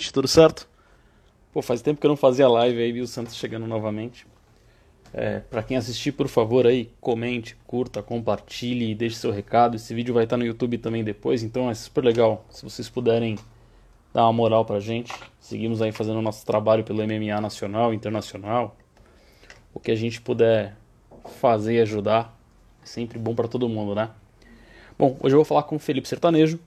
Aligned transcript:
tudo 0.00 0.26
certo? 0.26 0.66
Pô, 1.52 1.60
faz 1.60 1.82
tempo 1.82 2.00
que 2.00 2.06
eu 2.06 2.08
não 2.08 2.16
fazia 2.16 2.48
live 2.48 2.80
aí, 2.80 2.92
vi 2.92 3.02
o 3.02 3.06
Santos 3.06 3.36
chegando 3.36 3.66
novamente. 3.66 4.26
É, 5.12 5.40
para 5.40 5.62
quem 5.62 5.76
assistir, 5.76 6.12
por 6.12 6.28
favor, 6.28 6.66
aí, 6.66 6.90
comente, 6.98 7.54
curta, 7.66 8.02
compartilhe, 8.02 8.94
deixe 8.94 9.16
seu 9.16 9.30
recado. 9.30 9.76
Esse 9.76 9.94
vídeo 9.94 10.14
vai 10.14 10.24
estar 10.24 10.38
no 10.38 10.46
YouTube 10.46 10.78
também 10.78 11.04
depois, 11.04 11.42
então 11.42 11.68
é 11.68 11.74
super 11.74 12.02
legal 12.02 12.42
se 12.48 12.64
vocês 12.64 12.88
puderem 12.88 13.38
dar 14.14 14.22
uma 14.24 14.32
moral 14.32 14.64
pra 14.64 14.80
gente. 14.80 15.12
Seguimos 15.38 15.82
aí 15.82 15.92
fazendo 15.92 16.22
nosso 16.22 16.46
trabalho 16.46 16.82
pelo 16.84 17.06
MMA 17.06 17.38
nacional, 17.42 17.92
internacional. 17.92 18.74
O 19.74 19.80
que 19.80 19.90
a 19.90 19.96
gente 19.96 20.22
puder 20.22 20.74
fazer 21.38 21.74
e 21.74 21.80
ajudar 21.82 22.34
é 22.82 22.86
sempre 22.86 23.18
bom 23.18 23.34
para 23.34 23.46
todo 23.46 23.68
mundo, 23.68 23.94
né? 23.94 24.08
Bom, 24.98 25.18
hoje 25.20 25.34
eu 25.34 25.38
vou 25.38 25.44
falar 25.44 25.64
com 25.64 25.76
o 25.76 25.78
Felipe 25.78 26.08
Sertanejo, 26.08 26.58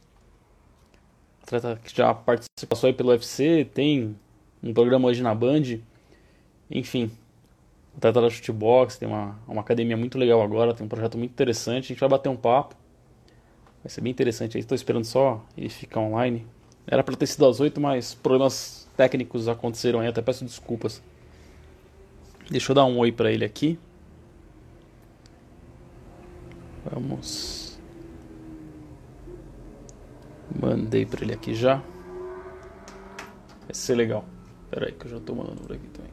atleta 1.46 1.80
que 1.84 1.96
já 1.96 2.14
participou 2.14 2.78
aí 2.84 2.93
pelo 2.93 3.09
UFC, 3.09 3.68
tem 3.73 4.16
um 4.64 4.73
programa 4.73 5.07
hoje 5.07 5.21
na 5.21 5.33
Band, 5.33 5.79
enfim, 6.70 7.11
atleta 7.96 8.21
da 8.21 8.29
shootbox, 8.29 8.97
tem 8.97 9.07
uma, 9.07 9.39
uma 9.47 9.61
academia 9.61 9.96
muito 9.96 10.18
legal 10.18 10.42
agora, 10.42 10.73
tem 10.73 10.86
um 10.86 10.89
projeto 10.89 11.18
muito 11.18 11.32
interessante, 11.32 11.86
a 11.86 11.87
gente 11.89 12.00
vai 12.00 12.10
bater 12.10 12.29
um 12.29 12.36
papo, 12.36 12.75
vai 13.84 13.89
ser 13.89 14.01
bem 14.01 14.11
interessante 14.11 14.57
aí, 14.57 14.61
estou 14.61 14.75
esperando 14.75 15.06
só 15.06 15.46
ele 15.56 15.70
ficar 15.70 16.00
online. 16.00 16.46
Era 16.87 17.04
para 17.04 17.15
ter 17.15 17.25
sido 17.25 17.46
às 17.48 17.59
8, 17.59 17.79
mas 17.79 18.14
problemas 18.14 18.87
técnicos 18.96 19.48
aconteceram 19.48 20.00
aí, 20.00 20.07
até 20.07 20.21
peço 20.21 20.46
desculpas. 20.46 21.01
Deixa 22.50 22.71
eu 22.71 22.75
dar 22.75 22.86
um 22.86 23.00
oi 23.00 23.12
para 23.12 23.32
ele 23.32 23.43
aqui. 23.43 23.79
Vamos 26.92 27.64
Mandei 30.54 31.06
pra 31.06 31.24
ele 31.24 31.34
aqui 31.34 31.54
já. 31.54 31.82
Vai 33.62 33.73
ser 33.73 33.95
legal. 33.95 34.26
Pera 34.70 34.88
aí 34.88 34.92
que 34.92 35.06
eu 35.06 35.12
já 35.12 35.20
tô 35.20 35.34
mandando 35.36 35.62
por 35.62 35.73
aqui 35.73 35.88
também. 35.88 36.12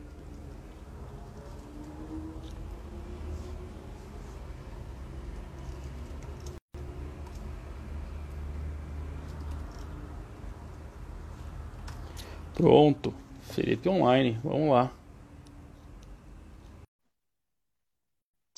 Pronto. 12.54 13.14
Felipe 13.42 13.88
Online. 13.88 14.38
Vamos 14.42 14.70
lá. 14.70 14.90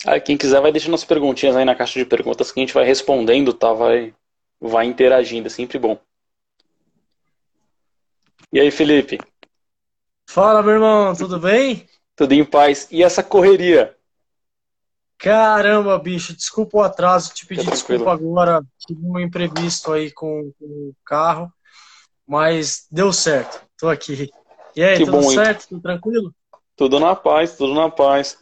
Ah, 0.07 0.21
quem 0.21 0.37
quiser 0.37 0.61
vai 0.61 0.71
deixando 0.73 0.95
as 0.95 1.05
perguntinhas 1.05 1.57
aí 1.57 1.65
na 1.65 1.75
caixa 1.75 1.99
de 1.99 2.05
perguntas 2.07 2.53
que 2.53 2.61
a 2.61 2.63
gente 2.63 2.75
vai 2.75 2.85
respondendo, 2.85 3.53
tá? 3.55 3.73
Vai 3.73 4.15
vai 4.61 4.87
interagindo, 4.87 5.47
é 5.47 5.51
sempre 5.51 5.79
bom. 5.79 5.99
E 8.53 8.61
aí, 8.61 8.71
Felipe? 8.71 9.19
Fala, 10.29 10.63
meu 10.63 10.75
irmão, 10.75 11.15
tudo 11.15 11.39
bem? 11.39 11.89
Tudo 12.17 12.33
em 12.33 12.45
paz. 12.45 12.89
E 12.91 13.03
essa 13.03 13.23
correria? 13.23 13.97
Caramba, 15.19 15.99
bicho, 15.99 16.37
desculpa 16.37 16.79
o 16.79 16.83
atraso, 16.83 17.33
te 17.33 17.47
pedi 17.47 17.65
desculpa 17.65 18.13
agora, 18.13 18.63
tive 18.79 19.01
um 19.07 19.19
imprevisto 19.19 19.93
aí 19.93 20.11
com, 20.13 20.53
com, 20.59 20.65
o 20.65 20.95
carro, 21.05 21.51
mas 22.27 22.87
deu 22.91 23.13
certo, 23.13 23.63
tô 23.79 23.89
aqui. 23.89 24.31
E 24.77 24.83
aí, 24.83 24.99
que 24.99 25.05
tudo 25.05 25.21
bom, 25.21 25.31
certo? 25.31 25.69
Tudo 25.69 25.81
tranquilo? 25.81 26.35
Tudo 26.77 27.01
na 27.01 27.15
paz, 27.15 27.57
tudo 27.57 27.75
na 27.75 27.89
paz. 27.89 28.37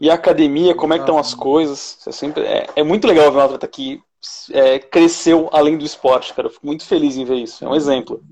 E 0.00 0.10
a 0.10 0.14
academia, 0.14 0.74
como 0.74 0.94
é 0.94 0.96
que 0.96 1.02
estão 1.02 1.18
as 1.18 1.34
coisas? 1.34 1.98
Você 2.00 2.12
sempre 2.12 2.42
é, 2.44 2.66
é 2.74 2.82
muito 2.82 3.06
legal 3.06 3.30
ver 3.30 3.38
um 3.38 3.42
atleta 3.42 3.68
que 3.68 4.02
é, 4.50 4.78
cresceu 4.78 5.48
além 5.52 5.76
do 5.76 5.84
esporte, 5.84 6.34
cara. 6.34 6.48
Eu 6.48 6.52
fico 6.52 6.66
muito 6.66 6.84
feliz 6.84 7.16
em 7.16 7.24
ver 7.24 7.36
isso. 7.36 7.64
É 7.64 7.68
um 7.68 7.74
exemplo. 7.74 8.24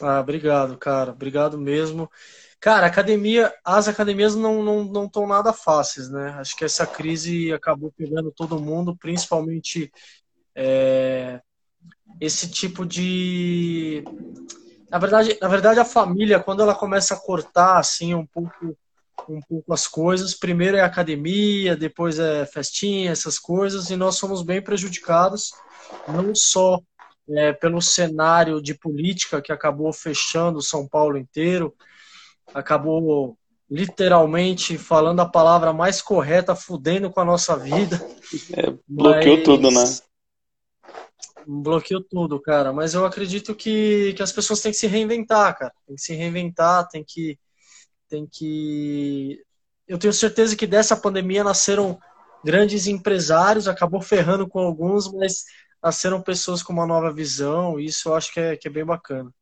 Ah, 0.00 0.20
obrigado, 0.20 0.76
cara. 0.78 1.12
Obrigado 1.12 1.58
mesmo. 1.58 2.10
Cara, 2.60 2.86
academia, 2.86 3.52
as 3.64 3.88
academias 3.88 4.36
não 4.36 4.60
estão 4.60 4.92
não, 4.92 5.10
não 5.12 5.26
nada 5.26 5.52
fáceis, 5.52 6.08
né? 6.08 6.30
Acho 6.38 6.56
que 6.56 6.64
essa 6.64 6.86
crise 6.86 7.52
acabou 7.52 7.92
pegando 7.96 8.30
todo 8.30 8.60
mundo, 8.60 8.96
principalmente 8.96 9.92
é, 10.54 11.40
esse 12.20 12.48
tipo 12.50 12.86
de. 12.86 14.04
Na 14.88 14.98
verdade, 14.98 15.36
na 15.40 15.48
verdade, 15.48 15.80
a 15.80 15.84
família, 15.84 16.38
quando 16.38 16.62
ela 16.62 16.74
começa 16.74 17.14
a 17.14 17.18
cortar 17.18 17.78
assim 17.78 18.14
um 18.14 18.26
pouco 18.26 18.76
um 19.28 19.40
pouco 19.40 19.72
as 19.72 19.86
coisas. 19.86 20.34
Primeiro 20.34 20.76
é 20.76 20.80
academia, 20.80 21.76
depois 21.76 22.18
é 22.18 22.44
festinha, 22.46 23.10
essas 23.10 23.38
coisas, 23.38 23.90
e 23.90 23.96
nós 23.96 24.16
somos 24.16 24.42
bem 24.42 24.62
prejudicados, 24.62 25.52
não 26.08 26.34
só 26.34 26.80
é, 27.30 27.52
pelo 27.52 27.80
cenário 27.80 28.60
de 28.60 28.74
política 28.74 29.40
que 29.40 29.52
acabou 29.52 29.92
fechando 29.92 30.60
São 30.62 30.86
Paulo 30.88 31.16
inteiro, 31.16 31.74
acabou 32.54 33.36
literalmente 33.70 34.76
falando 34.76 35.20
a 35.20 35.28
palavra 35.28 35.72
mais 35.72 36.02
correta, 36.02 36.54
fudendo 36.54 37.10
com 37.10 37.20
a 37.20 37.24
nossa 37.24 37.56
vida. 37.56 37.96
É, 38.54 38.74
bloqueou 38.86 39.36
mas... 39.36 39.44
tudo, 39.44 39.70
né? 39.70 39.84
Bloqueou 41.46 42.02
tudo, 42.02 42.40
cara. 42.40 42.72
Mas 42.72 42.94
eu 42.94 43.04
acredito 43.06 43.54
que, 43.54 44.12
que 44.14 44.22
as 44.22 44.30
pessoas 44.30 44.60
têm 44.60 44.72
que 44.72 44.78
se 44.78 44.86
reinventar, 44.86 45.56
cara. 45.58 45.72
Tem 45.86 45.96
que 45.96 46.02
se 46.02 46.14
reinventar, 46.14 46.86
tem 46.88 47.02
que 47.06 47.38
tem 48.12 48.28
que. 48.30 49.42
Eu 49.88 49.98
tenho 49.98 50.12
certeza 50.12 50.54
que 50.54 50.66
dessa 50.66 50.94
pandemia 50.94 51.42
nasceram 51.42 51.98
grandes 52.44 52.86
empresários, 52.86 53.66
acabou 53.66 54.02
ferrando 54.02 54.46
com 54.46 54.58
alguns, 54.58 55.10
mas 55.10 55.44
nasceram 55.82 56.20
pessoas 56.20 56.62
com 56.62 56.74
uma 56.74 56.86
nova 56.86 57.10
visão, 57.10 57.80
e 57.80 57.86
isso 57.86 58.10
eu 58.10 58.14
acho 58.14 58.32
que 58.32 58.38
é, 58.38 58.56
que 58.56 58.68
é 58.68 58.70
bem 58.70 58.84
bacana. 58.84 59.32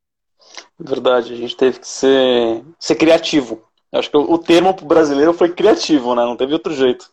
Verdade, 0.79 1.33
a 1.33 1.37
gente 1.37 1.57
teve 1.57 1.81
que 1.81 1.89
ser, 1.89 2.65
ser 2.79 2.95
criativo. 2.95 3.63
Eu 3.93 3.99
acho 3.99 4.11
que 4.11 4.17
o 4.17 4.39
termo 4.39 4.71
o 4.71 4.85
brasileiro 4.87 5.35
foi 5.35 5.53
criativo, 5.53 6.15
né? 6.15 6.23
Não 6.23 6.37
teve 6.37 6.53
outro 6.53 6.73
jeito. 6.73 7.11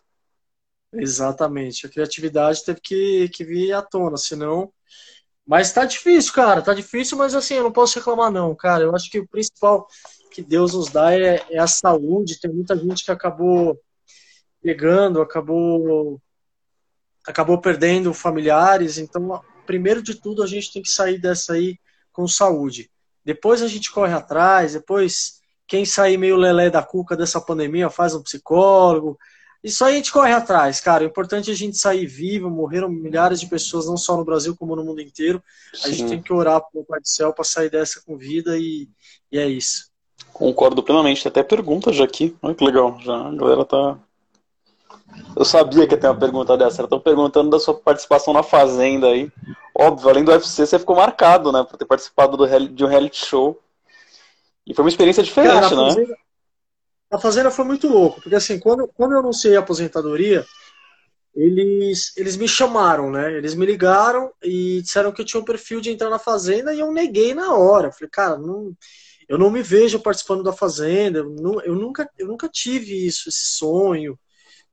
Exatamente. 0.94 1.88
A 1.88 1.90
criatividade 1.90 2.64
teve 2.64 2.80
que, 2.80 3.30
que 3.30 3.44
vir 3.44 3.74
à 3.74 3.82
tona, 3.82 4.16
senão. 4.16 4.72
Mas 5.46 5.74
tá 5.74 5.86
difícil, 5.86 6.32
cara. 6.34 6.62
Tá 6.62 6.74
difícil, 6.74 7.18
mas 7.18 7.34
assim, 7.34 7.56
eu 7.56 7.64
não 7.64 7.72
posso 7.72 7.98
reclamar, 7.98 8.32
não, 8.32 8.56
cara. 8.56 8.84
Eu 8.84 8.96
acho 8.96 9.10
que 9.10 9.20
o 9.20 9.28
principal 9.28 9.88
que 10.32 10.42
Deus 10.42 10.74
nos 10.74 10.90
dá 10.90 11.14
é, 11.14 11.46
é, 11.50 11.60
a 11.60 11.68
saúde. 11.68 12.40
Tem 12.40 12.52
muita 12.52 12.76
gente 12.76 13.04
que 13.04 13.12
acabou 13.12 13.80
pegando, 14.62 15.22
acabou 15.22 16.22
acabou 17.26 17.60
perdendo 17.60 18.14
familiares. 18.14 18.98
Então, 18.98 19.42
primeiro 19.66 20.02
de 20.02 20.16
tudo, 20.16 20.42
a 20.42 20.48
gente 20.48 20.72
tem 20.72 20.82
que 20.82 20.90
sair 20.90 21.20
dessa 21.20 21.54
aí 21.54 21.78
com 22.12 22.28
saúde. 22.28 22.90
Depois 23.24 23.62
a 23.62 23.68
gente 23.68 23.92
corre 23.92 24.14
atrás, 24.14 24.74
depois 24.74 25.42
quem 25.68 25.84
sair 25.84 26.18
meio 26.18 26.38
lelé 26.38 26.70
da 26.70 26.82
cuca 26.82 27.18
dessa 27.18 27.42
pandemia 27.42 27.90
faz 27.90 28.16
um 28.16 28.24
psicólogo. 28.24 29.20
Isso 29.62 29.84
aí 29.84 29.96
a 29.96 29.98
gente 29.98 30.14
corre 30.14 30.32
atrás, 30.32 30.80
cara. 30.80 31.04
O 31.04 31.08
importante 31.08 31.50
é 31.50 31.54
a 31.54 31.58
gente 31.58 31.78
sair 31.78 32.06
vivo. 32.06 32.50
Morreram 32.50 32.88
milhares 32.90 33.40
de 33.40 33.48
pessoas, 33.48 33.86
não 33.86 33.98
só 33.98 34.16
no 34.16 34.24
Brasil, 34.24 34.56
como 34.56 34.76
no 34.76 34.84
mundo 34.86 35.02
inteiro. 35.02 35.44
A 35.74 35.88
Sim. 35.88 35.94
gente 35.94 36.10
tem 36.10 36.22
que 36.22 36.32
orar 36.32 36.62
pro 36.72 36.86
Pai 36.86 37.02
do 37.02 37.08
Céu 37.08 37.34
para 37.34 37.44
sair 37.44 37.70
dessa 37.70 38.02
com 38.06 38.18
vida 38.18 38.58
e, 38.58 38.88
e 39.30 39.38
é 39.38 39.48
isso. 39.48 39.90
Concordo 40.38 40.84
plenamente. 40.84 41.24
Tem 41.24 41.32
até 41.32 41.42
perguntas 41.42 41.96
já 41.96 42.04
aqui. 42.04 42.36
Olha 42.44 42.54
que 42.54 42.64
legal. 42.64 43.00
Já 43.02 43.28
a 43.28 43.32
galera 43.32 43.66
tá. 43.66 43.98
Eu 45.36 45.44
sabia 45.44 45.88
que 45.88 45.96
ia 45.96 46.00
ter 46.00 46.08
uma 46.08 46.20
pergunta 46.20 46.56
dessa. 46.56 46.84
Estão 46.84 47.00
perguntando 47.00 47.50
da 47.50 47.60
sua 47.60 47.74
participação 47.74 48.34
na 48.34 48.44
Fazenda 48.44 49.08
aí. 49.08 49.32
Óbvio, 49.74 50.10
além 50.10 50.24
do 50.24 50.32
UFC, 50.32 50.66
você 50.66 50.78
ficou 50.78 50.96
marcado, 50.96 51.52
né? 51.52 51.66
Por 51.68 51.76
ter 51.76 51.86
participado 51.86 52.38
do, 52.38 52.46
de 52.70 52.86
um 52.86 52.88
reality 52.88 53.26
show. 53.26 53.60
E 54.66 54.76
foi 54.76 54.84
uma 54.84 54.90
experiência 54.90 55.24
diferente, 55.24 55.54
Cara, 55.54 55.66
a 55.66 55.70
né? 55.70 55.90
Fazenda, 55.90 56.08
né? 56.08 56.16
A 57.10 57.18
Fazenda 57.18 57.50
foi 57.50 57.66
muito 57.66 57.88
louco. 57.88 58.22
Porque 58.22 58.36
assim, 58.36 58.60
quando, 58.60 58.88
quando 58.90 59.14
eu 59.14 59.20
anunciei 59.20 59.56
a 59.56 59.60
aposentadoria, 59.62 60.46
eles, 61.34 62.16
eles 62.16 62.38
me 62.38 62.48
chamaram, 62.48 63.10
né? 63.10 63.34
Eles 63.34 63.56
me 63.56 63.66
ligaram 63.66 64.32
e 64.44 64.82
disseram 64.84 65.12
que 65.12 65.22
eu 65.22 65.26
tinha 65.26 65.42
um 65.42 65.46
perfil 65.46 65.82
de 65.82 65.90
entrar 65.90 66.12
na 66.12 66.20
Fazenda 66.20 66.76
e 66.76 66.80
eu 66.80 66.92
neguei 66.92 67.34
na 67.34 67.56
hora. 67.56 67.88
Eu 67.88 67.92
falei, 67.92 68.10
cara, 68.12 68.38
não 68.38 68.76
eu 69.28 69.38
não 69.38 69.52
me 69.52 69.62
vejo 69.62 70.00
participando 70.00 70.44
da 70.44 70.54
Fazenda, 70.54 71.20
eu, 71.20 71.30
não, 71.30 71.62
eu, 71.62 71.76
nunca, 71.76 72.10
eu 72.18 72.28
nunca 72.28 72.48
tive 72.48 73.06
isso, 73.06 73.28
esse 73.28 73.58
sonho. 73.58 74.18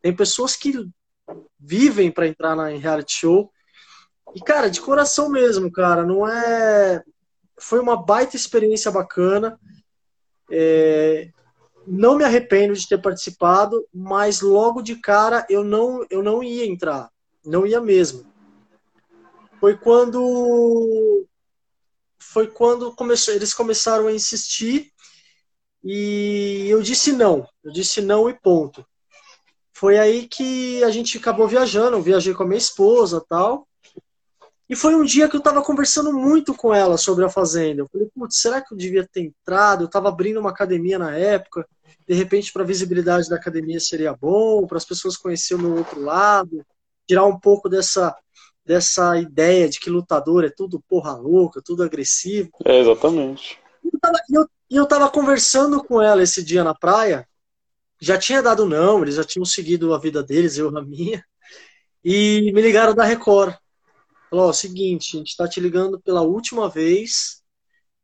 Tem 0.01 0.15
pessoas 0.15 0.55
que 0.55 0.89
vivem 1.59 2.11
para 2.11 2.27
entrar 2.27 2.55
na, 2.55 2.73
em 2.73 2.79
reality 2.79 3.13
show. 3.13 3.51
E, 4.35 4.41
cara, 4.41 4.71
de 4.71 4.81
coração 4.81 5.29
mesmo, 5.29 5.71
cara, 5.73 6.05
não 6.05 6.27
é. 6.27 7.03
Foi 7.59 7.81
uma 7.81 7.97
baita 7.97 8.37
experiência 8.37 8.91
bacana. 8.91 9.59
É... 10.51 11.31
Não 11.87 12.17
me 12.17 12.25
arrependo 12.25 12.75
de 12.75 12.89
ter 12.89 13.01
participado, 13.01 13.87
mas 13.93 14.41
logo 14.41 14.81
de 14.81 14.97
cara 14.97 15.47
eu 15.51 15.63
não, 15.63 16.07
eu 16.09 16.23
não 16.23 16.43
ia 16.43 16.65
entrar. 16.65 17.11
Não 17.45 17.67
ia 17.67 17.81
mesmo. 17.81 18.25
Foi 19.61 19.77
quando 19.77 21.27
foi 22.35 22.49
quando 22.49 22.93
começou, 22.93 23.33
eles 23.33 23.55
começaram 23.55 24.09
a 24.09 24.13
insistir 24.13 24.93
e 25.85 26.67
eu 26.69 26.83
disse 26.83 27.13
não. 27.13 27.47
Eu 27.63 27.71
disse 27.71 28.01
não 28.01 28.29
e 28.29 28.35
ponto. 28.35 28.85
Foi 29.73 29.99
aí 29.99 30.27
que 30.27 30.83
a 30.83 30.91
gente 30.91 31.17
acabou 31.17 31.47
viajando. 31.47 31.97
Eu 31.97 32.03
viajei 32.03 32.35
com 32.35 32.43
a 32.43 32.47
minha 32.47 32.59
esposa 32.59 33.25
tal. 33.29 33.69
E 34.69 34.75
foi 34.75 34.97
um 34.97 35.05
dia 35.05 35.29
que 35.29 35.37
eu 35.37 35.39
estava 35.39 35.63
conversando 35.63 36.13
muito 36.13 36.55
com 36.55 36.75
ela 36.75 36.97
sobre 36.97 37.25
a 37.25 37.29
fazenda. 37.29 37.83
Eu 37.83 37.87
falei, 37.87 38.11
putz, 38.13 38.41
será 38.41 38.61
que 38.61 38.75
eu 38.75 38.79
devia 38.79 39.07
ter 39.07 39.21
entrado? 39.21 39.85
Eu 39.85 39.87
estava 39.87 40.09
abrindo 40.09 40.41
uma 40.41 40.51
academia 40.51 40.99
na 40.99 41.17
época. 41.17 41.69
De 42.09 42.15
repente, 42.15 42.53
para 42.53 42.63
a 42.63 42.67
visibilidade 42.67 43.29
da 43.29 43.37
academia 43.37 43.79
seria 43.79 44.13
bom, 44.13 44.67
para 44.67 44.79
as 44.79 44.85
pessoas 44.85 45.17
conhecerem 45.17 45.65
o 45.65 45.69
meu 45.69 45.79
outro 45.79 46.01
lado, 46.01 46.67
tirar 47.07 47.27
um 47.27 47.39
pouco 47.39 47.69
dessa, 47.69 48.17
dessa 48.65 49.19
ideia 49.19 49.69
de 49.69 49.79
que 49.79 49.91
lutador 49.91 50.45
é 50.45 50.51
tudo 50.51 50.83
porra 50.89 51.13
louca, 51.13 51.63
tudo 51.63 51.83
agressivo. 51.83 52.51
É, 52.65 52.79
exatamente. 52.79 53.59
E 53.83 53.89
eu, 53.93 54.01
tava, 54.01 54.19
eu, 54.31 54.49
eu 54.71 54.87
tava 54.87 55.11
conversando 55.11 55.83
com 55.85 56.01
ela 56.01 56.23
esse 56.23 56.43
dia 56.43 56.65
na 56.65 56.75
praia, 56.75 57.29
já 58.01 58.19
tinha 58.19 58.43
dado 58.43 58.65
não, 58.65 59.03
eles 59.03 59.17
já 59.17 59.25
tinham 59.25 59.45
seguido 59.45 59.95
a 59.95 59.99
vida 59.99 60.23
deles, 60.23 60.57
eu 60.57 60.77
a 60.77 60.83
minha, 60.83 61.25
e 62.03 62.51
me 62.53 62.61
ligaram 62.61 62.95
da 62.95 63.05
Record. 63.05 63.55
Falou, 64.31 64.49
ó, 64.49 64.53
seguinte, 64.53 65.17
a 65.17 65.19
gente 65.19 65.37
tá 65.37 65.47
te 65.47 65.61
ligando 65.61 66.01
pela 66.01 66.23
última 66.23 66.69
vez 66.69 67.43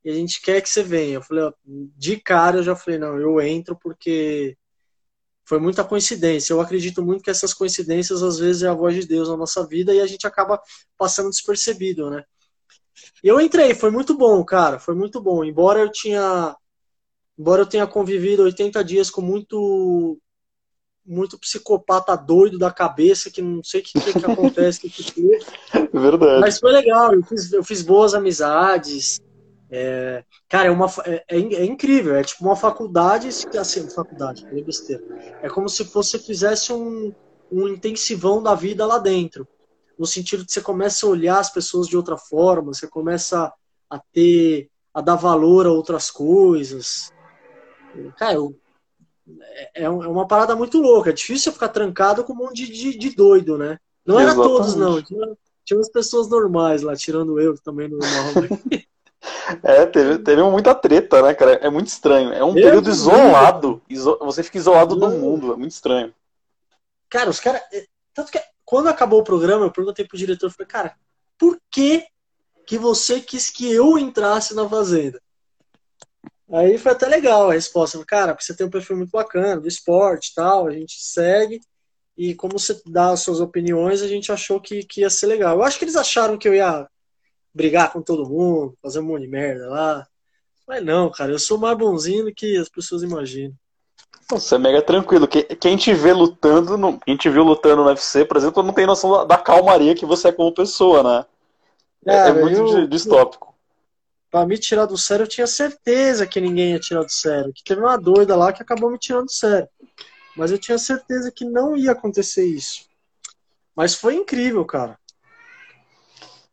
e 0.05 0.11
a 0.11 0.15
gente 0.15 0.41
quer 0.41 0.61
que 0.61 0.69
você 0.69 0.83
venha. 0.83 1.15
Eu 1.15 1.23
falei, 1.23 1.45
ó, 1.45 1.53
de 1.65 2.17
cara 2.19 2.59
eu 2.59 2.63
já 2.63 2.77
falei, 2.77 2.99
não, 2.99 3.19
eu 3.19 3.41
entro 3.41 3.77
porque 3.77 4.57
foi 5.51 5.59
muita 5.59 5.83
coincidência. 5.83 6.53
Eu 6.53 6.61
acredito 6.61 7.03
muito 7.03 7.25
que 7.25 7.31
essas 7.31 7.53
coincidências 7.53 8.23
às 8.23 8.39
vezes 8.39 8.63
é 8.63 8.69
a 8.69 8.73
voz 8.73 8.95
de 8.95 9.05
Deus 9.05 9.29
na 9.29 9.37
nossa 9.37 9.67
vida 9.67 9.93
e 9.93 10.01
a 10.01 10.07
gente 10.07 10.25
acaba 10.25 10.63
passando 10.97 11.29
despercebido, 11.29 12.09
né? 12.09 12.23
E 13.25 13.27
eu 13.27 13.41
entrei, 13.41 13.75
foi 13.75 13.91
muito 13.91 14.17
bom, 14.17 14.45
cara, 14.45 14.79
foi 14.79 14.95
muito 14.95 15.21
bom. 15.21 15.45
Embora 15.45 15.81
eu 15.81 15.91
tinha 15.91 16.55
embora 17.37 17.63
eu 17.63 17.67
tenha 17.67 17.85
convivido 17.85 18.45
80 18.45 18.85
dias 18.85 19.11
com 19.11 19.23
muito 19.23 20.17
muito 21.05 21.37
psicopata 21.37 22.15
doido 22.15 22.57
da 22.57 22.71
cabeça, 22.71 23.29
que 23.29 23.43
não 23.43 23.65
sei 23.65 23.81
o 23.81 23.83
que, 23.83 24.01
que, 24.01 24.21
que 24.21 24.31
acontece. 24.31 24.89
que 24.89 25.03
que 25.03 25.23
Verdade. 25.93 26.43
Mas 26.43 26.61
foi 26.61 26.71
legal, 26.71 27.13
eu 27.13 27.25
fiz, 27.25 27.53
eu 27.53 27.65
fiz 27.65 27.83
boas 27.83 28.15
amizades. 28.15 29.21
É, 29.71 30.25
cara, 30.49 30.69
é, 30.69 30.71
uma, 30.71 30.87
é, 31.05 31.25
é, 31.29 31.39
é, 31.39 31.65
incrível, 31.65 32.17
é 32.17 32.25
tipo 32.25 32.45
uma 32.45 32.57
faculdade, 32.57 33.29
assim, 33.57 33.89
faculdade, 33.91 34.45
é 34.51 34.63
besteira. 34.63 35.03
É 35.41 35.49
como 35.49 35.69
se 35.69 35.85
você 35.85 36.19
fizesse 36.19 36.73
um, 36.73 37.15
um 37.51 37.69
intensivão 37.69 38.43
da 38.43 38.55
vida 38.55 38.85
lá 38.85 38.99
dentro. 38.99 39.47
No 39.99 40.07
sentido 40.07 40.45
que 40.45 40.53
você 40.53 40.61
começa 40.61 41.07
a 41.07 41.09
olhar 41.09 41.39
as 41.39 41.51
pessoas 41.51 41.87
de 41.87 41.97
outra 41.97 42.17
forma, 42.17 42.75
você 42.75 42.89
começa 42.89 43.53
a 43.89 44.01
ter, 44.13 44.69
a 44.93 45.01
dar 45.01 45.17
valor 45.17 45.67
a 45.67 45.73
outras 45.73 46.11
coisas. 46.11 47.13
Cara, 48.17 48.35
eu 48.35 48.57
é, 49.39 49.83
é, 49.83 49.85
é 49.85 49.89
uma 49.89 50.27
parada 50.27 50.57
muito 50.57 50.81
louca. 50.81 51.11
É 51.11 51.13
difícil 51.13 51.53
ficar 51.53 51.69
trancado 51.69 52.25
com 52.25 52.33
um 52.33 52.37
monte 52.37 52.67
de, 52.67 52.73
de, 52.73 52.99
de 52.99 53.15
doido, 53.15 53.57
né? 53.57 53.79
Não 54.05 54.19
era 54.19 54.33
Exatamente. 54.33 54.57
todos, 54.57 54.75
não. 54.75 55.03
Tinha, 55.03 55.37
tinha 55.65 55.79
umas 55.79 55.91
pessoas 55.91 56.29
normais 56.29 56.83
lá, 56.83 56.97
tirando 56.97 57.39
eu, 57.41 57.55
que 57.55 57.63
também 57.63 57.89
normal. 57.89 58.09
é, 59.63 59.87
teve, 59.87 60.19
teve 60.19 60.43
muita 60.43 60.75
treta, 60.75 61.23
né, 61.23 61.35
cara? 61.35 61.53
É 61.55 61.69
muito 61.69 61.89
estranho. 61.89 62.33
É 62.33 62.45
um 62.45 62.57
eu 62.57 62.65
período 62.65 62.91
isolado. 62.91 63.83
Iso... 63.89 64.19
Você 64.23 64.43
fica 64.43 64.59
isolado 64.59 64.97
do 64.97 65.11
mundo. 65.11 65.53
É 65.53 65.57
muito 65.57 65.73
estranho. 65.73 66.15
Cara, 67.09 67.29
os 67.29 67.41
caras. 67.41 67.61
É, 67.73 67.87
tanto 68.15 68.33
que 68.33 68.41
quando 68.65 68.89
acabou 68.89 69.21
o 69.21 69.25
programa, 69.25 69.67
eu 69.67 69.73
perguntei 69.73 70.05
pro 70.05 70.17
diretor, 70.17 70.47
eu 70.47 70.51
falei, 70.51 70.67
cara, 70.67 70.97
por 71.39 71.61
que 71.71 72.07
que 72.67 72.79
você 72.79 73.21
quis 73.21 73.51
que 73.51 73.71
eu 73.71 73.99
entrasse 73.99 74.55
na 74.55 74.69
Fazenda? 74.69 75.21
Aí 76.53 76.79
foi 76.79 76.93
até 76.93 77.07
legal 77.07 77.51
a 77.51 77.55
resposta. 77.55 78.03
Cara, 78.05 78.33
porque 78.33 78.45
você 78.45 78.55
tem 78.55 78.67
um 78.67 78.71
perfil 78.71 78.97
muito 78.97 79.11
bacana 79.11 79.61
do 79.61 79.69
esporte 79.69 80.29
e 80.29 80.35
tal, 80.35 80.67
a 80.67 80.73
gente 80.73 81.01
segue. 81.01 81.61
E 82.17 82.35
como 82.35 82.59
você 82.59 82.81
dá 82.87 83.11
as 83.11 83.21
suas 83.21 83.41
opiniões, 83.41 84.03
a 84.03 84.09
gente 84.09 84.31
achou 84.31 84.61
que, 84.61 84.85
que 84.85 85.01
ia 85.01 85.11
ser 85.11 85.27
legal. 85.27 85.57
Eu 85.57 85.63
acho 85.63 85.79
que 85.79 85.85
eles 85.85 85.97
acharam 85.97 86.37
que 86.37 86.47
eu 86.47 86.55
ia 86.55 86.89
brigar 87.55 87.93
com 87.93 88.03
todo 88.03 88.29
mundo, 88.29 88.77
fazer 88.83 89.01
um 89.01 89.05
monte 89.05 89.23
de 89.23 89.29
merda 89.29 89.69
lá. 89.69 90.07
Mas 90.67 90.85
não, 90.85 91.11
cara, 91.11 91.33
eu 91.33 91.39
sou 91.39 91.59
mais 91.59 91.77
bonzinho 91.77 92.25
do 92.25 92.35
que 92.35 92.57
as 92.57 92.69
pessoas 92.69 93.03
imaginam. 93.03 93.55
Você 94.31 94.55
é 94.55 94.59
mega 94.59 94.81
tranquilo. 94.81 95.27
Quem 95.27 95.77
te 95.77 95.93
vê 95.93 96.13
lutando, 96.13 96.99
quem 97.05 97.17
te 97.17 97.29
viu 97.29 97.43
lutando 97.43 97.83
no 97.83 97.89
UFC, 97.89 98.25
por 98.25 98.37
exemplo, 98.37 98.63
não 98.63 98.73
tem 98.73 98.87
noção 98.87 99.27
da 99.27 99.37
calmaria 99.37 99.95
que 99.95 100.07
você 100.07 100.29
é 100.29 100.33
como 100.33 100.55
pessoa, 100.55 101.03
né? 101.03 101.27
É, 102.07 102.29
é 102.29 102.33
muito 102.33 102.79
eu, 102.79 102.87
distópico 102.87 103.51
para 104.31 104.47
me 104.47 104.57
tirar 104.57 104.87
do 104.87 104.97
sério, 104.97 105.25
eu 105.25 105.29
tinha 105.29 105.47
certeza 105.47 106.27
que 106.27 106.41
ninguém 106.41 106.73
ia 106.73 106.79
tirar 106.79 107.03
do 107.03 107.11
sério. 107.11 107.53
Que 107.53 107.65
teve 107.65 107.81
uma 107.81 107.97
doida 107.97 108.37
lá 108.37 108.53
que 108.53 108.63
acabou 108.63 108.91
me 108.91 108.99
tirando 108.99 109.25
do 109.25 109.33
sério. 109.33 109.69
Mas 110.37 110.53
eu 110.53 110.59
tinha 110.59 110.79
certeza 110.79 111.33
que 111.35 111.45
não 111.45 111.77
ia 111.77 111.93
acontecer 111.93 112.45
isso. 112.45 112.89
Mas 113.75 113.95
foi 113.95 114.15
incrível, 114.15 114.65
cara. 114.65 114.97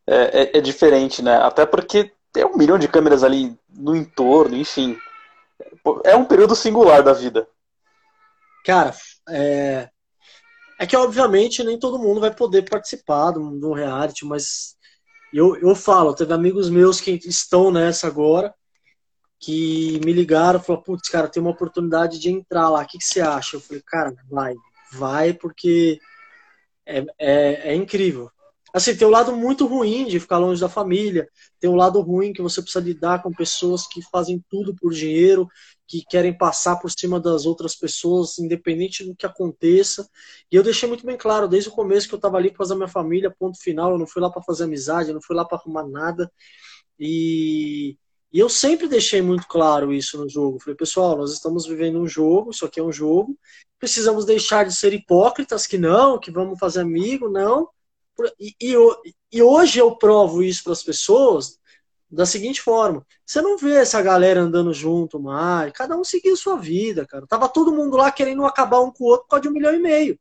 É, 0.08 0.42
é, 0.42 0.58
é 0.58 0.62
diferente, 0.62 1.22
né? 1.22 1.36
Até 1.38 1.66
porque 1.66 2.12
tem 2.32 2.46
um 2.46 2.56
milhão 2.58 2.80
de 2.80 2.88
câmeras 2.88 3.24
ali 3.24 3.58
no 3.70 3.96
entorno, 3.96 4.56
enfim. 4.56 4.98
É 6.04 6.16
um 6.16 6.26
período 6.26 6.56
singular 6.56 7.04
da 7.04 7.14
vida. 7.14 7.48
Cara, 8.64 8.94
é, 9.30 9.90
é 10.80 10.86
que 10.86 10.96
obviamente 10.96 11.64
nem 11.64 11.80
todo 11.80 12.00
mundo 12.00 12.22
vai 12.22 12.34
poder 12.34 12.70
participar 12.70 13.32
de 13.32 13.40
um 13.40 13.74
reality, 13.74 14.26
mas 14.26 14.78
eu, 15.34 15.56
eu 15.58 15.76
falo, 15.76 16.14
teve 16.14 16.34
amigos 16.34 16.70
meus 16.70 17.02
que 17.02 17.20
estão 17.26 17.72
nessa 17.72 18.08
agora, 18.08 18.54
que 19.40 20.00
me 20.04 20.14
ligaram, 20.14 20.60
falaram, 20.60 20.84
putz, 20.84 21.10
cara, 21.10 21.28
tem 21.28 21.42
uma 21.42 21.52
oportunidade 21.52 22.20
de 22.20 22.30
entrar 22.30 22.70
lá, 22.70 22.82
o 22.82 22.88
que, 22.88 22.98
que 22.98 23.06
você 23.06 23.22
acha? 23.22 23.56
Eu 23.56 23.62
falei, 23.62 23.84
cara, 23.86 24.14
vai, 24.30 24.54
vai, 24.94 25.34
porque 25.34 26.00
é, 26.86 27.06
é, 27.20 27.72
é 27.72 27.76
incrível. 27.76 28.32
Assim, 28.78 28.96
tem 28.96 29.08
um 29.08 29.12
lado 29.12 29.36
muito 29.36 29.66
ruim 29.66 30.06
de 30.06 30.20
ficar 30.20 30.38
longe 30.38 30.62
da 30.62 30.70
família, 30.70 31.28
tem 31.60 31.68
um 31.68 31.76
lado 31.76 32.00
ruim 32.00 32.32
que 32.32 32.44
você 32.44 32.62
precisa 32.62 32.86
lidar 32.86 33.24
com 33.24 33.32
pessoas 33.32 33.88
que 33.88 34.04
fazem 34.04 34.40
tudo 34.52 34.76
por 34.76 34.94
dinheiro, 34.94 35.48
que 35.88 36.04
querem 36.08 36.38
passar 36.38 36.76
por 36.76 36.92
cima 36.92 37.20
das 37.20 37.48
outras 37.48 37.76
pessoas, 37.76 38.38
independente 38.38 39.04
do 39.04 39.16
que 39.16 39.26
aconteça. 39.26 40.08
E 40.52 40.56
eu 40.56 40.62
deixei 40.62 40.88
muito 40.88 41.04
bem 41.04 41.18
claro, 41.18 41.48
desde 41.48 41.70
o 41.70 41.72
começo, 41.72 42.08
que 42.08 42.14
eu 42.14 42.18
estava 42.18 42.38
ali 42.38 42.54
fazer 42.56 42.74
a 42.74 42.76
minha 42.76 42.88
família, 42.88 43.34
ponto 43.40 43.60
final. 43.60 43.94
Eu 43.94 43.98
não 43.98 44.06
fui 44.06 44.22
lá 44.22 44.30
para 44.30 44.44
fazer 44.44 44.66
amizade, 44.66 45.10
eu 45.10 45.16
não 45.16 45.24
fui 45.24 45.36
lá 45.36 45.44
para 45.44 45.58
arrumar 45.58 45.88
nada. 45.88 46.32
E, 47.00 47.98
e, 48.32 48.40
eu 48.40 48.48
sempre 48.48 48.88
deixei 48.88 49.24
muito 49.24 49.48
claro 49.48 49.92
isso 49.92 50.20
no 50.20 50.30
jogo. 50.30 50.60
Falei, 50.60 50.76
pessoal, 50.76 51.18
nós 51.18 51.34
estamos 51.34 51.66
vivendo 51.66 52.00
um 52.00 52.08
jogo, 52.08 52.52
isso 52.52 52.64
aqui 52.64 52.80
é 52.80 52.84
um 52.84 52.92
jogo. 52.92 53.36
Precisamos 53.80 54.24
deixar 54.24 54.66
de 54.66 54.76
ser 54.76 54.94
hipócritas, 54.94 55.66
que 55.66 55.80
não, 55.80 56.20
que 56.20 56.30
vamos 56.30 56.60
fazer 56.60 56.82
amigo, 56.82 57.28
não. 57.28 57.68
E, 58.40 58.56
e, 58.62 58.76
e 59.32 59.42
hoje 59.42 59.80
eu 59.80 59.96
provo 59.96 60.44
isso 60.44 60.64
para 60.64 60.74
as 60.74 60.84
pessoas 60.84 61.60
da 62.10 62.26
seguinte 62.26 62.62
forma: 62.62 63.06
você 63.26 63.42
não 63.42 63.58
vê 63.58 63.76
essa 63.76 64.02
galera 64.02 64.42
andando 64.42 64.74
junto 64.74 65.20
mais, 65.20 65.72
cada 65.74 65.98
um 65.98 66.04
seguiu 66.04 66.36
sua 66.36 66.58
vida, 66.58 67.06
cara. 67.06 67.28
Tava 67.28 67.50
todo 67.50 67.74
mundo 67.74 67.98
lá 67.98 68.12
querendo 68.12 68.46
acabar 68.46 68.80
um 68.80 68.92
com 68.92 69.04
o 69.04 69.08
outro 69.08 69.24
por 69.24 69.30
causa 69.32 69.44
de 69.44 69.50
um 69.50 69.54
milhão 69.54 69.74
e 69.74 69.80
meio. 69.80 70.20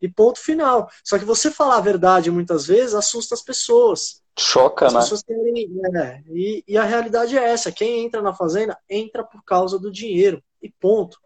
E 0.00 0.08
ponto 0.08 0.38
final. 0.38 0.88
Só 1.04 1.18
que 1.18 1.24
você 1.24 1.50
falar 1.50 1.76
a 1.76 1.80
verdade 1.80 2.30
muitas 2.30 2.66
vezes 2.66 2.94
assusta 2.94 3.34
as 3.34 3.42
pessoas. 3.42 4.22
Choca, 4.38 4.86
as 4.86 4.94
né? 4.94 5.00
Pessoas 5.00 5.22
querem, 5.22 5.68
é, 5.96 6.22
e, 6.28 6.64
e 6.66 6.78
a 6.78 6.84
realidade 6.84 7.36
é 7.36 7.42
essa: 7.42 7.72
quem 7.72 8.04
entra 8.04 8.22
na 8.22 8.32
fazenda 8.32 8.78
entra 8.88 9.24
por 9.24 9.42
causa 9.44 9.78
do 9.78 9.90
dinheiro. 9.90 10.42
E 10.62 10.70
ponto. 10.70 11.18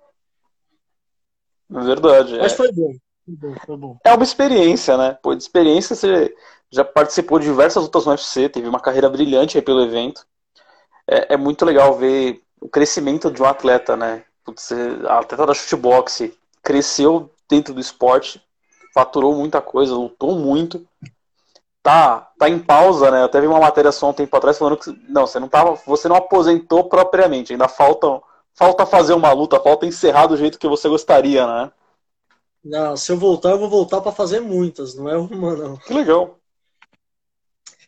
É 1.70 1.80
verdade. 1.80 2.38
Mas 2.38 2.52
é. 2.52 2.56
foi 2.56 2.72
bom. 2.72 2.92
Foi 3.64 3.76
bom. 3.76 3.98
É 4.04 4.12
uma 4.12 4.24
experiência, 4.24 4.96
né? 4.96 5.16
Pô, 5.22 5.34
de 5.34 5.42
experiência 5.42 5.94
você 5.94 6.34
já 6.70 6.84
participou 6.84 7.38
de 7.38 7.46
diversas 7.46 7.82
lutas 7.82 8.04
no 8.04 8.12
UFC, 8.12 8.48
teve 8.48 8.68
uma 8.68 8.80
carreira 8.80 9.08
brilhante 9.08 9.56
aí 9.56 9.62
pelo 9.62 9.84
evento. 9.84 10.26
É, 11.06 11.34
é 11.34 11.36
muito 11.36 11.64
legal 11.64 11.94
ver 11.94 12.42
o 12.60 12.68
crescimento 12.68 13.30
de 13.30 13.42
um 13.42 13.46
atleta, 13.46 13.96
né? 13.96 14.24
Putz, 14.44 14.72
a 15.06 15.18
atleta 15.18 15.46
da 15.46 15.54
shootbox 15.54 16.30
cresceu 16.62 17.30
dentro 17.48 17.74
do 17.74 17.80
esporte, 17.80 18.42
faturou 18.94 19.34
muita 19.34 19.60
coisa, 19.60 19.94
lutou 19.94 20.34
muito. 20.34 20.86
Tá, 21.82 22.30
tá 22.38 22.48
em 22.48 22.58
pausa, 22.58 23.10
né? 23.10 23.20
Eu 23.20 23.24
até 23.24 23.40
vi 23.40 23.46
uma 23.46 23.58
matéria 23.58 23.90
só 23.90 24.10
um 24.10 24.12
tempo 24.12 24.36
atrás 24.36 24.56
falando 24.56 24.76
que 24.76 24.90
não, 25.08 25.26
você 25.26 25.38
não 25.40 25.48
tava, 25.48 25.74
você 25.86 26.08
não 26.08 26.16
aposentou 26.16 26.84
propriamente, 26.88 27.52
ainda 27.52 27.68
falta 27.68 28.20
falta 28.54 28.86
fazer 28.86 29.14
uma 29.14 29.32
luta, 29.32 29.58
falta 29.58 29.86
encerrar 29.86 30.26
do 30.26 30.36
jeito 30.36 30.58
que 30.58 30.68
você 30.68 30.88
gostaria, 30.88 31.46
né? 31.46 31.72
Não, 32.64 32.96
se 32.96 33.10
eu 33.10 33.16
voltar, 33.16 33.50
eu 33.50 33.58
vou 33.58 33.68
voltar 33.68 34.00
para 34.00 34.12
fazer 34.12 34.40
muitas, 34.40 34.94
não 34.94 35.08
é 35.08 35.16
uma 35.16 35.56
não. 35.56 35.76
Que 35.76 35.92
legal. 35.92 36.38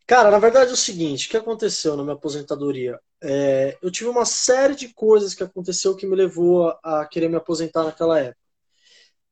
Cara, 0.07 0.31
na 0.31 0.39
verdade 0.39 0.71
é 0.71 0.75
o 0.75 0.77
seguinte, 0.77 1.27
o 1.27 1.31
que 1.31 1.37
aconteceu 1.37 1.97
na 1.97 2.03
minha 2.03 2.15
aposentadoria? 2.15 3.01
É, 3.23 3.79
eu 3.81 3.91
tive 3.91 4.11
uma 4.11 4.27
série 4.27 4.75
de 4.75 4.93
coisas 4.93 5.33
que 5.33 5.43
aconteceu 5.43 5.97
que 5.97 6.07
me 6.07 6.15
levou 6.15 6.69
a, 6.69 7.01
a, 7.01 7.07
querer 7.07 7.29
me 7.29 7.37
aposentar 7.37 7.85
naquela 7.85 8.19
época. 8.19 8.39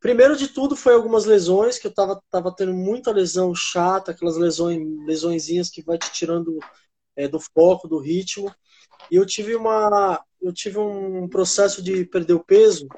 Primeiro 0.01 0.37
de 0.37 0.49
tudo 0.49 0.75
foi 0.75 0.95
algumas 0.95 1.27
lesões, 1.27 1.79
que 1.79 1.87
eu 1.87 1.95
tava, 1.95 2.21
tava 2.31 2.55
tendo 2.55 2.73
muita 2.73 3.13
lesão 3.13 3.55
chata, 3.55 4.13
aquelas 4.13 4.37
lesões, 4.37 4.81
lesõezinhas 5.07 5.69
que 5.69 5.83
vai 5.83 5.99
te 5.99 6.11
tirando 6.11 6.59
é, 7.15 7.29
do 7.29 7.39
foco, 7.39 7.87
do 7.87 7.99
ritmo. 7.99 8.53
E 9.11 9.17
eu 9.17 9.27
tive 9.27 9.55
uma, 9.55 10.25
eu 10.41 10.53
tive 10.53 10.79
um 10.79 11.29
processo 11.29 11.83
de 11.83 12.05
perder 12.07 12.33
o 12.33 12.43
peso, 12.43 12.89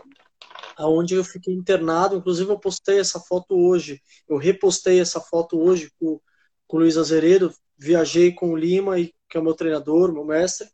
aonde 0.77 1.15
eu 1.15 1.25
fiquei 1.25 1.55
internado. 1.55 2.17
Inclusive 2.17 2.51
eu 2.51 2.59
postei 2.59 2.99
essa 2.99 3.21
foto 3.21 3.57
hoje, 3.57 4.01
eu 4.29 4.37
repostei 4.37 5.01
essa 5.01 5.21
foto 5.21 5.59
hoje 5.61 5.91
com 5.99 6.21
com 6.67 6.79
o 6.79 6.81
Luiz 6.81 6.97
Azeredo, 6.97 7.55
viajei 7.77 8.33
com 8.33 8.51
o 8.51 8.57
Lima, 8.57 8.97
que 8.97 9.37
é 9.37 9.39
o 9.39 9.45
meu 9.45 9.55
treinador, 9.55 10.13
meu 10.13 10.25
mestre, 10.25 10.69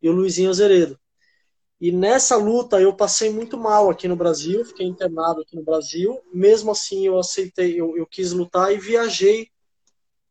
e 0.00 0.08
o 0.08 0.12
Luizinho 0.12 0.50
Azeredo. 0.50 0.98
E 1.80 1.92
nessa 1.92 2.36
luta 2.36 2.80
eu 2.80 2.96
passei 2.96 3.30
muito 3.30 3.58
mal 3.58 3.90
aqui 3.90 4.08
no 4.08 4.16
Brasil, 4.16 4.64
fiquei 4.64 4.86
internado 4.86 5.42
aqui 5.42 5.54
no 5.54 5.62
Brasil. 5.62 6.18
Mesmo 6.32 6.70
assim 6.70 7.06
eu 7.06 7.18
aceitei, 7.18 7.78
eu, 7.78 7.96
eu 7.96 8.06
quis 8.06 8.32
lutar 8.32 8.72
e 8.72 8.78
viajei 8.78 9.48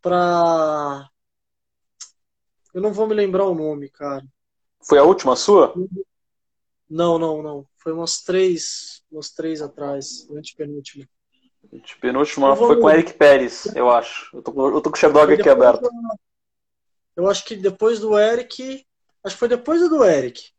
para 0.02 1.08
eu 2.74 2.82
não 2.82 2.92
vou 2.92 3.08
me 3.08 3.14
lembrar 3.14 3.46
o 3.46 3.54
nome, 3.54 3.88
cara. 3.88 4.26
Foi 4.82 4.98
a 4.98 5.04
última 5.04 5.36
sua? 5.36 5.76
Não, 6.90 7.20
não, 7.20 7.44
não. 7.44 7.68
Foi 7.78 7.94
umas 7.94 8.24
três, 8.24 9.03
umas 9.14 9.30
três 9.30 9.62
atrás, 9.62 10.28
antepenúltima. 10.32 11.08
Penúltima 12.02 12.56
foi 12.56 12.80
com 12.80 12.88
o 12.88 12.90
Eric 12.90 13.14
Pérez, 13.14 13.66
eu 13.76 13.90
acho. 13.90 14.36
Eu 14.36 14.42
tô, 14.42 14.70
eu 14.70 14.82
tô 14.82 14.90
com 14.90 14.98
o 14.98 15.00
Sherdog 15.00 15.34
aqui 15.34 15.48
aberto. 15.48 15.90
Eu 17.16 17.30
acho 17.30 17.46
que 17.46 17.56
depois 17.56 18.00
do 18.00 18.18
Eric. 18.18 18.86
Acho 19.24 19.36
que 19.36 19.40
foi 19.40 19.48
depois 19.48 19.80
do 19.90 20.04
Eric. 20.04 20.52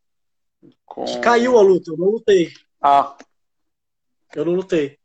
Com... 0.87 1.05
Que 1.05 1.21
caiu 1.21 1.59
a 1.59 1.61
luta, 1.61 1.91
eu 1.91 1.97
não 1.97 2.07
lutei. 2.07 2.53
Ah. 2.81 3.17
Eu 4.35 4.47
não 4.47 4.55
lutei. 4.55 4.99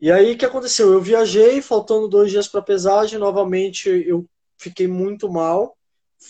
E 0.00 0.10
aí 0.10 0.32
o 0.32 0.38
que 0.38 0.44
aconteceu? 0.44 0.92
Eu 0.92 1.00
viajei, 1.00 1.62
faltando 1.62 2.08
dois 2.08 2.30
dias 2.30 2.48
para 2.48 2.60
pesagem, 2.60 3.18
novamente 3.18 3.88
eu 3.88 4.26
fiquei 4.58 4.86
muito 4.86 5.30
mal. 5.30 5.76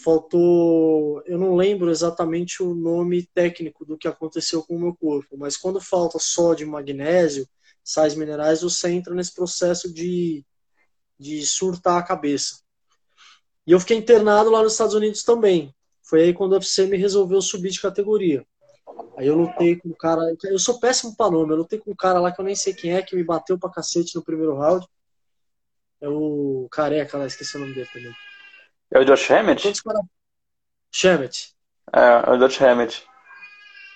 Faltou, 0.00 1.22
eu 1.26 1.38
não 1.38 1.54
lembro 1.54 1.90
exatamente 1.90 2.62
o 2.62 2.74
nome 2.74 3.28
técnico 3.34 3.84
do 3.84 3.98
que 3.98 4.08
aconteceu 4.08 4.62
com 4.62 4.76
o 4.76 4.80
meu 4.80 4.96
corpo, 4.96 5.36
mas 5.36 5.56
quando 5.56 5.80
falta 5.80 6.18
sódio 6.18 6.66
magnésio, 6.66 7.46
sais 7.84 8.14
minerais, 8.14 8.62
você 8.62 8.90
entra 8.90 9.14
nesse 9.14 9.34
processo 9.34 9.92
de, 9.92 10.44
de 11.18 11.44
surtar 11.44 11.98
a 11.98 12.02
cabeça. 12.02 12.60
E 13.66 13.72
eu 13.72 13.80
fiquei 13.80 13.98
internado 13.98 14.50
lá 14.50 14.62
nos 14.62 14.72
Estados 14.72 14.94
Unidos 14.94 15.22
também. 15.22 15.74
Foi 16.02 16.22
aí 16.22 16.34
quando 16.34 16.52
o 16.52 16.54
UFC 16.54 16.86
me 16.86 16.96
resolveu 16.96 17.42
subir 17.42 17.70
de 17.70 17.80
categoria. 17.80 18.46
Aí 19.16 19.26
eu 19.26 19.36
lutei 19.36 19.76
com 19.76 19.90
um 19.90 19.94
cara. 19.94 20.22
Eu 20.44 20.58
sou 20.58 20.80
péssimo 20.80 21.16
pra 21.16 21.30
nome. 21.30 21.52
Eu 21.52 21.58
lutei 21.58 21.78
com 21.78 21.92
um 21.92 21.96
cara 21.96 22.18
lá 22.18 22.32
que 22.32 22.40
eu 22.40 22.44
nem 22.44 22.56
sei 22.56 22.74
quem 22.74 22.94
é, 22.94 23.02
que 23.02 23.14
me 23.14 23.22
bateu 23.22 23.58
pra 23.58 23.70
cacete 23.70 24.16
no 24.16 24.24
primeiro 24.24 24.56
round. 24.56 24.86
É 26.00 26.08
o 26.08 26.66
careca 26.70 27.16
lá, 27.16 27.26
esqueci 27.26 27.56
o 27.56 27.60
nome 27.60 27.74
dele 27.74 27.88
também. 27.92 28.31
É 28.94 28.98
o 28.98 29.04
Josh 29.04 29.30
Hammett? 29.30 29.72
Hammett. 31.04 31.54
É, 31.94 32.22
é 32.26 32.30
o 32.30 32.36
Josh 32.36 32.60
Hammett. 32.60 33.02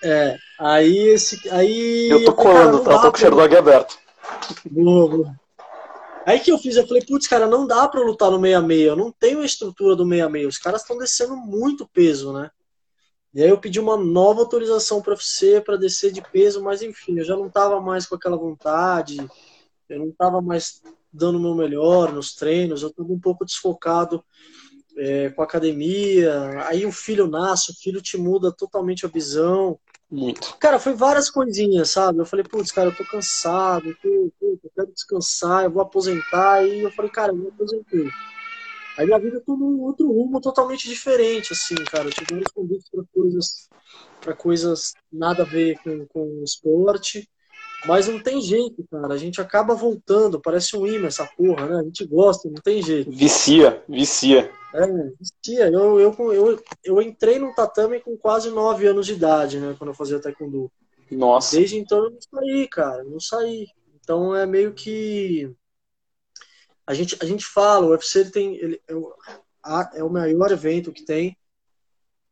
É, 0.02 0.36
aí 0.58 0.96
esse. 1.08 1.48
Aí, 1.50 2.08
eu 2.08 2.24
tô 2.24 2.32
colando, 2.32 2.82
tá? 2.82 2.92
Eu 2.92 3.00
tô 3.00 3.10
com 3.10 3.16
o 3.16 3.20
Sherdog 3.20 3.56
aberto. 3.56 3.98
Boa, 4.70 5.08
boa. 5.08 5.40
Aí 6.26 6.40
que 6.40 6.50
eu 6.50 6.58
fiz, 6.58 6.76
eu 6.76 6.86
falei, 6.86 7.04
putz, 7.04 7.28
cara, 7.28 7.46
não 7.46 7.66
dá 7.66 7.86
pra 7.86 8.00
lutar 8.00 8.30
no 8.30 8.40
66, 8.40 8.86
eu 8.88 8.96
não 8.96 9.12
tenho 9.12 9.40
a 9.40 9.44
estrutura 9.44 9.94
do 9.94 10.02
66, 10.02 10.46
os 10.48 10.58
caras 10.58 10.82
estão 10.82 10.98
descendo 10.98 11.36
muito 11.36 11.86
peso, 11.86 12.32
né? 12.32 12.50
E 13.32 13.42
aí 13.42 13.48
eu 13.48 13.58
pedi 13.58 13.78
uma 13.78 13.96
nova 13.96 14.40
autorização 14.40 15.00
para 15.00 15.12
UFC 15.12 15.60
para 15.60 15.76
descer 15.76 16.10
de 16.10 16.22
peso, 16.22 16.62
mas 16.62 16.82
enfim, 16.82 17.18
eu 17.18 17.24
já 17.24 17.36
não 17.36 17.48
tava 17.48 17.80
mais 17.80 18.06
com 18.06 18.16
aquela 18.16 18.36
vontade, 18.36 19.18
eu 19.88 19.98
não 20.00 20.10
tava 20.10 20.40
mais 20.40 20.82
dando 21.12 21.38
o 21.38 21.40
meu 21.40 21.54
melhor 21.54 22.12
nos 22.12 22.34
treinos, 22.34 22.82
eu 22.82 22.92
tava 22.92 23.12
um 23.12 23.20
pouco 23.20 23.44
desfocado 23.44 24.24
é, 24.96 25.30
com 25.30 25.42
a 25.42 25.44
academia, 25.44 26.64
aí 26.66 26.86
o 26.86 26.92
filho 26.92 27.26
nasce, 27.26 27.72
o 27.72 27.74
filho 27.74 28.00
te 28.00 28.16
muda 28.16 28.52
totalmente 28.52 29.04
a 29.04 29.08
visão, 29.08 29.78
muito. 30.10 30.56
Cara, 30.58 30.78
foi 30.78 30.94
várias 30.94 31.28
coisinhas, 31.28 31.90
sabe? 31.90 32.20
Eu 32.20 32.26
falei, 32.26 32.44
putz, 32.44 32.70
cara, 32.70 32.88
eu 32.90 32.96
tô 32.96 33.04
cansado, 33.04 33.88
eu, 33.88 33.96
tô, 33.96 34.08
eu 34.64 34.70
quero 34.74 34.92
descansar, 34.92 35.64
eu 35.64 35.70
vou 35.70 35.82
aposentar. 35.82 36.64
E 36.64 36.80
eu 36.82 36.90
falei, 36.92 37.10
cara, 37.10 37.32
eu 37.32 37.36
me 37.36 37.48
aposentei. 37.48 38.08
Aí 38.96 39.04
minha 39.04 39.18
vida 39.18 39.42
tomou 39.44 39.68
um 39.68 39.82
outro 39.82 40.06
rumo 40.10 40.40
totalmente 40.40 40.88
diferente, 40.88 41.52
assim, 41.52 41.74
cara. 41.74 42.04
Eu 42.04 42.12
tive 42.12 42.32
vários 42.32 42.52
convites 42.52 42.88
para 42.88 43.04
coisas, 43.12 43.68
pra 44.20 44.34
coisas 44.34 44.94
nada 45.12 45.42
a 45.42 45.46
ver 45.46 45.76
com, 45.82 46.06
com 46.06 46.20
o 46.40 46.44
esporte. 46.44 47.28
Mas 47.84 48.08
não 48.08 48.20
tem 48.20 48.40
jeito, 48.40 48.86
cara. 48.90 49.12
A 49.12 49.18
gente 49.18 49.40
acaba 49.40 49.74
voltando. 49.74 50.40
Parece 50.40 50.76
um 50.76 50.86
imã 50.86 51.08
essa 51.08 51.26
porra, 51.36 51.66
né? 51.66 51.80
A 51.80 51.82
gente 51.82 52.06
gosta, 52.06 52.48
não 52.48 52.62
tem 52.62 52.82
jeito. 52.82 53.10
Vicia, 53.10 53.82
vicia. 53.88 54.50
É, 54.76 55.12
vicia. 55.18 55.68
Eu, 55.68 55.98
eu, 55.98 56.14
eu, 56.32 56.64
eu 56.84 57.02
entrei 57.02 57.38
no 57.38 57.54
tatame 57.54 58.00
com 58.00 58.16
quase 58.16 58.50
9 58.50 58.86
anos 58.86 59.06
de 59.06 59.14
idade, 59.14 59.58
né? 59.58 59.74
Quando 59.78 59.90
eu 59.90 59.94
fazia 59.94 60.20
taekwondo. 60.20 60.70
Nossa. 61.10 61.56
Desde 61.56 61.78
então 61.78 62.04
eu 62.04 62.10
não 62.10 62.18
saí, 62.20 62.68
cara. 62.68 63.04
Não 63.04 63.20
saí. 63.20 63.68
Então 63.94 64.34
é 64.34 64.44
meio 64.44 64.72
que. 64.74 65.54
A 66.86 66.94
gente, 66.94 67.16
a 67.20 67.24
gente 67.24 67.44
fala, 67.44 67.86
o 67.86 67.90
UFC 67.90 68.20
ele 68.20 68.30
tem. 68.30 68.54
Ele, 68.56 68.80
é, 68.88 69.98
é 69.98 70.04
o 70.04 70.10
maior 70.10 70.52
evento 70.52 70.92
que 70.92 71.04
tem 71.04 71.36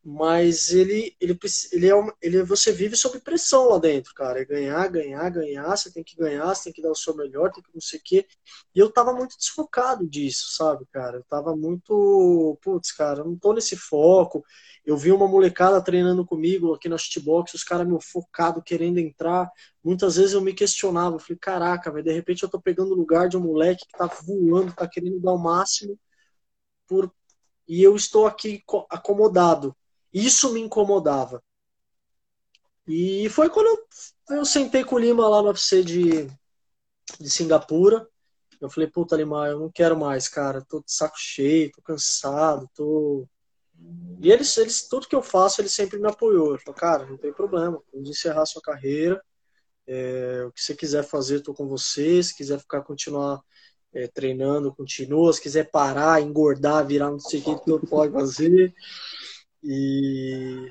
mas 0.05 0.71
ele 0.71 1.17
ele 1.19 1.39
ele 1.73 1.91
é 1.91 1.95
ele 2.21 2.43
você 2.43 2.71
vive 2.73 2.95
sob 2.95 3.19
pressão 3.21 3.71
lá 3.71 3.79
dentro, 3.79 4.13
cara, 4.15 4.41
é 4.41 4.45
ganhar, 4.45 4.87
ganhar, 4.89 5.31
ganhar, 5.31 5.75
você 5.77 5.91
tem 5.91 6.05
que 6.05 6.15
ganhar, 6.15 6.55
você 6.55 6.65
tem 6.65 6.73
que 6.75 6.83
dar 6.83 6.91
o 6.91 6.95
seu 6.95 7.17
melhor, 7.17 7.51
tem 7.51 7.63
que 7.63 7.71
não 7.73 7.81
sei 7.81 7.99
o 7.99 8.03
quê. 8.05 8.27
E 8.75 8.79
eu 8.79 8.91
tava 8.93 9.15
muito 9.15 9.37
desfocado 9.39 10.07
disso, 10.07 10.55
sabe, 10.55 10.85
cara? 10.93 11.17
Eu 11.19 11.25
tava 11.25 11.57
muito, 11.57 12.59
putz, 12.63 12.93
cara, 12.93 13.21
eu 13.21 13.25
não 13.25 13.37
tô 13.39 13.55
nesse 13.55 13.77
foco. 13.77 14.45
Eu 14.85 14.97
vi 14.97 15.11
uma 15.11 15.27
molecada 15.27 15.83
treinando 15.83 16.27
comigo 16.27 16.75
aqui 16.75 16.89
na 16.89 16.99
shootbox, 16.99 17.55
os 17.55 17.65
caras 17.65 17.87
meu 17.87 18.01
focado 18.01 18.63
querendo 18.63 18.99
entrar. 18.99 19.51
Muitas 19.83 20.17
vezes 20.17 20.35
eu 20.35 20.43
me 20.43 20.53
questionava, 20.53 21.17
eu 21.17 21.21
falei, 21.21 21.39
caraca, 21.39 21.91
velho, 21.91 22.05
de 22.05 22.13
repente 22.13 22.43
eu 22.43 22.49
tô 22.51 22.61
pegando 22.61 22.93
o 22.93 22.97
lugar 22.97 23.29
de 23.29 23.37
um 23.39 23.41
moleque 23.41 23.87
que 23.87 23.97
tá 23.97 24.07
voando, 24.07 24.75
tá 24.75 24.87
querendo 24.87 25.19
dar 25.21 25.33
o 25.33 25.39
máximo 25.39 25.99
por 26.87 27.11
e 27.67 27.83
eu 27.83 27.97
estou 27.97 28.27
aqui 28.27 28.63
acomodado 28.91 29.75
isso 30.15 30.53
me 30.53 30.61
incomodava. 30.61 31.43
E 32.87 33.29
foi 33.31 33.51
quando 33.51 33.67
eu, 33.67 34.37
eu 34.37 34.45
sentei 34.45 34.85
com 34.85 34.97
o 34.97 34.99
Lima 34.99 35.29
lá 35.29 35.43
no 35.43 35.49
UFC 35.49 35.83
de, 35.83 36.27
de 37.19 37.31
Singapura. 37.31 38.07
Eu 38.61 38.71
falei, 38.71 38.89
puta, 38.89 39.17
Lima, 39.17 39.49
eu 39.49 39.59
não 39.59 39.71
quero 39.71 39.99
mais, 39.99 40.29
cara. 40.29 40.65
Tô 40.69 40.81
de 40.81 40.93
saco 40.93 41.17
cheio, 41.19 41.73
tô 41.73 41.83
cansado, 41.83 42.71
tô. 42.75 43.27
E 44.21 44.31
eles, 44.31 44.57
eles, 44.57 44.89
tudo 44.89 45.09
que 45.09 45.17
eu 45.17 45.23
faço, 45.23 45.61
ele 45.61 45.69
sempre 45.69 45.99
me 45.99 46.09
apoiou. 46.09 46.55
Ele 46.55 46.63
falou, 46.63 46.79
cara, 46.79 47.07
não 47.07 47.17
tem 47.17 47.33
problema, 47.33 47.83
vamos 47.93 48.09
encerrar 48.09 48.47
sua 48.47 48.63
carreira. 48.63 49.23
É, 49.87 50.45
o 50.47 50.53
que 50.53 50.63
você 50.63 50.75
quiser 50.75 51.03
fazer, 51.05 51.41
tô 51.41 51.53
com 51.53 51.67
você. 51.67 52.23
Se 52.23 52.35
quiser 52.35 52.59
ficar, 52.59 52.83
continuar 52.83 53.43
é, 53.93 54.07
treinando, 54.09 54.75
continua. 54.75 55.33
Se 55.33 55.41
quiser 55.41 55.71
parar, 55.71 56.21
engordar, 56.21 56.87
virar 56.87 57.11
não 57.11 57.19
sei 57.19 57.41
o 57.41 57.59
que, 57.59 57.87
pode 57.87 58.13
fazer. 58.13 58.75
E 59.65 60.69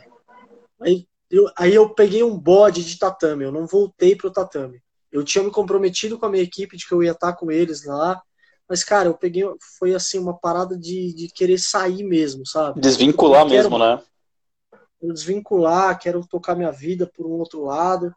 aí 0.81 1.07
eu, 1.31 1.49
aí 1.57 1.73
eu 1.73 1.89
peguei 1.89 2.23
um 2.23 2.37
bode 2.37 2.83
de 2.83 2.99
tatame, 2.99 3.43
eu 3.43 3.51
não 3.51 3.65
voltei 3.65 4.15
pro 4.15 4.31
tatame. 4.31 4.79
Eu 5.11 5.23
tinha 5.23 5.43
me 5.43 5.49
comprometido 5.49 6.19
com 6.19 6.27
a 6.27 6.29
minha 6.29 6.43
equipe 6.43 6.77
de 6.77 6.87
que 6.87 6.93
eu 6.93 7.01
ia 7.01 7.11
estar 7.11 7.33
com 7.33 7.51
eles 7.51 7.85
lá, 7.85 8.21
mas, 8.69 8.83
cara, 8.83 9.09
eu 9.09 9.13
peguei, 9.13 9.43
foi 9.77 9.93
assim, 9.93 10.17
uma 10.17 10.37
parada 10.37 10.77
de, 10.77 11.13
de 11.13 11.27
querer 11.27 11.59
sair 11.59 12.03
mesmo, 12.03 12.45
sabe? 12.45 12.79
Desvincular 12.79 13.47
quero, 13.47 13.69
mesmo, 13.69 13.77
né? 13.77 14.01
Desvincular, 15.01 15.99
quero 15.99 16.25
tocar 16.27 16.55
minha 16.55 16.71
vida 16.71 17.09
por 17.15 17.25
um 17.25 17.31
outro 17.31 17.65
lado. 17.65 18.13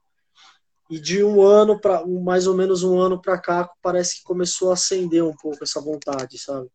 E 0.88 1.00
de 1.00 1.24
um 1.24 1.42
ano 1.42 1.80
para 1.80 2.06
mais 2.06 2.46
ou 2.46 2.54
menos 2.54 2.82
um 2.84 2.98
ano 2.98 3.20
para 3.20 3.38
cá, 3.38 3.68
parece 3.82 4.18
que 4.18 4.24
começou 4.24 4.70
a 4.70 4.74
acender 4.74 5.24
um 5.24 5.34
pouco 5.34 5.64
essa 5.64 5.80
vontade, 5.80 6.38
sabe? 6.38 6.68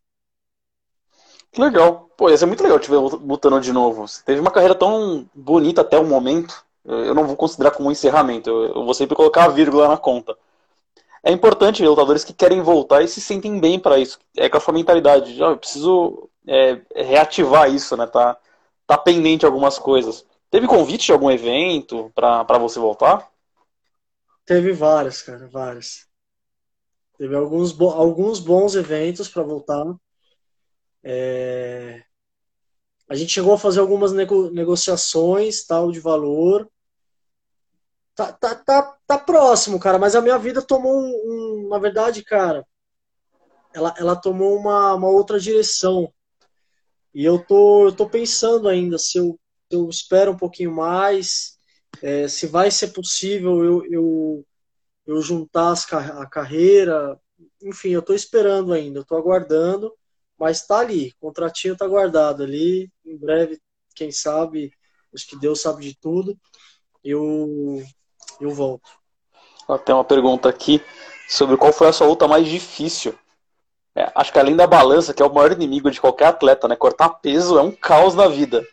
Que 1.51 1.61
legal. 1.61 2.09
Pô, 2.17 2.29
ia 2.29 2.37
ser 2.37 2.45
muito 2.45 2.63
legal 2.63 2.79
te 2.79 2.89
ver 2.89 2.97
lutando 2.97 3.59
de 3.59 3.73
novo. 3.73 4.07
Você 4.07 4.23
teve 4.23 4.39
uma 4.39 4.51
carreira 4.51 4.75
tão 4.75 5.29
bonita 5.33 5.81
até 5.81 5.97
o 5.97 6.05
momento. 6.05 6.63
Eu 6.85 7.13
não 7.13 7.25
vou 7.27 7.35
considerar 7.35 7.71
como 7.71 7.89
um 7.89 7.91
encerramento. 7.91 8.49
Eu 8.49 8.85
vou 8.85 8.93
sempre 8.93 9.15
colocar 9.15 9.45
a 9.45 9.49
vírgula 9.49 9.87
na 9.87 9.97
conta. 9.97 10.35
É 11.23 11.31
importante 11.31 11.85
lutadores 11.85 12.23
que 12.23 12.33
querem 12.33 12.61
voltar 12.61 13.03
e 13.03 13.07
se 13.07 13.21
sentem 13.21 13.59
bem 13.59 13.79
para 13.79 13.99
isso. 13.99 14.19
É 14.35 14.49
com 14.49 14.57
a 14.57 14.59
sua 14.59 14.73
mentalidade. 14.73 15.35
Já, 15.35 15.47
eu 15.47 15.57
preciso 15.57 16.29
é, 16.47 16.81
reativar 16.95 17.69
isso, 17.69 17.95
né? 17.95 18.07
Tá, 18.07 18.37
tá 18.87 18.97
pendente 18.97 19.45
algumas 19.45 19.77
coisas. 19.77 20.25
Teve 20.49 20.67
convite 20.67 21.05
de 21.05 21.11
algum 21.11 21.29
evento 21.29 22.11
para 22.15 22.57
você 22.57 22.79
voltar? 22.79 23.29
Teve 24.45 24.73
vários, 24.73 25.21
cara, 25.21 25.47
vários. 25.47 26.07
Teve 27.17 27.35
alguns, 27.35 27.71
bo 27.71 27.89
alguns 27.89 28.39
bons 28.39 28.75
eventos 28.75 29.29
para 29.29 29.43
voltar. 29.43 29.85
É... 31.03 32.03
A 33.09 33.15
gente 33.15 33.33
chegou 33.33 33.53
a 33.53 33.57
fazer 33.57 33.79
algumas 33.79 34.13
nego 34.13 34.49
negociações 34.51 35.65
tal 35.65 35.91
de 35.91 35.99
valor. 35.99 36.69
Tá, 38.15 38.31
tá, 38.31 38.55
tá, 38.55 38.97
tá 39.07 39.17
próximo, 39.17 39.79
cara, 39.79 39.97
mas 39.97 40.15
a 40.15 40.21
minha 40.21 40.37
vida 40.37 40.61
tomou 40.61 40.93
um, 40.93 41.65
um 41.65 41.69
na 41.69 41.79
verdade, 41.79 42.23
cara, 42.23 42.65
ela, 43.73 43.93
ela 43.97 44.15
tomou 44.15 44.57
uma, 44.57 44.93
uma 44.93 45.09
outra 45.09 45.39
direção. 45.39 46.13
E 47.13 47.25
eu 47.25 47.43
tô, 47.43 47.87
eu 47.87 47.91
tô 47.91 48.09
pensando 48.09 48.67
ainda 48.69 48.97
se 48.97 49.17
eu, 49.17 49.39
se 49.69 49.75
eu 49.77 49.89
espero 49.89 50.31
um 50.31 50.37
pouquinho 50.37 50.71
mais, 50.73 51.57
é, 52.01 52.27
se 52.27 52.47
vai 52.47 52.71
ser 52.71 52.89
possível 52.89 53.63
eu, 53.63 53.85
eu, 53.91 54.45
eu 55.05 55.21
juntar 55.21 55.71
as, 55.71 55.91
a 55.91 56.25
carreira. 56.25 57.19
Enfim, 57.61 57.89
eu 57.89 58.01
tô 58.01 58.13
esperando 58.13 58.73
ainda, 58.73 58.99
eu 58.99 59.05
tô 59.05 59.15
aguardando 59.15 59.93
Mas 60.41 60.65
tá 60.65 60.79
ali, 60.79 61.13
o 61.21 61.27
contratinho 61.27 61.77
tá 61.77 61.87
guardado 61.87 62.41
ali. 62.41 62.89
Em 63.05 63.15
breve, 63.15 63.61
quem 63.95 64.11
sabe, 64.11 64.73
acho 65.13 65.27
que 65.27 65.35
Deus 65.35 65.61
sabe 65.61 65.83
de 65.83 65.95
tudo. 65.95 66.35
Eu, 67.03 67.83
eu 68.39 68.49
volto. 68.49 68.89
Tem 69.85 69.93
uma 69.93 70.03
pergunta 70.03 70.49
aqui 70.49 70.81
sobre 71.29 71.55
qual 71.57 71.71
foi 71.71 71.89
a 71.89 71.93
sua 71.93 72.07
luta 72.07 72.27
mais 72.27 72.47
difícil. 72.47 73.13
É, 73.93 74.11
acho 74.15 74.33
que 74.33 74.39
além 74.39 74.55
da 74.55 74.65
balança, 74.65 75.13
que 75.13 75.21
é 75.21 75.25
o 75.25 75.31
maior 75.31 75.51
inimigo 75.51 75.91
de 75.91 76.01
qualquer 76.01 76.29
atleta, 76.29 76.67
né? 76.67 76.75
Cortar 76.75 77.09
peso 77.09 77.59
é 77.59 77.61
um 77.61 77.71
caos 77.71 78.15
na 78.15 78.27
vida. 78.27 78.67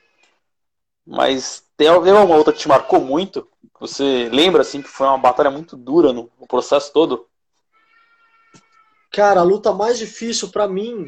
Mas 1.06 1.62
tem 1.76 1.88
alguma 1.88 2.34
outra 2.34 2.54
que 2.54 2.60
te 2.60 2.68
marcou 2.68 2.98
muito? 2.98 3.46
Você 3.78 4.30
lembra 4.32 4.62
assim 4.62 4.80
que 4.80 4.88
foi 4.88 5.06
uma 5.06 5.18
batalha 5.18 5.50
muito 5.50 5.76
dura 5.76 6.14
no, 6.14 6.30
no 6.40 6.46
processo 6.46 6.90
todo? 6.94 7.28
Cara, 9.10 9.40
a 9.40 9.44
luta 9.44 9.70
mais 9.75 9.98
difícil 9.98 10.48
para 10.48 10.66
mim, 10.66 11.06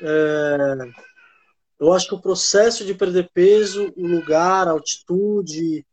é... 0.00 0.90
eu 1.80 1.92
acho 1.92 2.08
que 2.08 2.14
o 2.14 2.20
processo 2.20 2.84
de 2.84 2.94
perder 2.94 3.30
peso, 3.32 3.92
o 3.96 4.06
lugar, 4.06 4.66
a 4.66 4.72
altitude, 4.72 5.84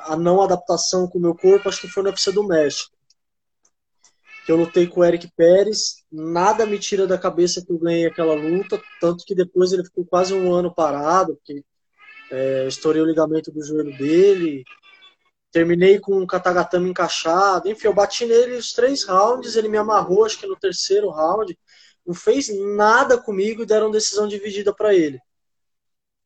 a 0.00 0.16
não 0.16 0.42
adaptação 0.42 1.06
com 1.08 1.18
o 1.18 1.22
meu 1.22 1.34
corpo, 1.34 1.68
acho 1.68 1.80
que 1.80 1.88
foi 1.88 2.02
na 2.02 2.10
UFC 2.10 2.32
do 2.32 2.46
México. 2.46 2.96
Que 4.44 4.52
eu 4.52 4.56
lutei 4.56 4.86
com 4.86 5.00
o 5.00 5.04
Eric 5.04 5.30
Pérez, 5.36 6.04
nada 6.10 6.64
me 6.64 6.78
tira 6.78 7.06
da 7.06 7.18
cabeça 7.18 7.64
que 7.64 7.70
eu 7.70 7.78
ganhei 7.78 8.06
aquela 8.06 8.34
luta, 8.34 8.80
tanto 9.00 9.24
que 9.24 9.34
depois 9.34 9.72
ele 9.72 9.84
ficou 9.84 10.04
quase 10.06 10.32
um 10.32 10.52
ano 10.52 10.74
parado, 10.74 11.36
porque 11.36 11.62
é, 12.30 12.66
estourei 12.66 13.02
o 13.02 13.06
ligamento 13.06 13.52
do 13.52 13.64
joelho 13.64 13.96
dele, 13.96 14.64
terminei 15.50 15.98
com 15.98 16.18
um 16.18 16.26
katagatame 16.26 16.90
encaixado, 16.90 17.68
enfim, 17.68 17.86
eu 17.86 17.94
bati 17.94 18.26
nele 18.26 18.56
os 18.56 18.72
três 18.72 19.04
rounds, 19.04 19.56
ele 19.56 19.68
me 19.68 19.78
amarrou, 19.78 20.24
acho 20.24 20.38
que 20.38 20.46
no 20.46 20.56
terceiro 20.56 21.10
round, 21.10 21.56
não 22.08 22.14
fez 22.14 22.48
nada 22.74 23.18
comigo 23.18 23.62
e 23.62 23.66
deram 23.66 23.90
decisão 23.90 24.26
dividida 24.26 24.72
para 24.72 24.94
ele. 24.94 25.20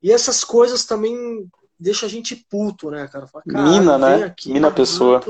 E 0.01 0.13
essas 0.13 0.45
coisas 0.45 0.85
também 0.85 1.51
deixam 1.77 2.07
a 2.07 2.11
gente 2.11 2.37
puto, 2.49 2.89
né, 2.89 3.09
cara? 3.09 3.27
Fala, 3.27 3.43
Mina, 3.45 3.99
né? 3.99 4.23
Aqui, 4.23 4.53
Mina 4.53 4.69
a 4.69 4.71
pessoa. 4.71 5.21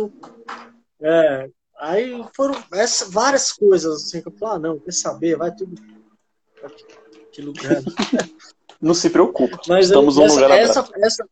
É, 1.01 1.49
aí 1.79 2.23
foram 2.37 2.55
essa, 2.75 3.09
várias 3.09 3.51
coisas 3.51 4.03
assim 4.03 4.21
que 4.21 4.29
eu 4.29 4.33
falei, 4.33 4.57
ah, 4.57 4.59
não, 4.59 4.79
quer 4.79 4.93
saber, 4.93 5.39
vai 5.39 5.55
tudo. 5.55 5.81
Que 7.33 7.41
lugar. 7.41 7.83
não 8.79 8.93
se 8.93 9.09
preocupa. 9.09 9.59
Mas 9.67 9.87
Estamos 9.87 10.17
num 10.17 10.27
lugar 10.27 10.51
essa, 10.51 10.87
essa, 10.97 11.27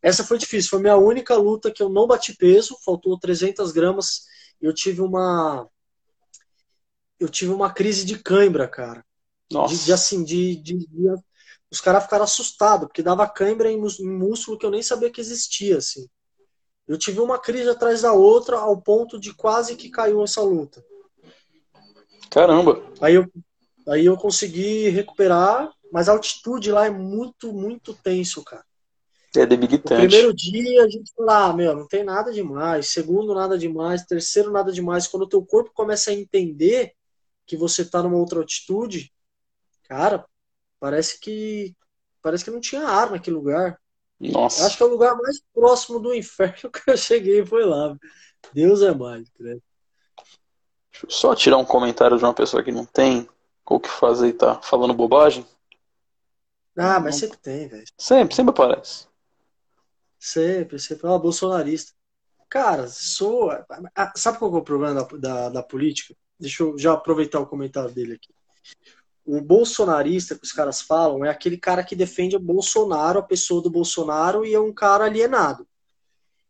essa 0.00 0.24
foi 0.24 0.38
difícil. 0.38 0.70
Foi 0.70 0.80
minha 0.80 0.96
única 0.96 1.36
luta 1.36 1.70
que 1.70 1.82
eu 1.82 1.90
não 1.90 2.06
bati 2.06 2.34
peso. 2.34 2.78
Faltou 2.82 3.18
300 3.18 3.72
gramas. 3.72 4.22
Eu 4.58 4.72
tive 4.72 5.02
uma. 5.02 5.68
Eu 7.18 7.28
tive 7.28 7.52
uma 7.52 7.72
crise 7.72 8.04
de 8.04 8.18
cãibra, 8.18 8.68
cara. 8.68 9.04
Nossa. 9.50 9.74
De, 9.74 9.84
de 9.84 9.92
assim, 9.92 10.22
de, 10.22 10.56
de, 10.56 10.78
de 10.78 11.08
os 11.70 11.80
caras 11.80 12.04
ficaram 12.04 12.24
assustados, 12.24 12.86
porque 12.86 13.02
dava 13.02 13.28
cãibra 13.28 13.70
em, 13.70 13.76
em 13.76 14.08
músculo 14.08 14.58
que 14.58 14.64
eu 14.64 14.70
nem 14.70 14.82
sabia 14.82 15.10
que 15.10 15.20
existia, 15.20 15.78
assim. 15.78 16.08
Eu 16.86 16.96
tive 16.96 17.20
uma 17.20 17.38
crise 17.38 17.68
atrás 17.68 18.02
da 18.02 18.12
outra, 18.12 18.58
ao 18.58 18.80
ponto 18.80 19.20
de 19.20 19.34
quase 19.34 19.76
que 19.76 19.90
caiu 19.90 20.22
essa 20.24 20.40
luta. 20.40 20.82
Caramba! 22.30 22.82
Aí 23.00 23.14
eu, 23.14 23.26
aí 23.86 24.06
eu 24.06 24.16
consegui 24.16 24.88
recuperar, 24.88 25.70
mas 25.92 26.08
a 26.08 26.12
altitude 26.12 26.72
lá 26.72 26.86
é 26.86 26.90
muito, 26.90 27.52
muito 27.52 27.92
tenso, 27.92 28.42
cara. 28.42 28.64
É 29.36 29.44
debilitante. 29.44 30.02
No 30.02 30.08
primeiro 30.08 30.34
dia 30.34 30.84
a 30.84 30.88
gente 30.88 31.12
fala, 31.14 31.46
ah, 31.46 31.52
meu, 31.52 31.76
não 31.76 31.86
tem 31.86 32.02
nada 32.02 32.32
demais. 32.32 32.88
Segundo, 32.88 33.34
nada 33.34 33.58
demais. 33.58 34.04
Terceiro, 34.06 34.50
nada 34.50 34.72
demais. 34.72 35.06
Quando 35.06 35.24
o 35.24 35.28
teu 35.28 35.44
corpo 35.44 35.70
começa 35.74 36.10
a 36.10 36.14
entender 36.14 36.94
que 37.48 37.56
você 37.56 37.84
tá 37.84 38.02
numa 38.02 38.16
outra 38.16 38.38
altitude, 38.38 39.12
cara, 39.88 40.24
parece 40.78 41.18
que 41.18 41.74
parece 42.22 42.44
que 42.44 42.50
não 42.50 42.60
tinha 42.60 42.82
ar 42.82 43.10
naquele 43.10 43.36
lugar. 43.36 43.80
Nossa. 44.20 44.66
Acho 44.66 44.76
que 44.76 44.82
é 44.82 44.86
o 44.86 44.90
lugar 44.90 45.16
mais 45.16 45.40
próximo 45.52 45.98
do 45.98 46.14
inferno 46.14 46.70
que 46.70 46.90
eu 46.90 46.96
cheguei 46.96 47.44
foi 47.44 47.64
lá. 47.64 47.96
Deus 48.52 48.82
é 48.82 48.94
mais, 48.94 49.28
né? 49.40 49.58
Deixa 50.92 51.06
eu 51.06 51.10
só 51.10 51.34
tirar 51.34 51.56
um 51.56 51.64
comentário 51.64 52.18
de 52.18 52.24
uma 52.24 52.34
pessoa 52.34 52.62
que 52.62 52.70
não 52.70 52.84
tem 52.84 53.28
o 53.64 53.80
que 53.80 53.88
fazer 53.88 54.28
e 54.28 54.32
tá 54.32 54.60
falando 54.60 54.94
bobagem. 54.94 55.46
Ah, 56.76 57.00
mas 57.00 57.16
sempre 57.16 57.38
tem, 57.38 57.66
velho. 57.66 57.84
Sempre, 57.96 58.34
sempre 58.34 58.50
aparece. 58.50 59.06
Sempre, 60.18 60.78
sempre. 60.78 61.08
Ah, 61.08 61.18
bolsonarista. 61.18 61.92
Cara, 62.48 62.88
sou. 62.88 63.50
Sabe 64.16 64.38
qual 64.38 64.54
é 64.54 64.58
o 64.58 64.62
problema 64.62 64.94
da, 64.94 65.16
da, 65.18 65.48
da, 65.48 65.62
política? 65.62 66.14
Deixa 66.38 66.62
eu 66.62 66.78
já 66.78 66.92
aproveitar 66.92 67.40
o 67.40 67.46
comentário 67.46 67.90
dele 67.90 68.14
aqui. 68.14 68.32
O 69.24 69.40
bolsonarista 69.40 70.34
que 70.34 70.44
os 70.44 70.52
caras 70.52 70.80
falam 70.80 71.24
é 71.24 71.28
aquele 71.28 71.58
cara 71.58 71.84
que 71.84 71.96
defende 71.96 72.36
o 72.36 72.40
Bolsonaro, 72.40 73.18
a 73.18 73.22
pessoa 73.22 73.60
do 73.60 73.68
Bolsonaro, 73.70 74.44
e 74.44 74.54
é 74.54 74.60
um 74.60 74.72
cara 74.72 75.04
alienado. 75.04 75.66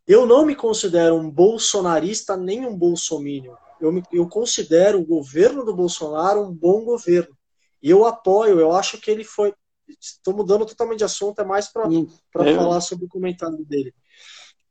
Eu 0.07 0.25
não 0.27 0.47
me 0.47 0.55
considero 0.55 1.17
um 1.17 1.31
bolsonarista 1.31 2.37
nem 2.37 2.65
um 2.65 2.77
bolsominion. 2.77 3.55
Eu, 3.81 3.93
me, 3.93 4.03
eu 4.13 4.29
considero 4.29 5.01
o 5.01 5.07
governo 5.07 5.65
do 5.65 5.75
Bolsonaro 5.75 6.43
um 6.43 6.53
bom 6.53 6.85
governo. 6.85 7.37
E 7.83 7.91
eu 7.91 8.07
apoio, 8.07 8.59
eu 8.59 8.73
acho 8.73 9.01
que 9.01 9.11
ele 9.11 9.25
foi 9.25 9.53
estou 10.01 10.35
mudando 10.35 10.67
totalmente 10.67 10.99
de 10.99 11.05
assunto, 11.05 11.41
é 11.41 11.45
mais 11.45 11.69
para 11.69 11.89
é. 11.89 12.55
falar 12.55 12.81
sobre 12.81 13.07
o 13.07 13.09
comentário 13.09 13.65
dele. 13.65 13.95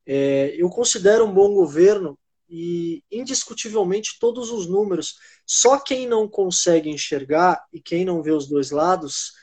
É, 0.05 0.55
eu 0.57 0.69
considero 0.69 1.25
um 1.25 1.33
bom 1.33 1.53
governo 1.53 2.17
e, 2.49 3.03
indiscutivelmente, 3.11 4.17
todos 4.19 4.51
os 4.51 4.67
números. 4.67 5.15
Só 5.45 5.79
quem 5.79 6.07
não 6.07 6.27
consegue 6.27 6.89
enxergar 6.89 7.65
e 7.71 7.81
quem 7.81 8.05
não 8.05 8.21
vê 8.21 8.31
os 8.31 8.47
dois 8.47 8.71
lados 8.71 9.33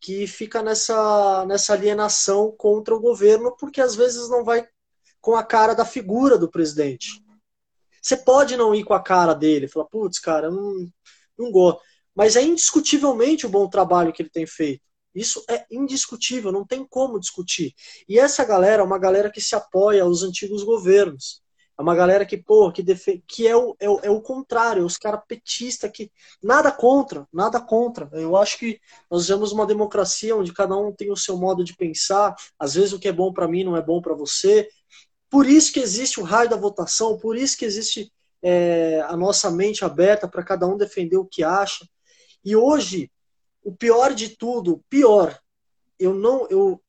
que 0.00 0.26
fica 0.26 0.62
nessa, 0.62 1.46
nessa 1.46 1.72
alienação 1.72 2.52
contra 2.56 2.94
o 2.94 3.00
governo, 3.00 3.56
porque 3.56 3.80
às 3.80 3.94
vezes 3.94 4.28
não 4.28 4.44
vai 4.44 4.66
com 5.20 5.36
a 5.36 5.44
cara 5.44 5.74
da 5.74 5.84
figura 5.84 6.36
do 6.36 6.50
presidente. 6.50 7.22
Você 8.00 8.16
pode 8.16 8.56
não 8.56 8.74
ir 8.74 8.82
com 8.82 8.94
a 8.94 9.02
cara 9.02 9.32
dele, 9.32 9.68
falar, 9.68 9.86
putz, 9.86 10.18
cara, 10.18 10.50
não, 10.50 10.88
não 11.38 11.52
gosto. 11.52 11.80
Mas 12.14 12.34
é 12.34 12.42
indiscutivelmente 12.42 13.46
o 13.46 13.48
bom 13.48 13.68
trabalho 13.68 14.12
que 14.12 14.22
ele 14.22 14.28
tem 14.30 14.44
feito. 14.44 14.82
Isso 15.14 15.44
é 15.48 15.64
indiscutível, 15.70 16.50
não 16.50 16.66
tem 16.66 16.84
como 16.84 17.20
discutir. 17.20 17.74
E 18.08 18.18
essa 18.18 18.44
galera 18.44 18.82
é 18.82 18.84
uma 18.84 18.98
galera 18.98 19.30
que 19.30 19.40
se 19.40 19.54
apoia 19.54 20.02
aos 20.02 20.22
antigos 20.22 20.64
governos. 20.64 21.41
É 21.82 21.84
uma 21.84 21.96
galera 21.96 22.24
que, 22.24 22.36
pô, 22.36 22.70
que, 22.70 22.80
defende, 22.80 23.24
que 23.26 23.48
é, 23.48 23.56
o, 23.56 23.74
é, 23.80 23.90
o, 23.90 24.00
é 24.04 24.08
o 24.08 24.20
contrário, 24.20 24.86
os 24.86 24.96
caras 24.96 25.20
petistas 25.26 25.90
que. 25.90 26.12
Nada 26.40 26.70
contra, 26.70 27.26
nada 27.32 27.60
contra. 27.60 28.08
Eu 28.12 28.36
acho 28.36 28.56
que 28.56 28.80
nós 29.10 29.26
vivemos 29.26 29.50
uma 29.50 29.66
democracia 29.66 30.36
onde 30.36 30.52
cada 30.52 30.76
um 30.76 30.92
tem 30.92 31.10
o 31.10 31.16
seu 31.16 31.36
modo 31.36 31.64
de 31.64 31.76
pensar. 31.76 32.36
Às 32.56 32.74
vezes 32.74 32.92
o 32.92 33.00
que 33.00 33.08
é 33.08 33.12
bom 33.12 33.32
para 33.32 33.48
mim 33.48 33.64
não 33.64 33.76
é 33.76 33.82
bom 33.82 34.00
para 34.00 34.14
você. 34.14 34.68
Por 35.28 35.44
isso 35.44 35.72
que 35.72 35.80
existe 35.80 36.20
o 36.20 36.22
raio 36.22 36.48
da 36.48 36.56
votação, 36.56 37.18
por 37.18 37.36
isso 37.36 37.58
que 37.58 37.64
existe 37.64 38.12
é, 38.40 39.00
a 39.08 39.16
nossa 39.16 39.50
mente 39.50 39.84
aberta 39.84 40.28
para 40.28 40.44
cada 40.44 40.68
um 40.68 40.76
defender 40.76 41.16
o 41.16 41.26
que 41.26 41.42
acha. 41.42 41.84
E 42.44 42.54
hoje, 42.54 43.10
o 43.64 43.74
pior 43.74 44.14
de 44.14 44.36
tudo, 44.36 44.84
pior, 44.88 45.36
eu 45.98 46.14
não, 46.14 46.46
eu, 46.48 46.80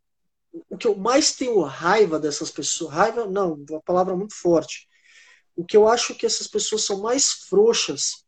o 0.70 0.78
que 0.78 0.88
eu 0.88 0.96
mais 0.96 1.36
tenho 1.36 1.62
raiva 1.62 2.20
dessas 2.20 2.52
pessoas, 2.52 2.94
raiva 2.94 3.26
não, 3.26 3.54
uma 3.70 3.82
palavra 3.82 4.16
muito 4.16 4.36
forte. 4.36 4.88
O 5.56 5.66
que 5.66 5.78
eu 5.78 5.88
acho 5.88 6.16
que 6.16 6.26
essas 6.26 6.48
pessoas 6.48 6.84
são 6.84 7.02
mais 7.02 7.32
frouxas 7.32 8.24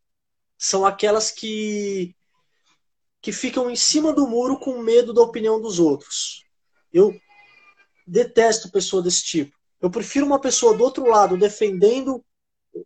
são 0.58 0.86
aquelas 0.86 1.30
que 1.30 2.14
que 3.20 3.32
ficam 3.32 3.68
em 3.68 3.74
cima 3.74 4.12
do 4.12 4.26
muro 4.28 4.56
com 4.58 4.80
medo 4.82 5.12
da 5.12 5.20
opinião 5.20 5.60
dos 5.60 5.80
outros. 5.80 6.44
Eu 6.92 7.18
detesto 8.06 8.70
pessoa 8.70 9.02
desse 9.02 9.24
tipo. 9.24 9.56
Eu 9.80 9.90
prefiro 9.90 10.24
uma 10.24 10.40
pessoa 10.40 10.76
do 10.76 10.84
outro 10.84 11.06
lado 11.06 11.36
defendendo 11.36 12.24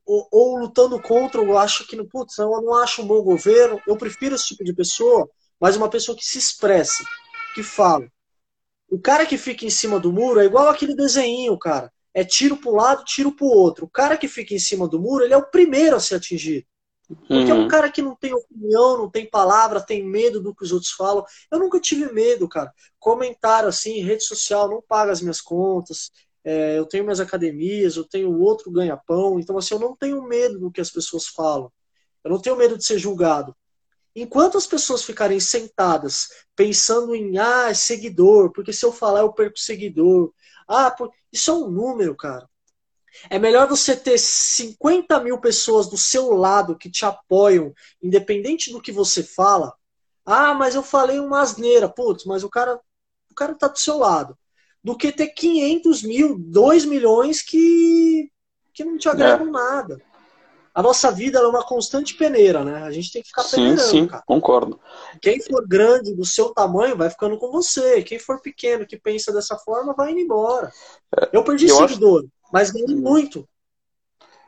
ou, 0.06 0.28
ou 0.30 0.56
lutando 0.56 1.00
contra, 1.02 1.42
eu 1.42 1.58
acho 1.58 1.86
que, 1.86 2.02
putz, 2.04 2.38
eu 2.38 2.48
não 2.62 2.74
acho 2.76 3.02
um 3.02 3.06
bom 3.06 3.22
governo. 3.22 3.82
Eu 3.86 3.98
prefiro 3.98 4.34
esse 4.34 4.46
tipo 4.46 4.64
de 4.64 4.72
pessoa 4.72 5.28
mas 5.60 5.76
uma 5.76 5.90
pessoa 5.90 6.16
que 6.16 6.24
se 6.24 6.38
expressa, 6.38 7.04
que 7.54 7.62
fala. 7.62 8.10
O 8.90 8.98
cara 8.98 9.24
que 9.24 9.38
fica 9.38 9.64
em 9.64 9.70
cima 9.70 10.00
do 10.00 10.12
muro 10.12 10.40
é 10.40 10.44
igual 10.44 10.68
aquele 10.68 10.94
desenho, 10.94 11.56
cara. 11.56 11.92
É 12.12 12.24
tiro 12.24 12.56
para 12.56 12.70
um 12.70 12.74
lado, 12.74 13.04
tiro 13.04 13.30
para 13.30 13.46
o 13.46 13.50
outro. 13.50 13.84
O 13.84 13.88
cara 13.88 14.16
que 14.16 14.26
fica 14.26 14.52
em 14.52 14.58
cima 14.58 14.88
do 14.88 15.00
muro, 15.00 15.24
ele 15.24 15.32
é 15.32 15.36
o 15.36 15.48
primeiro 15.48 15.94
a 15.94 16.00
ser 16.00 16.16
atingido. 16.16 16.66
Porque 17.06 17.34
uhum. 17.34 17.50
é 17.50 17.54
um 17.54 17.62
uhum. 17.62 17.68
cara 17.68 17.90
que 17.90 18.02
não 18.02 18.14
tem 18.14 18.32
opinião, 18.32 18.98
não 18.98 19.10
tem 19.10 19.28
palavra, 19.28 19.80
tem 19.80 20.04
medo 20.04 20.40
do 20.40 20.54
que 20.54 20.64
os 20.64 20.72
outros 20.72 20.92
falam. 20.92 21.24
Eu 21.50 21.58
nunca 21.58 21.80
tive 21.80 22.12
medo, 22.12 22.48
cara. 22.48 22.72
Comentário 22.98 23.68
assim, 23.68 24.00
rede 24.00 24.24
social, 24.24 24.68
não 24.68 24.82
paga 24.82 25.12
as 25.12 25.20
minhas 25.20 25.40
contas. 25.40 26.10
É, 26.44 26.78
eu 26.78 26.86
tenho 26.86 27.04
minhas 27.04 27.20
academias, 27.20 27.96
eu 27.96 28.04
tenho 28.04 28.40
outro 28.40 28.70
ganha-pão. 28.70 29.38
Então, 29.38 29.58
assim, 29.58 29.74
eu 29.74 29.80
não 29.80 29.96
tenho 29.96 30.22
medo 30.22 30.58
do 30.58 30.70
que 30.70 30.80
as 30.80 30.90
pessoas 30.90 31.26
falam. 31.26 31.70
Eu 32.24 32.30
não 32.30 32.40
tenho 32.40 32.56
medo 32.56 32.76
de 32.76 32.84
ser 32.84 32.98
julgado. 32.98 33.54
Enquanto 34.14 34.58
as 34.58 34.66
pessoas 34.66 35.04
ficarem 35.04 35.38
sentadas 35.38 36.28
pensando 36.56 37.14
em, 37.14 37.38
ah, 37.38 37.70
é 37.70 37.74
seguidor, 37.74 38.52
porque 38.52 38.72
se 38.72 38.84
eu 38.84 38.92
falar 38.92 39.20
eu 39.20 39.32
perco 39.32 39.58
seguidor. 39.58 40.32
Ah, 40.66 40.90
por... 40.90 41.10
isso 41.32 41.50
é 41.50 41.54
um 41.54 41.70
número, 41.70 42.14
cara. 42.16 42.48
É 43.28 43.38
melhor 43.38 43.68
você 43.68 43.96
ter 43.96 44.18
50 44.18 45.20
mil 45.20 45.38
pessoas 45.40 45.88
do 45.88 45.96
seu 45.96 46.32
lado 46.32 46.76
que 46.76 46.90
te 46.90 47.04
apoiam, 47.04 47.74
independente 48.02 48.72
do 48.72 48.80
que 48.80 48.92
você 48.92 49.22
fala, 49.22 49.74
Ah, 50.24 50.54
mas 50.54 50.74
eu 50.74 50.82
falei 50.82 51.18
uma 51.18 51.40
asneira. 51.40 51.88
Putz, 51.88 52.24
mas 52.24 52.44
o 52.44 52.48
cara, 52.48 52.80
o 53.30 53.34
cara 53.34 53.54
tá 53.54 53.68
do 53.68 53.78
seu 53.78 53.98
lado. 53.98 54.36
Do 54.82 54.96
que 54.96 55.12
ter 55.12 55.28
500 55.28 56.02
mil, 56.02 56.38
2 56.38 56.84
milhões 56.84 57.42
que, 57.42 58.30
que 58.72 58.84
não 58.84 58.96
te 58.96 59.08
agregam 59.08 59.48
é. 59.48 59.50
nada. 59.50 60.02
A 60.72 60.82
nossa 60.82 61.10
vida 61.10 61.40
é 61.40 61.46
uma 61.46 61.64
constante 61.64 62.14
peneira, 62.14 62.64
né? 62.64 62.84
A 62.84 62.92
gente 62.92 63.12
tem 63.12 63.22
que 63.22 63.28
ficar 63.28 63.42
sim, 63.42 63.56
peneirando, 63.56 63.82
sim, 63.82 64.06
cara. 64.06 64.22
concordo. 64.24 64.78
Quem 65.20 65.40
for 65.42 65.66
grande 65.66 66.14
do 66.14 66.24
seu 66.24 66.50
tamanho 66.50 66.96
vai 66.96 67.10
ficando 67.10 67.36
com 67.38 67.50
você. 67.50 68.02
Quem 68.02 68.18
for 68.18 68.40
pequeno 68.40 68.86
que 68.86 68.96
pensa 68.96 69.32
dessa 69.32 69.56
forma 69.58 69.94
vai 69.94 70.12
indo 70.12 70.20
embora. 70.20 70.72
É, 71.18 71.28
eu 71.32 71.42
perdi 71.42 71.68
eu 71.68 71.76
seguidor, 71.76 72.20
acho... 72.20 72.28
mas 72.52 72.70
ganhei 72.70 72.94
muito. 72.94 73.48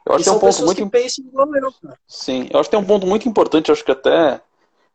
Eu 0.07 0.15
acho 0.15 0.25
que 0.25 0.31
tem 0.31 0.33
um 0.33 0.41
ponto 0.41 0.65
muito. 0.65 0.91
Que 0.91 1.21
igual 1.23 1.55
eu, 1.55 1.73
cara. 1.83 1.99
Sim, 2.07 2.49
eu 2.53 2.61
acho 2.61 2.69
que 2.69 2.77
tem 2.77 2.85
um 2.85 2.87
ponto 2.87 3.07
muito 3.07 3.29
importante, 3.29 3.69
eu 3.69 3.73
acho 3.73 3.85
que 3.85 3.93
até. 3.93 4.41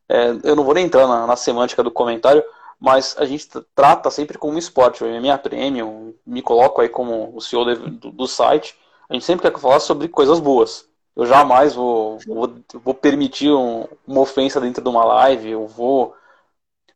É, 0.09 0.29
eu 0.43 0.55
não 0.55 0.63
vou 0.63 0.73
nem 0.73 0.85
entrar 0.85 1.07
na, 1.07 1.27
na, 1.27 1.35
semântica 1.35 1.83
do 1.83 1.91
comentário, 1.91 2.41
mas 2.79 3.15
a 3.17 3.25
gente 3.25 3.49
trata 3.75 4.09
sempre 4.09 4.37
como 4.37 4.53
um 4.53 4.57
esporte. 4.57 5.03
O 5.03 5.07
MMA 5.07 5.37
Premium, 5.37 6.13
me 6.25 6.41
coloco 6.41 6.79
aí 6.79 6.87
como 6.87 7.35
o 7.35 7.41
CEO 7.41 7.65
do, 7.65 8.11
do 8.11 8.27
site. 8.27 8.77
A 9.09 9.13
gente 9.13 9.25
sempre 9.25 9.49
quer 9.49 9.59
falar 9.59 9.81
sobre 9.81 10.07
coisas 10.07 10.39
boas. 10.39 10.87
Eu 11.17 11.25
jamais 11.25 11.73
vou, 11.73 12.19
vou, 12.27 12.53
vou 12.75 12.93
permitir 12.93 13.51
um, 13.51 13.87
uma 14.05 14.21
ofensa 14.21 14.61
dentro 14.61 14.83
de 14.83 14.87
uma 14.87 15.03
live, 15.03 15.49
eu 15.49 15.65
vou, 15.65 16.15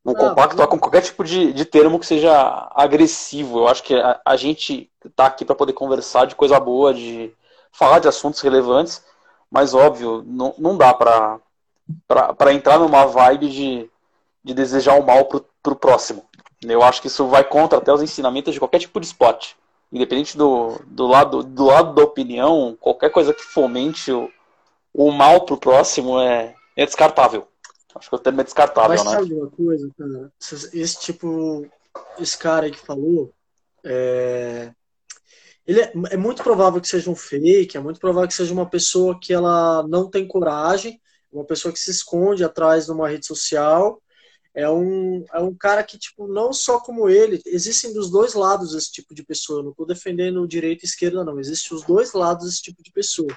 vou 0.03 0.13
compactuar 0.13 0.67
com 0.67 0.77
qualquer 0.77 1.01
tipo 1.01 1.23
de, 1.23 1.51
de 1.51 1.65
termo 1.65 1.99
que 1.99 2.05
seja 2.05 2.69
agressivo. 2.75 3.61
Eu 3.61 3.67
acho 3.67 3.81
que 3.81 3.95
a, 3.95 4.21
a 4.23 4.37
gente 4.37 4.91
está 5.03 5.25
aqui 5.25 5.43
para 5.43 5.55
poder 5.55 5.73
conversar 5.73 6.27
de 6.27 6.35
coisa 6.35 6.59
boa, 6.59 6.93
de 6.93 7.33
falar 7.71 7.97
de 7.97 8.07
assuntos 8.07 8.41
relevantes, 8.41 9.03
mas 9.49 9.73
óbvio, 9.73 10.23
não, 10.23 10.53
não 10.55 10.77
dá 10.77 10.93
para 10.93 12.53
entrar 12.53 12.77
numa 12.77 13.07
vibe 13.07 13.49
de, 13.49 13.89
de 14.43 14.53
desejar 14.53 14.99
o 14.99 15.03
mal 15.03 15.25
pro, 15.25 15.43
pro 15.63 15.75
próximo. 15.75 16.23
Eu 16.61 16.83
acho 16.83 17.01
que 17.01 17.07
isso 17.07 17.25
vai 17.25 17.43
contra 17.43 17.79
até 17.79 17.91
os 17.91 18.03
ensinamentos 18.03 18.53
de 18.53 18.59
qualquer 18.59 18.77
tipo 18.77 18.99
de 18.99 19.07
esporte. 19.07 19.57
Independente 19.91 20.37
do, 20.37 20.79
do, 20.87 21.05
lado, 21.05 21.43
do 21.43 21.65
lado 21.65 21.93
da 21.93 22.03
opinião, 22.03 22.77
qualquer 22.79 23.09
coisa 23.09 23.33
que 23.33 23.41
fomente 23.41 24.11
o, 24.11 24.29
o 24.93 25.11
mal 25.11 25.45
pro 25.45 25.57
próximo 25.57 26.19
é, 26.19 26.55
é 26.75 26.85
descartável. 26.85 27.47
Acho 27.93 28.09
que 28.09 28.15
o 28.15 28.19
termo 28.19 28.39
é 28.41 28.43
descartável, 28.43 28.89
Mas 28.89 29.03
né? 29.03 29.11
sabe 29.11 29.33
uma 29.33 29.49
coisa, 29.49 29.89
cara? 29.97 30.31
Esse 30.73 30.99
tipo, 31.01 31.67
esse 32.17 32.37
cara 32.37 32.65
aí 32.65 32.71
que 32.71 32.79
falou, 32.79 33.33
é, 33.83 34.71
ele 35.67 35.81
é, 35.81 35.91
é, 36.11 36.17
muito 36.17 36.43
provável 36.43 36.81
que 36.81 36.87
seja 36.87 37.09
um 37.09 37.15
fake, 37.15 37.77
é 37.77 37.79
muito 37.79 37.99
provável 37.99 38.27
que 38.27 38.33
seja 38.33 38.53
uma 38.53 38.69
pessoa 38.69 39.19
que 39.19 39.33
ela 39.33 39.85
não 39.87 40.09
tem 40.09 40.27
coragem, 40.27 40.99
uma 41.31 41.45
pessoa 41.45 41.71
que 41.71 41.79
se 41.79 41.91
esconde 41.91 42.43
atrás 42.43 42.85
de 42.85 42.91
uma 42.91 43.07
rede 43.07 43.25
social. 43.25 44.01
É 44.53 44.69
um, 44.69 45.23
é 45.33 45.39
um 45.39 45.55
cara 45.55 45.81
que, 45.83 45.97
tipo, 45.97 46.27
não 46.27 46.51
só 46.51 46.79
como 46.79 47.07
ele, 47.07 47.41
existem 47.45 47.93
dos 47.93 48.11
dois 48.11 48.33
lados 48.33 48.73
esse 48.73 48.91
tipo 48.91 49.15
de 49.15 49.23
pessoa. 49.23 49.59
Eu 49.59 49.63
não 49.63 49.71
estou 49.71 49.85
defendendo 49.85 50.47
direita 50.47 50.85
e 50.85 50.87
esquerda, 50.87 51.23
não. 51.23 51.39
Existem 51.39 51.77
os 51.77 51.85
dois 51.85 52.11
lados 52.13 52.45
desse 52.45 52.61
tipo 52.61 52.83
de 52.83 52.91
pessoa. 52.91 53.35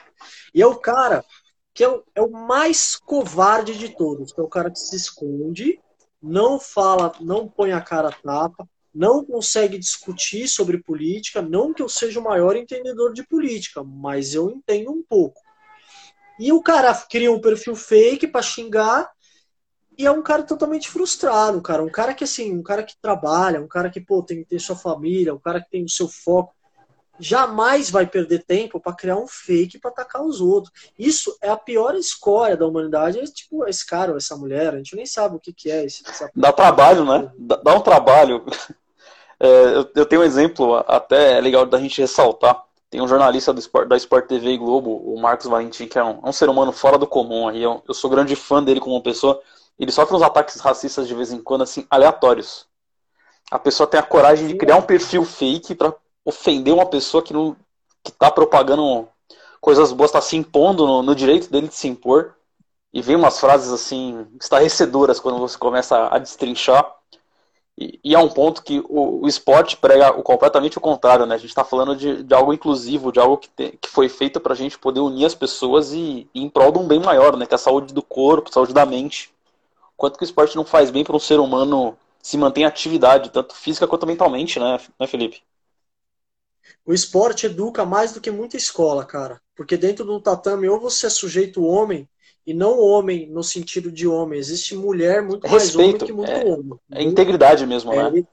E 0.53 0.61
é 0.61 0.67
o 0.67 0.77
cara 0.77 1.25
que 1.73 1.83
é 1.83 1.89
o, 1.89 2.05
é 2.15 2.23
o 2.23 2.31
mais 2.31 2.95
covarde 2.97 3.77
de 3.77 3.89
todos, 3.89 4.33
que 4.33 4.41
é 4.41 4.45
o 4.45 4.49
cara 4.49 4.71
que 4.71 4.79
se 4.79 4.95
esconde, 4.95 5.81
não 6.23 6.59
fala, 6.59 7.13
não 7.21 7.49
põe 7.49 7.73
a 7.73 7.81
cara 7.81 8.09
a 8.09 8.13
tapa, 8.13 8.69
não 8.95 9.25
consegue 9.25 9.77
discutir 9.77 10.47
sobre 10.47 10.83
política, 10.83 11.43
não 11.43 11.75
que 11.75 11.83
eu 11.83 11.89
seja 11.89 12.21
o 12.21 12.25
maior 12.25 12.55
entendedor 12.55 13.13
de 13.13 13.27
política, 13.27 13.83
mas 13.83 14.35
eu 14.35 14.49
entendo 14.49 14.93
um 14.93 15.03
pouco. 15.03 15.41
E 16.39 16.53
o 16.53 16.63
cara 16.63 16.95
cria 16.95 17.31
um 17.31 17.41
perfil 17.41 17.75
fake 17.75 18.29
para 18.29 18.43
xingar 18.43 19.11
e 19.97 20.07
é 20.07 20.11
um 20.11 20.23
cara 20.23 20.43
totalmente 20.43 20.89
frustrado, 20.89 21.61
cara. 21.61 21.83
Um 21.83 21.91
cara 21.91 22.15
que 22.15 22.25
assim, 22.25 22.53
um 22.53 22.63
cara 22.63 22.83
que 22.83 22.95
trabalha, 23.01 23.61
um 23.61 23.69
cara 23.69 23.91
que 23.91 24.01
pô, 24.01 24.23
tem 24.23 24.39
que 24.39 24.49
ter 24.49 24.59
sua 24.59 24.77
família, 24.77 25.35
um 25.35 25.39
cara 25.39 25.61
que 25.61 25.71
tem 25.71 25.85
o 25.85 25.89
seu 25.89 26.09
foco, 26.09 26.55
jamais 27.19 27.91
vai 27.91 28.07
perder 28.07 28.45
tempo 28.45 28.81
para 28.81 28.95
criar 28.95 29.17
um 29.17 29.27
fake 29.27 29.79
para 29.79 29.91
atacar 29.91 30.23
os 30.23 30.41
outros. 30.41 30.73
Isso 30.99 31.37
é 31.41 31.49
a 31.49 31.57
pior 31.57 31.95
escolha 31.95 32.57
da 32.57 32.67
humanidade. 32.67 33.19
É 33.19 33.25
tipo 33.25 33.67
esse 33.67 33.87
cara 33.87 34.13
ou 34.13 34.17
essa 34.17 34.37
mulher, 34.37 34.75
a 34.75 34.77
gente 34.79 34.97
nem 34.97 35.07
sabe 35.07 35.37
o 35.37 35.41
que, 35.41 35.53
que 35.53 35.71
é. 35.71 35.85
Esse, 35.85 36.03
Dá 36.35 36.53
trabalho, 36.53 37.05
né? 37.05 37.31
Dá 37.39 37.75
um 37.75 37.81
trabalho. 37.81 38.45
É, 39.41 39.47
eu, 39.47 39.91
eu, 39.97 40.07
tenho 40.07 40.23
um 40.23 40.25
exemplo 40.25 40.77
até 40.87 41.41
legal 41.41 41.67
da 41.67 41.79
gente 41.79 42.01
ressaltar. 42.01 42.63
Tem 42.89 43.03
um 43.03 43.09
jornalista 43.09 43.53
do 43.53 43.59
Sport, 43.59 43.89
da 43.89 43.97
Sport 43.97 44.29
TV 44.29 44.51
e 44.51 44.57
Globo, 44.57 44.97
o 44.97 45.21
Marcos 45.21 45.47
Valentim, 45.47 45.89
que 45.89 45.99
é 45.99 46.05
um, 46.05 46.21
é 46.25 46.29
um 46.29 46.33
ser 46.33 46.49
humano 46.49 46.71
fora 46.71 46.97
do 46.97 47.07
comum. 47.07 47.49
Aí 47.49 47.61
eu, 47.61 47.83
eu, 47.87 47.93
sou 47.93 48.09
grande 48.09 48.37
fã 48.37 48.63
dele 48.63 48.79
como 48.79 49.03
pessoa. 49.03 49.43
Ele 49.79 49.91
sofre 49.91 50.15
uns 50.15 50.23
ataques 50.23 50.61
racistas 50.61 51.09
de 51.09 51.15
vez 51.15 51.33
em 51.33 51.43
quando, 51.43 51.63
assim, 51.63 51.87
aleatórios. 51.91 52.67
A 53.51 53.59
pessoa 53.59 53.87
tem 53.87 53.99
a 54.01 54.05
coragem 54.05 54.47
de 54.47 54.55
criar 54.57 54.77
um 54.77 54.83
perfil 54.83 55.25
fake 55.25 55.75
para 55.75 55.95
ofender 56.25 56.73
uma 56.73 56.87
pessoa 56.87 57.23
que 57.23 57.33
não 57.33 57.57
que 58.03 58.13
tá 58.13 58.31
propagando 58.31 59.09
coisas 59.61 59.93
boas, 59.93 60.11
está 60.11 60.21
se 60.21 60.37
impondo 60.37 60.87
no, 60.87 61.03
no 61.03 61.15
direito 61.15 61.51
dele 61.51 61.69
de 61.69 61.75
se 61.75 61.89
impor. 61.89 62.35
E 62.93 63.03
vem 63.03 63.17
umas 63.17 63.41
frases 63.41 63.73
assim 63.73 64.27
estarrecedoras 64.41 65.19
quando 65.19 65.39
você 65.39 65.59
começa 65.59 66.09
a 66.09 66.19
destrinchar. 66.19 66.95
E, 67.77 67.99
e 68.05 68.15
é 68.15 68.19
um 68.19 68.29
ponto 68.29 68.63
que 68.63 68.81
o, 68.89 69.23
o, 69.23 69.27
esporte 69.27 69.77
prega 69.77 70.13
o, 70.17 70.23
completamente 70.23 70.79
o 70.79 70.81
contrário, 70.81 71.27
né? 71.27 71.35
A 71.35 71.39
gente 71.39 71.49
está 71.49 71.65
falando 71.65 71.97
de, 71.97 72.23
de, 72.23 72.35
algo 72.35 72.53
inclusivo, 72.53 73.11
de 73.11 73.19
algo 73.19 73.37
que, 73.37 73.49
te, 73.49 73.77
que 73.81 73.89
foi 73.89 74.09
feito 74.09 74.39
para 74.39 74.53
a 74.53 74.57
gente 74.57 74.79
poder 74.79 75.01
unir 75.01 75.25
as 75.25 75.35
pessoas 75.35 75.93
e, 75.93 76.29
e, 76.33 76.43
em 76.43 76.49
prol 76.49 76.71
de 76.71 76.79
um 76.79 76.87
bem 76.87 77.01
maior, 77.01 77.37
né? 77.37 77.47
Que 77.47 77.55
é 77.55 77.57
a 77.57 77.59
saúde 77.59 77.93
do 77.93 78.03
corpo, 78.03 78.53
saúde 78.53 78.73
da 78.73 78.87
mente. 78.87 79.34
Quanto 79.97 80.19
que 80.19 80.25
o 80.25 80.27
esporte 80.27 80.57
não 80.57 80.65
faz 80.65 80.91
bem 80.91 81.05
para 81.05 81.17
um 81.17 81.21
ser 81.21 81.39
humano 81.39 81.97
se 82.23 82.37
manter 82.37 82.63
em 82.63 82.65
atividade, 82.65 83.31
tanto 83.31 83.55
física 83.55 83.87
quanto 83.87 84.07
mentalmente, 84.07 84.59
né, 84.59 84.79
né, 84.99 85.07
Felipe? 85.07 85.43
O 86.85 86.93
esporte 86.93 87.47
educa 87.47 87.85
mais 87.85 88.13
do 88.13 88.21
que 88.21 88.31
muita 88.31 88.57
escola, 88.57 89.05
cara. 89.05 89.41
Porque 89.55 89.77
dentro 89.77 90.05
do 90.05 90.21
tatame, 90.21 90.69
ou 90.69 90.81
você 90.81 91.07
é 91.07 91.11
sujeito 91.11 91.63
homem, 91.63 92.09
e 92.47 92.53
não 92.53 92.79
homem 92.79 93.29
no 93.31 93.43
sentido 93.43 93.91
de 93.91 94.07
homem. 94.07 94.39
Existe 94.39 94.75
mulher 94.75 95.23
muito 95.23 95.47
respeito, 95.47 95.79
mais 95.79 95.89
homem 95.89 95.99
que 95.99 96.13
muito 96.13 96.31
é, 96.31 96.45
homem. 96.45 96.79
É 96.93 97.03
integridade 97.03 97.67
mesmo, 97.67 97.93
é, 97.93 97.97
né? 97.97 98.09
Ele, 98.09 98.27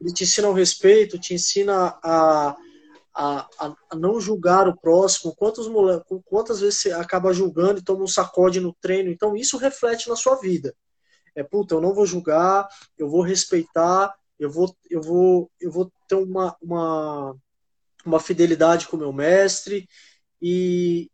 ele, 0.00 0.12
te 0.12 0.24
ensina 0.24 0.48
o 0.48 0.52
respeito, 0.52 1.18
te 1.18 1.34
ensina 1.34 1.98
a, 2.02 2.56
a, 3.14 3.48
a 3.90 3.96
não 3.96 4.18
julgar 4.18 4.66
o 4.68 4.76
próximo. 4.76 5.34
Quantos, 5.34 5.68
quantas 6.24 6.60
vezes 6.60 6.80
você 6.80 6.92
acaba 6.92 7.34
julgando 7.34 7.80
e 7.80 7.84
toma 7.84 8.02
um 8.02 8.08
sacode 8.08 8.60
no 8.60 8.72
treino? 8.80 9.10
Então 9.10 9.36
isso 9.36 9.58
reflete 9.58 10.08
na 10.08 10.16
sua 10.16 10.36
vida. 10.36 10.74
É, 11.34 11.42
puta, 11.42 11.74
eu 11.74 11.80
não 11.80 11.94
vou 11.94 12.06
julgar, 12.06 12.68
eu 12.96 13.08
vou 13.08 13.22
respeitar, 13.22 14.14
eu 14.38 14.50
vou, 14.50 14.74
eu 14.90 15.02
vou, 15.02 15.50
eu 15.60 15.70
vou 15.70 15.92
ter 16.08 16.14
uma, 16.14 16.56
uma, 16.60 17.36
uma 18.04 18.20
fidelidade 18.20 18.86
com 18.88 18.96
o 18.96 19.00
meu 19.00 19.12
mestre. 19.12 19.88
E, 20.40 21.10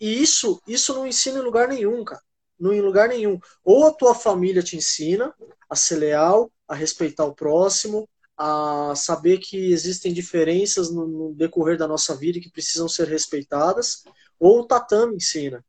e 0.00 0.22
isso, 0.22 0.62
isso 0.66 0.94
não 0.94 1.06
ensina 1.06 1.38
em 1.38 1.42
lugar 1.42 1.68
nenhum, 1.68 2.04
cara. 2.04 2.22
Não 2.58 2.72
em 2.72 2.80
lugar 2.80 3.08
nenhum. 3.08 3.38
Ou 3.64 3.86
a 3.86 3.92
tua 3.92 4.14
família 4.14 4.62
te 4.62 4.76
ensina 4.76 5.34
a 5.68 5.76
ser 5.76 5.96
leal, 5.96 6.50
a 6.66 6.74
respeitar 6.74 7.24
o 7.24 7.34
próximo, 7.34 8.08
a 8.36 8.94
saber 8.94 9.38
que 9.38 9.72
existem 9.72 10.12
diferenças 10.12 10.90
no, 10.90 11.06
no 11.06 11.34
decorrer 11.34 11.76
da 11.76 11.88
nossa 11.88 12.14
vida 12.14 12.40
que 12.40 12.50
precisam 12.50 12.88
ser 12.88 13.08
respeitadas, 13.08 14.04
ou 14.38 14.60
o 14.60 14.66
tatame 14.66 15.16
ensina. 15.16 15.64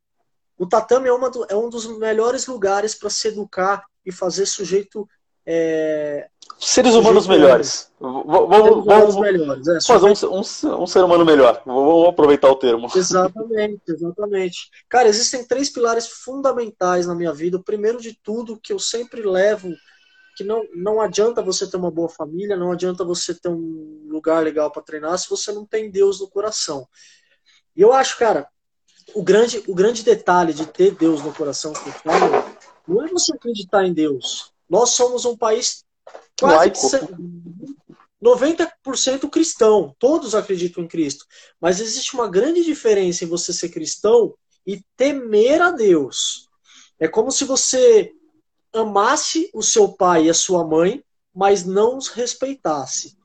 O 0.58 0.68
tatame 0.68 1.08
é, 1.08 1.14
uma 1.14 1.30
do, 1.30 1.46
é 1.50 1.56
um 1.56 1.70
dos 1.70 1.88
melhores 1.98 2.46
lugares 2.46 2.94
para 2.94 3.10
se 3.10 3.30
educar 3.30 3.84
e 4.06 4.12
fazer 4.12 4.46
sujeito 4.46 5.08
é, 5.46 6.30
Seres 6.60 6.94
humanos 6.94 7.26
melhores. 7.26 7.90
Vamos, 8.00 8.86
vamos, 8.86 9.16
melhores, 9.16 9.66
é, 9.68 9.80
fazer 9.82 10.06
um, 10.06 10.38
um, 10.38 10.84
um, 10.84 10.88
ser 10.88 11.04
humano 11.04 11.24
melhor. 11.24 11.62
Vamos 11.66 12.10
aproveitar 12.10 12.50
o 12.50 12.56
termo. 12.56 12.88
Exatamente, 12.94 13.82
exatamente. 13.88 14.70
Cara, 14.90 15.08
existem 15.08 15.46
três 15.48 15.70
pilares 15.70 16.08
fundamentais 16.08 17.08
na 17.08 17.16
minha 17.16 17.34
vida. 17.34 17.56
O 17.56 17.64
primeiro 17.64 18.02
de 18.02 18.14
tudo, 18.22 18.60
que 18.62 18.74
eu 18.74 18.80
sempre 18.80 19.22
levo, 19.22 19.74
que 20.36 20.44
não, 20.44 20.66
não 20.76 21.00
adianta 21.00 21.42
você 21.42 21.66
ter 21.66 21.78
uma 21.78 21.90
boa 21.90 22.10
família, 22.10 22.58
não 22.58 22.74
adianta 22.74 23.06
você 23.06 23.34
ter 23.34 23.50
um 23.50 24.08
lugar 24.10 24.44
legal 24.44 24.70
para 24.70 24.84
treinar 24.84 25.18
se 25.18 25.30
você 25.30 25.54
não 25.54 25.66
tem 25.66 25.90
Deus 25.90 26.20
no 26.20 26.30
coração. 26.30 26.86
E 27.74 27.82
eu 27.82 27.94
acho, 27.94 28.18
cara, 28.18 28.48
o 29.16 29.24
grande, 29.24 29.64
o 29.66 29.74
grande 29.74 30.04
detalhe 30.04 30.54
de 30.54 30.66
ter 30.66 30.92
Deus 30.92 31.24
no 31.24 31.34
coração 31.34 31.72
que 31.72 31.88
eu 31.88 31.94
falo, 31.94 32.49
não 32.90 33.06
é 33.06 33.08
você 33.08 33.34
acreditar 33.34 33.86
em 33.86 33.94
Deus. 33.94 34.52
Nós 34.70 34.92
somos 34.92 35.26
um 35.26 35.38
país 35.38 35.86
quase 36.40 36.72
90% 38.22 39.30
cristão. 39.30 39.96
Todos 39.98 40.36
acreditam 40.36 40.84
em 40.84 40.88
Cristo. 40.88 41.26
Mas 41.60 41.80
existe 41.80 42.14
uma 42.14 42.28
grande 42.28 42.64
diferença 42.64 43.24
em 43.24 43.28
você 43.28 43.54
ser 43.54 43.70
cristão 43.70 44.34
e 44.66 44.84
temer 44.98 45.62
a 45.62 45.72
Deus. 45.72 46.50
É 47.00 47.08
como 47.08 47.32
se 47.32 47.46
você 47.46 48.12
amasse 48.74 49.50
o 49.54 49.64
seu 49.64 49.94
pai 49.94 50.26
e 50.26 50.30
a 50.30 50.34
sua 50.34 50.66
mãe, 50.66 51.04
mas 51.34 51.66
não 51.66 51.98
os 51.98 52.10
respeitasse. 52.10 53.18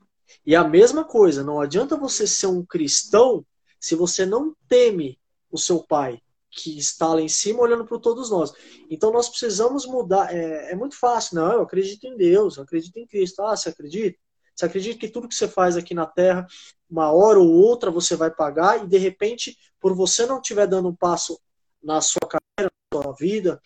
E 0.47 0.55
a 0.55 0.63
mesma 0.63 1.05
coisa, 1.05 1.43
não 1.43 1.61
adianta 1.61 1.97
você 1.97 2.27
ser 2.27 2.47
um 2.47 2.65
cristão 2.65 3.45
se 3.81 3.95
você 3.95 4.25
não 4.25 4.55
teme 4.69 5.19
o 5.51 5.59
seu 5.59 5.83
pai, 5.83 6.23
que 6.55 6.79
está 6.79 7.09
lá 7.09 7.21
em 7.21 7.29
cima 7.29 7.61
olhando 7.61 7.85
para 7.85 7.99
todos 7.99 8.31
nós. 8.31 8.53
Então 8.89 9.13
nós 9.13 9.29
precisamos 9.29 9.87
mudar. 9.87 10.35
É, 10.35 10.73
é, 10.73 10.77
muito 10.77 10.97
fácil. 10.97 11.37
Não, 11.37 11.53
eu 11.53 11.63
acredito 11.63 12.07
em 12.07 12.17
Deus, 12.17 12.57
eu 12.57 12.63
acredito 12.63 12.97
em 12.99 13.07
Cristo. 13.07 13.43
Ah, 13.43 13.57
você 13.57 13.71
acredita? 13.71 14.19
Você 14.55 14.67
acredita 14.67 14.99
que 14.99 15.09
tudo 15.09 15.29
que 15.29 15.35
você 15.35 15.49
faz 15.49 15.77
aqui 15.77 15.95
na 15.95 16.07
Terra, 16.07 16.47
uma 16.89 17.11
hora 17.13 17.41
ou 17.41 17.51
outra 17.51 17.91
você 17.91 18.15
vai 18.15 18.31
pagar 18.31 18.85
e 18.85 18.87
de 18.87 18.99
repente, 18.99 19.57
por 19.81 19.95
você 19.95 20.27
não 20.27 20.41
estiver 20.41 20.67
dando 20.67 20.89
um 20.89 20.95
passo 20.95 21.39
na 21.83 22.01
sua 22.01 22.21
carreira, 22.21 22.73
na 22.93 23.03
sua 23.03 23.13
vida, 23.15 23.61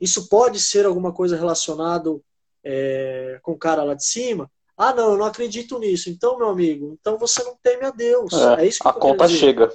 isso 0.00 0.28
pode 0.28 0.58
ser 0.58 0.86
alguma 0.86 1.12
coisa 1.12 1.36
relacionado 1.36 2.24
é, 2.64 3.38
com 3.42 3.52
o 3.52 3.58
cara 3.58 3.84
lá 3.84 3.94
de 3.94 4.04
cima? 4.04 4.50
Ah, 4.76 4.94
não, 4.94 5.12
eu 5.12 5.18
não 5.18 5.26
acredito 5.26 5.78
nisso. 5.78 6.08
Então, 6.08 6.38
meu 6.38 6.48
amigo, 6.48 6.96
então 6.98 7.18
você 7.18 7.44
não 7.44 7.54
teme 7.62 7.84
a 7.84 7.90
Deus. 7.90 8.32
É, 8.32 8.62
é 8.62 8.66
isso 8.66 8.80
que 8.80 8.88
a 8.88 8.92
conta 8.94 9.28
chega. 9.28 9.70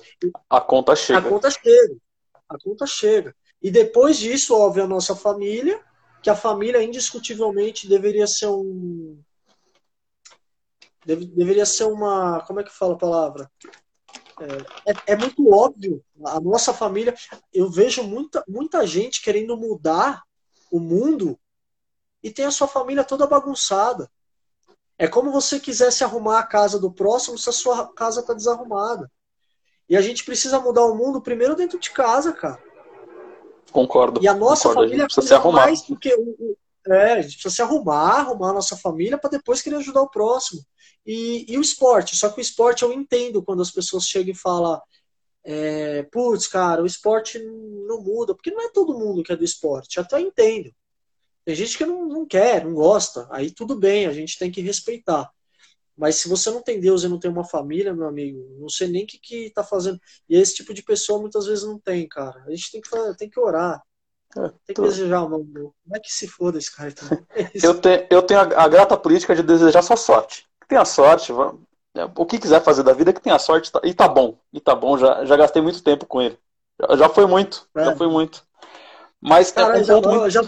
A 0.50 0.60
conta 0.60 0.96
chega. 0.96 1.20
A 1.20 1.22
conta 1.22 1.52
chega. 1.52 1.96
A 2.50 2.58
conta 2.58 2.86
chega. 2.86 3.36
E 3.62 3.72
depois 3.72 4.18
disso, 4.18 4.56
óbvio, 4.56 4.84
a 4.84 4.88
nossa 4.88 5.16
família, 5.16 5.84
que 6.22 6.30
a 6.30 6.36
família 6.36 6.84
indiscutivelmente 6.84 7.88
deveria 7.88 8.28
ser 8.28 8.48
um. 8.48 9.20
Deve, 11.06 11.26
deveria 11.26 11.66
ser 11.66 11.86
uma. 11.86 12.42
Como 12.42 12.60
é 12.60 12.64
que 12.64 12.72
fala 12.72 12.94
a 12.94 12.98
palavra? 12.98 13.52
É, 14.40 14.92
é, 14.92 15.14
é, 15.14 15.16
muito 15.16 15.52
óbvio. 15.52 16.04
A 16.26 16.40
nossa 16.40 16.74
família. 16.74 17.16
Eu 17.54 17.70
vejo 17.70 18.04
muita, 18.04 18.44
muita 18.48 18.86
gente 18.86 19.22
querendo 19.22 19.58
mudar 19.58 20.24
o 20.72 20.80
mundo 20.80 21.40
e 22.22 22.32
tem 22.32 22.46
a 22.46 22.52
sua 22.52 22.68
família 22.68 23.04
toda 23.04 23.28
bagunçada. 23.28 24.10
É 24.98 25.08
como 25.08 25.32
você 25.32 25.60
quisesse 25.60 26.04
arrumar 26.04 26.40
a 26.40 26.48
casa 26.48 26.80
do 26.80 26.92
próximo 26.92 27.38
se 27.38 27.50
a 27.50 27.54
sua 27.54 27.94
casa 27.94 28.22
está 28.22 28.34
desarrumada. 28.34 29.12
E 29.88 29.96
a 29.96 30.02
gente 30.02 30.24
precisa 30.24 30.60
mudar 30.60 30.86
o 30.86 30.96
mundo 30.96 31.22
primeiro 31.22 31.56
dentro 31.56 31.80
de 31.80 31.92
casa, 31.92 32.34
cara. 32.34 32.62
Concordo. 33.72 34.22
E 34.24 34.28
a 34.28 34.34
nossa 34.34 34.70
concordo, 34.70 34.88
família 34.88 35.04
a 35.04 35.08
precisa 35.08 35.28
se 35.28 35.34
arrumar. 35.34 35.66
mais 35.66 35.82
do 35.82 35.98
que 35.98 36.14
o, 36.14 36.58
é, 36.88 37.14
a 37.14 37.22
gente 37.22 37.34
precisa 37.34 37.56
se 37.56 37.62
arrumar, 37.62 38.20
arrumar 38.20 38.52
a 38.52 38.54
nossa 38.54 38.78
família 38.78 39.18
para 39.18 39.32
depois 39.32 39.62
querer 39.62 39.78
ajudar 39.78 40.02
o 40.02 40.10
próximo. 40.10 40.62
E, 41.06 41.46
e, 41.52 41.58
o 41.58 41.62
esporte, 41.62 42.16
só 42.16 42.30
que 42.30 42.40
o 42.40 42.42
esporte 42.42 42.84
eu 42.84 42.92
entendo 42.92 43.44
quando 43.44 43.62
as 43.62 43.72
pessoas 43.72 44.08
chegam 44.08 44.32
e 44.32 44.38
falam, 44.38 44.82
é, 45.44 46.04
putz, 46.04 46.48
cara, 46.48 46.82
o 46.82 46.86
esporte 46.86 47.40
não 47.40 48.02
muda, 48.02 48.34
porque 48.34 48.50
não 48.50 48.62
é 48.62 48.70
todo 48.70 48.98
mundo 48.98 49.24
que 49.24 49.32
é 49.32 49.36
do 49.36 49.44
esporte, 49.44 50.00
até 50.00 50.20
entendo. 50.20 50.72
Tem 51.44 51.54
gente 51.54 51.78
que 51.78 51.86
não, 51.86 52.08
não 52.08 52.26
quer, 52.26 52.66
não 52.66 52.74
gosta, 52.74 53.28
aí 53.30 53.52
tudo 53.52 53.76
bem, 53.76 54.08
a 54.08 54.14
gente 54.14 54.40
tem 54.40 54.52
que 54.52 54.62
respeitar. 54.62 55.30
Mas 55.98 56.18
se 56.18 56.28
você 56.28 56.52
não 56.52 56.62
tem 56.62 56.80
Deus 56.80 57.04
e 57.04 57.08
não 57.08 57.20
tem 57.20 57.32
uma 57.32 57.46
família, 57.46 57.94
meu 57.94 58.08
amigo, 58.08 58.46
não 58.60 58.68
sei 58.68 58.88
nem 58.88 59.06
o 59.06 59.08
que, 59.08 59.18
que 59.18 59.50
tá 59.52 59.64
fazendo. 59.64 60.00
E 60.28 60.36
esse 60.36 60.56
tipo 60.56 60.74
de 60.74 60.84
pessoa 60.84 61.20
muitas 61.20 61.46
vezes 61.46 61.64
não 61.64 61.80
tem, 61.80 62.08
cara. 62.08 62.44
A 62.46 62.50
gente 62.50 62.72
tem 62.72 62.82
que, 62.82 63.18
tem 63.18 63.30
que 63.30 63.40
orar. 63.40 63.82
É, 64.38 64.50
tem 64.66 64.76
que 64.76 64.82
desejar 64.82 65.24
o 65.24 65.30
mal. 65.30 65.40
Como 65.40 65.96
é 65.96 66.00
que 66.00 66.12
se 66.12 66.28
foda 66.28 66.58
esse 66.58 66.76
cara? 66.76 66.94
É 67.34 67.50
eu, 67.64 67.80
tenho, 67.80 68.06
eu 68.10 68.22
tenho 68.22 68.42
a, 68.42 68.64
a, 68.64 68.68
grata 68.68 68.98
política 68.98 69.34
de 69.34 69.42
desejar 69.42 69.82
só 69.82 69.96
sorte. 69.96 70.46
Que 70.60 70.68
tenha 70.68 70.84
sorte, 70.84 71.32
é, 71.32 72.04
o 72.16 72.26
que 72.26 72.40
quiser 72.40 72.62
fazer 72.62 72.84
da 72.84 72.92
vida, 72.92 73.14
que 73.14 73.22
tenha 73.22 73.40
sorte. 73.40 73.72
Tá, 73.72 73.80
e 73.84 73.94
tá 73.94 74.08
bom. 74.08 74.38
E 74.52 74.60
tá 74.60 74.76
bom, 74.76 74.98
já, 74.98 75.24
já 75.24 75.38
gastei 75.38 75.62
muito 75.62 75.82
tempo 75.82 76.06
com 76.06 76.22
ele. 76.22 76.38
Já, 76.82 76.96
já 76.98 77.10
foi 77.10 77.26
muito, 77.26 77.66
é. 77.76 77.86
já 77.86 77.96
foi 77.96 78.08
muito. 78.08 78.44
Mas 79.22 79.52
cara, 79.52 79.78
é 79.78 79.82
um 79.82 79.84
já, 79.86 79.94
muito... 80.02 80.30
já, 80.30 80.42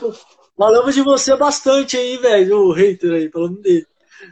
falamos 0.57 0.93
de 0.93 1.01
você 1.01 1.35
bastante 1.37 1.95
aí, 1.95 2.17
velho, 2.17 2.67
o 2.67 2.73
hater 2.73 3.13
aí, 3.13 3.31
falando 3.31 3.61
dele. 3.61 3.87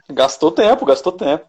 Gastou 0.10 0.52
tempo, 0.52 0.86
gastou 0.86 1.12
tempo. 1.12 1.46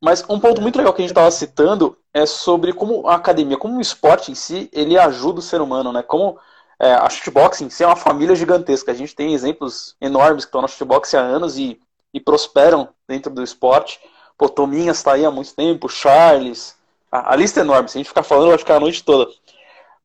Mas 0.00 0.24
um 0.28 0.38
ponto 0.38 0.60
muito 0.60 0.76
legal 0.76 0.92
que 0.92 1.02
a 1.02 1.04
gente 1.04 1.10
estava 1.10 1.30
citando 1.30 1.98
é 2.14 2.24
sobre 2.24 2.72
como 2.72 3.08
a 3.08 3.16
academia, 3.16 3.56
como 3.56 3.78
o 3.78 3.80
esporte 3.80 4.30
em 4.30 4.34
si, 4.34 4.68
ele 4.72 4.96
ajuda 4.96 5.40
o 5.40 5.42
ser 5.42 5.60
humano, 5.60 5.92
né? 5.92 6.02
Como 6.02 6.38
é, 6.78 6.92
a 6.92 7.10
shootbox 7.10 7.60
em 7.60 7.70
si 7.70 7.82
é 7.82 7.86
uma 7.86 7.96
família 7.96 8.36
gigantesca. 8.36 8.92
A 8.92 8.94
gente 8.94 9.14
tem 9.14 9.34
exemplos 9.34 9.96
enormes 10.00 10.44
que 10.44 10.48
estão 10.48 10.62
na 10.62 10.68
shootbox 10.68 11.14
há 11.14 11.20
anos 11.20 11.58
e, 11.58 11.80
e 12.14 12.20
prosperam 12.20 12.88
dentro 13.08 13.32
do 13.32 13.42
esporte. 13.42 14.00
Pô, 14.36 14.48
Tominhas 14.48 14.98
está 14.98 15.14
aí 15.14 15.24
há 15.24 15.30
muito 15.30 15.54
tempo, 15.54 15.88
Charles. 15.88 16.76
A, 17.10 17.32
a, 17.32 17.36
lista 17.36 17.60
é 17.60 17.62
enorme, 17.62 17.88
se 17.88 17.98
a 17.98 18.00
gente 18.00 18.08
ficar 18.08 18.22
falando, 18.22 18.50
vai 18.50 18.58
ficar 18.58 18.76
a 18.76 18.80
noite 18.80 19.02
toda. 19.02 19.28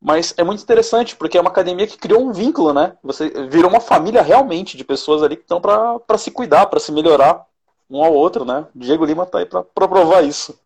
Mas 0.00 0.34
é 0.36 0.42
muito 0.42 0.62
interessante, 0.62 1.14
porque 1.14 1.38
é 1.38 1.40
uma 1.40 1.50
academia 1.50 1.86
que 1.86 1.96
criou 1.96 2.20
um 2.22 2.32
vínculo, 2.32 2.72
né? 2.74 2.96
Você 3.02 3.30
virou 3.48 3.70
uma 3.70 3.80
família 3.80 4.22
realmente 4.22 4.76
de 4.76 4.84
pessoas 4.84 5.22
ali 5.22 5.36
que 5.36 5.42
estão 5.42 5.60
para 5.60 6.18
se 6.18 6.30
cuidar, 6.30 6.66
para 6.66 6.80
se 6.80 6.90
melhorar 6.90 7.46
um 7.88 8.02
ao 8.02 8.12
outro, 8.12 8.44
né? 8.44 8.66
Diego 8.74 9.04
Lima 9.04 9.26
tá 9.26 9.38
aí 9.38 9.46
para 9.46 9.62
provar 9.64 10.22
isso. 10.22 10.58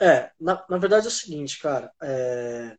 É, 0.00 0.30
na, 0.40 0.64
na 0.68 0.78
verdade 0.78 1.06
é 1.06 1.08
o 1.08 1.12
seguinte, 1.12 1.60
cara. 1.60 1.92
É... 2.02 2.76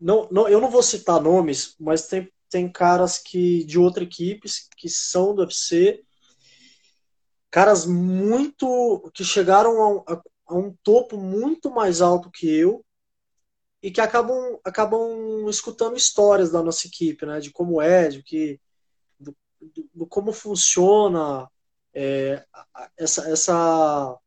Não, 0.00 0.28
não, 0.30 0.48
eu 0.48 0.60
não 0.60 0.70
vou 0.70 0.82
citar 0.82 1.20
nomes, 1.20 1.74
mas 1.80 2.06
tem, 2.06 2.30
tem 2.48 2.70
caras 2.70 3.18
que 3.18 3.64
de 3.64 3.78
outras 3.78 4.06
equipes 4.06 4.68
que 4.76 4.88
são 4.88 5.34
do 5.34 5.42
UFC, 5.42 6.04
caras 7.50 7.86
muito 7.86 9.10
que 9.14 9.24
chegaram 9.24 10.04
a, 10.06 10.12
a, 10.12 10.22
a 10.48 10.54
um 10.54 10.74
topo 10.82 11.16
muito 11.16 11.70
mais 11.70 12.00
alto 12.00 12.30
que 12.30 12.46
eu 12.46 12.84
e 13.82 13.90
que 13.90 14.00
acabam 14.00 14.58
acabam 14.64 15.48
escutando 15.48 15.96
histórias 15.96 16.50
da 16.50 16.62
nossa 16.62 16.86
equipe, 16.86 17.26
né? 17.26 17.40
De 17.40 17.50
como 17.50 17.80
é, 17.82 18.08
de 18.08 18.22
que 18.22 18.60
do, 19.74 19.88
do 19.94 20.06
como 20.06 20.32
funciona 20.32 21.48
é, 21.94 22.44
essa, 22.96 23.30
essa, 23.30 24.18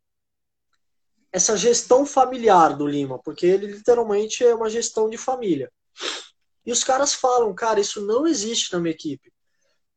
essa 1.32 1.58
gestão 1.58 2.06
familiar 2.06 2.76
do 2.76 2.88
Lima, 2.88 3.20
porque 3.20 3.46
ele 3.46 3.68
literalmente 3.68 4.44
é 4.44 4.56
uma 4.56 4.70
gestão 4.70 5.10
de 5.10 5.18
família. 5.18 5.72
E 6.66 6.72
os 6.72 6.84
caras 6.84 7.14
falam, 7.14 7.54
cara, 7.54 7.80
isso 7.80 8.06
não 8.06 8.28
existe 8.28 8.74
na 8.74 8.80
minha 8.80 8.94
equipe. 8.94 9.32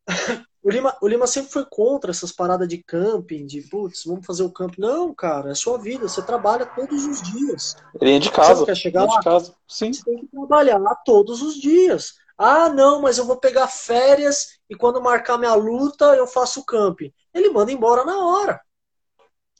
o, 0.63 0.71
Lima, 0.71 0.97
o 1.01 1.09
Lima 1.09 1.27
sempre 1.27 1.51
foi 1.51 1.67
contra 1.69 2.11
essas 2.11 2.33
paradas 2.33 2.69
de 2.69 2.79
camping, 2.79 3.47
de 3.47 3.63
putz, 3.63 4.05
vamos 4.05 4.27
fazer 4.27 4.43
o 4.43 4.53
camping. 4.53 4.81
Não, 4.81 5.15
cara, 5.15 5.51
é 5.51 5.55
sua 5.55 5.79
vida, 5.79 6.09
você 6.09 6.23
trabalha 6.23 6.67
todos 6.67 7.05
os 7.07 7.23
dias. 7.23 7.77
Ele 8.01 8.17
é 8.17 8.19
de 8.19 8.31
casa. 8.31 8.61
Você 8.61 8.67
quer 8.67 8.77
chegar 8.77 9.03
é 9.03 9.07
lá? 9.07 9.19
De 9.19 9.25
casa. 9.25 9.55
Sim. 9.67 9.93
Você 9.93 10.05
tem 10.05 10.19
que 10.19 10.29
trabalhar 10.29 10.81
todos 11.05 11.43
os 11.43 11.55
dias. 11.55 12.15
Ah, 12.43 12.71
não, 12.71 13.03
mas 13.03 13.19
eu 13.19 13.27
vou 13.27 13.37
pegar 13.37 13.69
férias 13.69 14.59
e 14.67 14.75
quando 14.75 14.99
marcar 14.99 15.37
minha 15.37 15.53
luta 15.53 16.17
eu 16.17 16.27
faço 16.27 16.61
o 16.61 16.65
camping. 16.65 17.13
Ele 17.35 17.51
manda 17.51 17.71
embora 17.71 18.03
na 18.03 18.19
hora. 18.19 18.59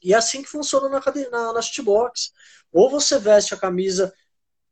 E 0.03 0.15
é 0.15 0.17
assim 0.17 0.41
que 0.41 0.49
funciona 0.49 0.89
na, 0.89 0.99
na, 1.29 1.53
na 1.53 1.61
shootbox. 1.61 2.31
Ou 2.73 2.89
você 2.89 3.19
veste 3.19 3.53
a 3.53 3.57
camisa 3.57 4.11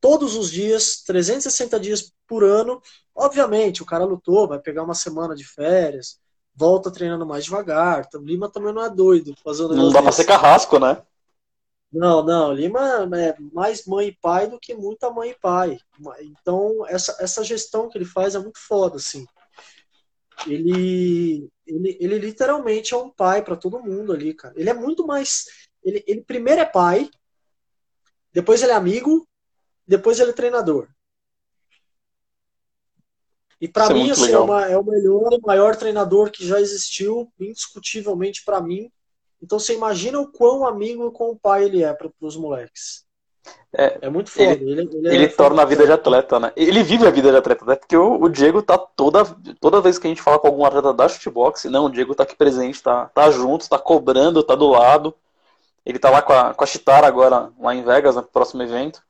todos 0.02 0.36
os 0.36 0.50
dias, 0.50 1.04
360 1.06 1.80
dias 1.80 2.12
por 2.28 2.44
ano. 2.44 2.82
Obviamente, 3.14 3.84
o 3.84 3.86
cara 3.86 4.06
lutou, 4.06 4.48
vai 4.48 4.58
pegar 4.58 4.82
uma 4.82 4.96
semana 4.96 5.36
de 5.36 5.44
férias, 5.44 6.20
volta 6.56 6.90
treinando 6.90 7.28
mais 7.28 7.44
devagar. 7.46 8.10
O 8.16 8.18
Lima 8.18 8.50
também 8.50 8.74
não 8.74 8.84
é 8.84 8.90
doido. 8.90 9.36
Fazendo 9.44 9.76
não 9.76 9.92
dá 9.92 10.02
pra 10.02 10.12
ser 10.12 10.26
carrasco, 10.26 10.80
né? 10.80 11.00
Não, 11.92 12.24
não, 12.24 12.54
Lima 12.54 13.10
é 13.18 13.36
mais 13.52 13.86
mãe 13.86 14.10
e 14.10 14.18
pai 14.22 14.48
do 14.48 14.60
que 14.60 14.76
muita 14.76 15.10
mãe 15.10 15.32
e 15.32 15.40
pai. 15.40 15.80
Então, 16.22 16.86
essa, 16.88 17.18
essa 17.20 17.44
gestão 17.44 17.90
que 17.90 17.98
ele 17.98 18.06
faz 18.06 18.36
é 18.36 18.40
muito 18.40 18.60
foda, 18.60 18.98
assim. 18.98 19.26
Ele, 20.46 21.50
ele, 21.66 21.98
ele 22.00 22.20
literalmente 22.20 22.94
é 22.94 22.98
um 22.98 23.10
pai 23.10 23.44
para 23.44 23.56
todo 23.56 23.82
mundo 23.82 24.14
ali, 24.14 24.34
cara. 24.34 24.54
Ele 24.56 24.70
é 24.70 24.74
muito 24.74 25.06
mais. 25.06 25.46
Ele, 25.84 26.04
ele 26.08 26.22
primeiro 26.22 26.62
é 26.62 26.66
pai, 26.66 27.10
depois 28.32 28.62
ele 28.62 28.72
é 28.72 28.76
amigo, 28.76 29.28
depois 29.88 30.20
ele 30.20 30.30
é 30.30 30.34
treinador. 30.34 30.88
E 33.60 33.68
para 33.68 33.88
é 33.88 33.94
mim, 33.94 34.12
assim, 34.12 34.32
é, 34.32 34.38
uma, 34.38 34.66
é, 34.68 34.78
o 34.78 34.84
melhor, 34.84 35.34
o 35.34 35.42
maior 35.46 35.76
treinador 35.76 36.32
que 36.32 36.48
já 36.48 36.62
existiu, 36.62 37.32
indiscutivelmente 37.40 38.46
para 38.46 38.62
mim, 38.62 38.90
então 39.42 39.60
você 39.60 39.74
imagina 39.74 40.20
o 40.20 40.32
quão 40.32 40.66
amigo 40.66 41.08
e 41.08 41.12
quão 41.12 41.36
pai 41.36 41.66
ele 41.66 41.84
é 41.84 41.94
para 41.94 42.10
os 42.22 42.36
moleques. 42.36 43.06
É, 43.76 44.00
é 44.02 44.10
muito 44.10 44.32
foda. 44.32 44.52
Ele, 44.52 44.72
ele, 44.72 44.90
ele, 44.94 45.16
ele 45.16 45.26
é 45.26 45.28
torna 45.28 45.62
a 45.62 45.66
vida 45.66 45.86
de 45.86 45.92
atleta, 45.92 46.40
né? 46.40 46.52
Ele 46.56 46.84
vive 46.84 47.06
a 47.06 47.12
vida 47.12 47.32
de 47.32 47.38
atleta, 47.38 47.66
né? 47.66 47.76
Porque 47.76 47.96
o, 47.96 48.22
o, 48.22 48.30
Diego 48.30 48.62
tá 48.62 48.78
toda, 48.78 49.24
toda 49.60 49.82
vez 49.82 49.98
que 49.98 50.08
a 50.08 50.10
gente 50.10 50.22
fala 50.22 50.40
com 50.40 50.48
algum 50.48 50.66
atleta 50.66 50.94
da 50.94 51.08
shootbox, 51.08 51.66
não, 51.66 51.86
o 51.86 51.90
Diego 51.90 52.16
tá 52.16 52.24
aqui 52.24 52.36
presente, 52.36 52.82
tá, 52.82 53.06
tá 53.14 53.30
junto, 53.30 53.70
tá 53.70 53.78
cobrando, 53.78 54.44
tá 54.44 54.56
do 54.56 54.68
lado. 54.68 55.14
Ele 55.86 56.00
tá 56.00 56.10
lá 56.10 56.22
com 56.22 56.34
a, 56.34 56.54
com 56.54 56.64
a 56.64 56.68
Chitara 56.68 57.08
agora, 57.08 57.52
lá 57.60 57.76
em 57.76 57.84
Vegas, 57.84 58.16
no 58.16 58.24
próximo 58.24 58.62
evento. 58.64 59.02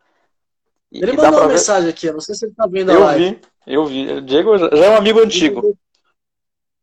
E, 0.91 0.99
ele 0.99 1.13
mandou 1.13 1.39
uma 1.39 1.47
ver... 1.47 1.53
mensagem 1.53 1.89
aqui, 1.89 2.11
não 2.11 2.21
sei 2.21 2.35
se 2.35 2.45
ele 2.45 2.53
tá 2.53 2.67
vendo 2.67 2.91
a 2.91 2.93
eu 2.93 3.03
live. 3.03 3.29
vi, 3.29 3.41
eu 3.67 3.85
vi. 3.85 4.11
O 4.13 4.21
Diego 4.21 4.57
já, 4.57 4.69
já 4.69 4.85
é 4.85 4.89
um 4.89 4.97
amigo 4.97 5.19
antigo. 5.19 5.77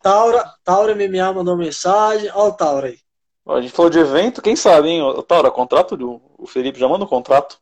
Taura, 0.00 0.44
Taura 0.64 0.94
MMA 0.94 1.32
mandou 1.32 1.56
mensagem. 1.56 2.30
Olha 2.32 2.48
o 2.48 2.52
Taura 2.52 2.88
aí. 2.88 2.98
A 3.46 3.60
gente 3.60 3.72
falou 3.72 3.90
de 3.90 3.98
evento, 3.98 4.42
quem 4.42 4.56
sabe, 4.56 4.88
hein? 4.88 5.02
Taura, 5.28 5.50
contrato 5.50 5.96
do 5.96 6.20
o 6.36 6.46
Felipe 6.46 6.80
já 6.80 6.88
manda 6.88 7.04
um 7.04 7.08
contrato. 7.08 7.60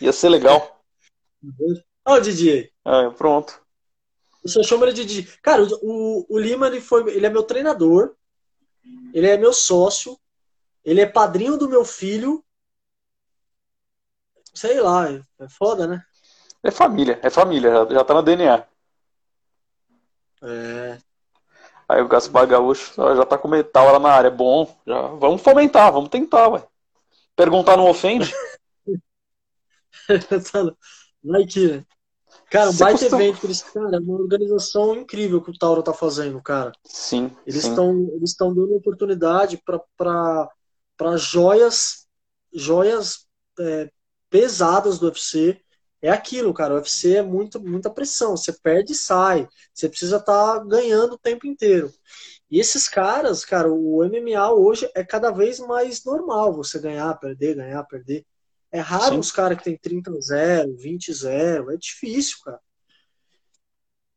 Ia 0.00 0.12
ser 0.12 0.28
legal. 0.28 0.82
Olha 2.04 2.20
o 2.20 2.22
Didi 2.22 2.50
aí. 2.50 2.72
É, 2.84 3.10
pronto. 3.10 3.60
Só 4.44 4.62
chamo 4.62 4.84
ele 4.84 4.92
de 4.92 5.04
Didi. 5.04 5.38
Cara, 5.40 5.62
o, 5.82 6.26
o 6.28 6.38
Lima 6.38 6.66
ele 6.66 6.80
foi, 6.80 7.08
ele 7.14 7.24
é 7.24 7.30
meu 7.30 7.44
treinador, 7.44 8.14
ele 9.14 9.28
é 9.28 9.36
meu 9.36 9.52
sócio, 9.52 10.18
ele 10.84 11.00
é 11.00 11.06
padrinho 11.06 11.56
do 11.56 11.68
meu 11.68 11.84
filho. 11.84 12.44
sei 14.52 14.80
lá, 14.80 15.08
é 15.10 15.48
foda, 15.48 15.86
né? 15.86 16.04
É 16.62 16.70
família, 16.70 17.18
é 17.22 17.30
família, 17.30 17.70
já, 17.70 17.94
já 17.94 18.04
tá 18.04 18.14
na 18.14 18.22
DNA. 18.22 18.66
É. 20.42 20.98
Aí 21.92 22.00
o 22.00 22.08
Gaspar 22.08 22.46
Gaúcho 22.46 22.94
já 22.96 23.26
tá 23.26 23.36
com 23.36 23.48
metal 23.48 23.92
lá 23.92 23.98
na 23.98 24.08
área. 24.08 24.30
Bom, 24.30 24.74
já 24.86 25.08
vamos 25.08 25.42
fomentar, 25.42 25.92
vamos 25.92 26.08
tentar, 26.08 26.48
ué. 26.48 26.64
Perguntar 27.36 27.76
não 27.76 27.86
ofende? 27.86 28.32
Vai 31.22 31.44
que, 31.44 31.68
né? 31.68 31.84
Cara, 32.50 32.70
um 32.70 32.76
baita 32.76 33.00
costuma... 33.00 33.22
evento, 33.22 33.46
eles, 33.46 33.62
cara, 33.62 33.96
é 33.96 34.00
uma 34.00 34.14
organização 34.14 34.94
incrível 34.96 35.42
que 35.42 35.50
o 35.50 35.58
Tauro 35.58 35.82
tá 35.82 35.92
fazendo, 35.92 36.40
cara. 36.40 36.72
Sim. 36.82 37.30
Eles 37.46 37.64
estão 37.64 38.10
eles 38.14 38.30
estão 38.30 38.54
dando 38.54 38.74
oportunidade 38.74 39.62
para 39.96 40.48
joias 41.16 42.06
joias 42.54 43.26
é, 43.60 43.90
pesadas 44.30 44.98
do 44.98 45.06
UFC. 45.06 45.60
É 46.02 46.10
aquilo, 46.10 46.52
cara. 46.52 46.74
O 46.74 46.76
UFC 46.76 47.16
é 47.16 47.22
muito, 47.22 47.60
muita 47.60 47.88
pressão. 47.88 48.36
Você 48.36 48.52
perde 48.52 48.92
e 48.92 48.96
sai. 48.96 49.48
Você 49.72 49.88
precisa 49.88 50.16
estar 50.16 50.58
tá 50.58 50.64
ganhando 50.64 51.14
o 51.14 51.18
tempo 51.18 51.46
inteiro. 51.46 51.92
E 52.50 52.58
esses 52.58 52.88
caras, 52.88 53.44
cara, 53.44 53.72
o 53.72 54.04
MMA 54.04 54.52
hoje 54.52 54.90
é 54.94 55.04
cada 55.04 55.30
vez 55.30 55.60
mais 55.60 56.04
normal 56.04 56.52
você 56.52 56.78
ganhar, 56.80 57.14
perder, 57.18 57.54
ganhar, 57.54 57.82
perder. 57.84 58.26
É 58.70 58.80
raro 58.80 59.14
Sim. 59.14 59.20
os 59.20 59.30
caras 59.30 59.56
que 59.58 59.64
tem 59.64 59.78
30-0, 59.78 60.76
20-0. 60.76 61.72
É 61.72 61.76
difícil, 61.76 62.38
cara. 62.44 62.60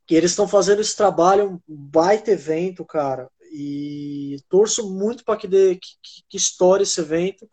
E 0.09 0.15
eles 0.15 0.31
estão 0.31 0.47
fazendo 0.47 0.81
esse 0.81 0.95
trabalho, 0.95 1.51
um 1.51 1.61
baita 1.67 2.31
evento, 2.31 2.83
cara. 2.83 3.29
E 3.51 4.37
torço 4.49 4.91
muito 4.91 5.23
para 5.23 5.37
que, 5.37 5.47
dê, 5.47 5.75
que, 5.75 6.23
que 6.27 6.37
estoure 6.37 6.83
esse 6.83 6.99
evento, 6.99 7.47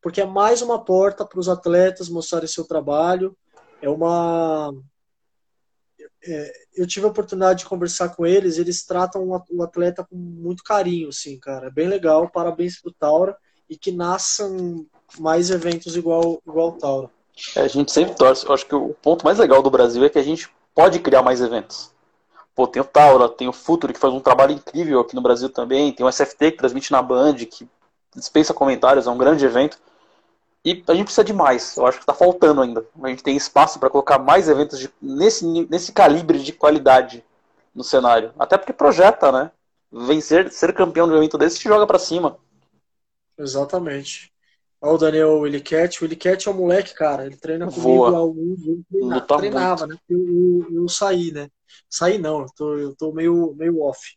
porque 0.00 0.20
é 0.20 0.26
mais 0.26 0.62
uma 0.62 0.84
porta 0.84 1.26
para 1.26 1.38
os 1.38 1.48
atletas 1.48 2.08
mostrarem 2.08 2.48
seu 2.48 2.64
trabalho. 2.64 3.36
É 3.82 3.88
uma. 3.88 4.72
É, 6.24 6.52
eu 6.76 6.86
tive 6.86 7.04
a 7.04 7.08
oportunidade 7.08 7.60
de 7.60 7.66
conversar 7.66 8.10
com 8.10 8.24
eles, 8.24 8.56
eles 8.56 8.84
tratam 8.86 9.28
o 9.50 9.62
atleta 9.62 10.06
com 10.08 10.16
muito 10.16 10.62
carinho, 10.62 11.08
assim, 11.08 11.38
cara. 11.38 11.66
É 11.66 11.70
bem 11.70 11.88
legal, 11.88 12.30
parabéns 12.30 12.80
pro 12.80 12.92
Taura 12.92 13.36
e 13.68 13.76
que 13.76 13.90
nasçam 13.90 14.86
mais 15.18 15.50
eventos 15.50 15.96
igual, 15.96 16.40
igual 16.46 16.68
o 16.68 16.78
Tauro. 16.78 17.10
É, 17.56 17.62
a 17.62 17.68
gente 17.68 17.90
sempre 17.90 18.14
torce. 18.14 18.46
Eu 18.46 18.52
acho 18.52 18.66
que 18.66 18.74
o 18.74 18.94
ponto 19.02 19.24
mais 19.24 19.38
legal 19.38 19.62
do 19.62 19.70
Brasil 19.70 20.04
é 20.04 20.08
que 20.08 20.18
a 20.18 20.22
gente 20.22 20.48
pode 20.74 21.00
criar 21.00 21.22
mais 21.22 21.40
eventos. 21.40 21.90
Pô, 22.54 22.66
tem 22.66 22.82
o 22.82 22.84
Tauro, 22.84 23.28
tem 23.28 23.48
o 23.48 23.52
Futuro, 23.52 23.92
que 23.92 23.98
faz 23.98 24.12
um 24.12 24.20
trabalho 24.20 24.52
incrível 24.52 25.00
aqui 25.00 25.14
no 25.14 25.22
Brasil 25.22 25.48
também, 25.48 25.92
tem 25.92 26.04
o 26.04 26.08
SFT 26.10 26.52
que 26.52 26.58
transmite 26.58 26.92
na 26.92 27.00
Band, 27.00 27.34
que 27.34 27.66
dispensa 28.14 28.52
comentários, 28.52 29.06
é 29.06 29.10
um 29.10 29.16
grande 29.16 29.44
evento. 29.44 29.78
E 30.64 30.82
a 30.86 30.94
gente 30.94 31.06
precisa 31.06 31.24
de 31.24 31.32
mais, 31.32 31.76
eu 31.76 31.86
acho 31.86 31.98
que 31.98 32.04
está 32.04 32.14
faltando 32.14 32.60
ainda. 32.60 32.86
A 33.02 33.08
gente 33.08 33.22
tem 33.22 33.36
espaço 33.36 33.80
para 33.80 33.90
colocar 33.90 34.18
mais 34.18 34.48
eventos 34.48 34.78
de, 34.78 34.88
nesse, 35.00 35.44
nesse 35.68 35.92
calibre 35.92 36.38
de 36.38 36.52
qualidade 36.52 37.24
no 37.74 37.82
cenário. 37.82 38.32
Até 38.38 38.56
porque 38.56 38.72
projeta, 38.72 39.32
né? 39.32 39.50
Vencer, 39.90 40.52
ser 40.52 40.72
campeão 40.72 41.08
de 41.08 41.14
um 41.14 41.16
evento 41.16 41.36
desse 41.36 41.58
te 41.58 41.68
joga 41.68 41.86
para 41.86 41.98
cima. 41.98 42.38
Exatamente. 43.36 44.32
Olha 44.80 44.94
o 44.94 44.98
Daniel 44.98 45.38
Willicat. 45.40 45.98
O 45.98 46.04
Willicat 46.04 46.48
é 46.48 46.50
um 46.50 46.56
moleque, 46.56 46.94
cara. 46.94 47.26
Ele 47.26 47.36
treina 47.36 47.66
comigo 47.66 48.06
há 48.06 49.20
treinava, 49.20 49.86
muito. 49.86 49.94
né? 49.94 50.00
Eu, 50.08 50.18
eu, 50.18 50.82
eu, 50.82 50.88
saí, 50.88 51.32
né? 51.32 51.48
Saí 51.90 52.18
não, 52.18 52.42
eu 52.42 52.46
tô, 52.56 52.74
eu 52.76 52.94
tô 52.94 53.12
meio, 53.12 53.54
meio 53.56 53.80
off. 53.82 54.16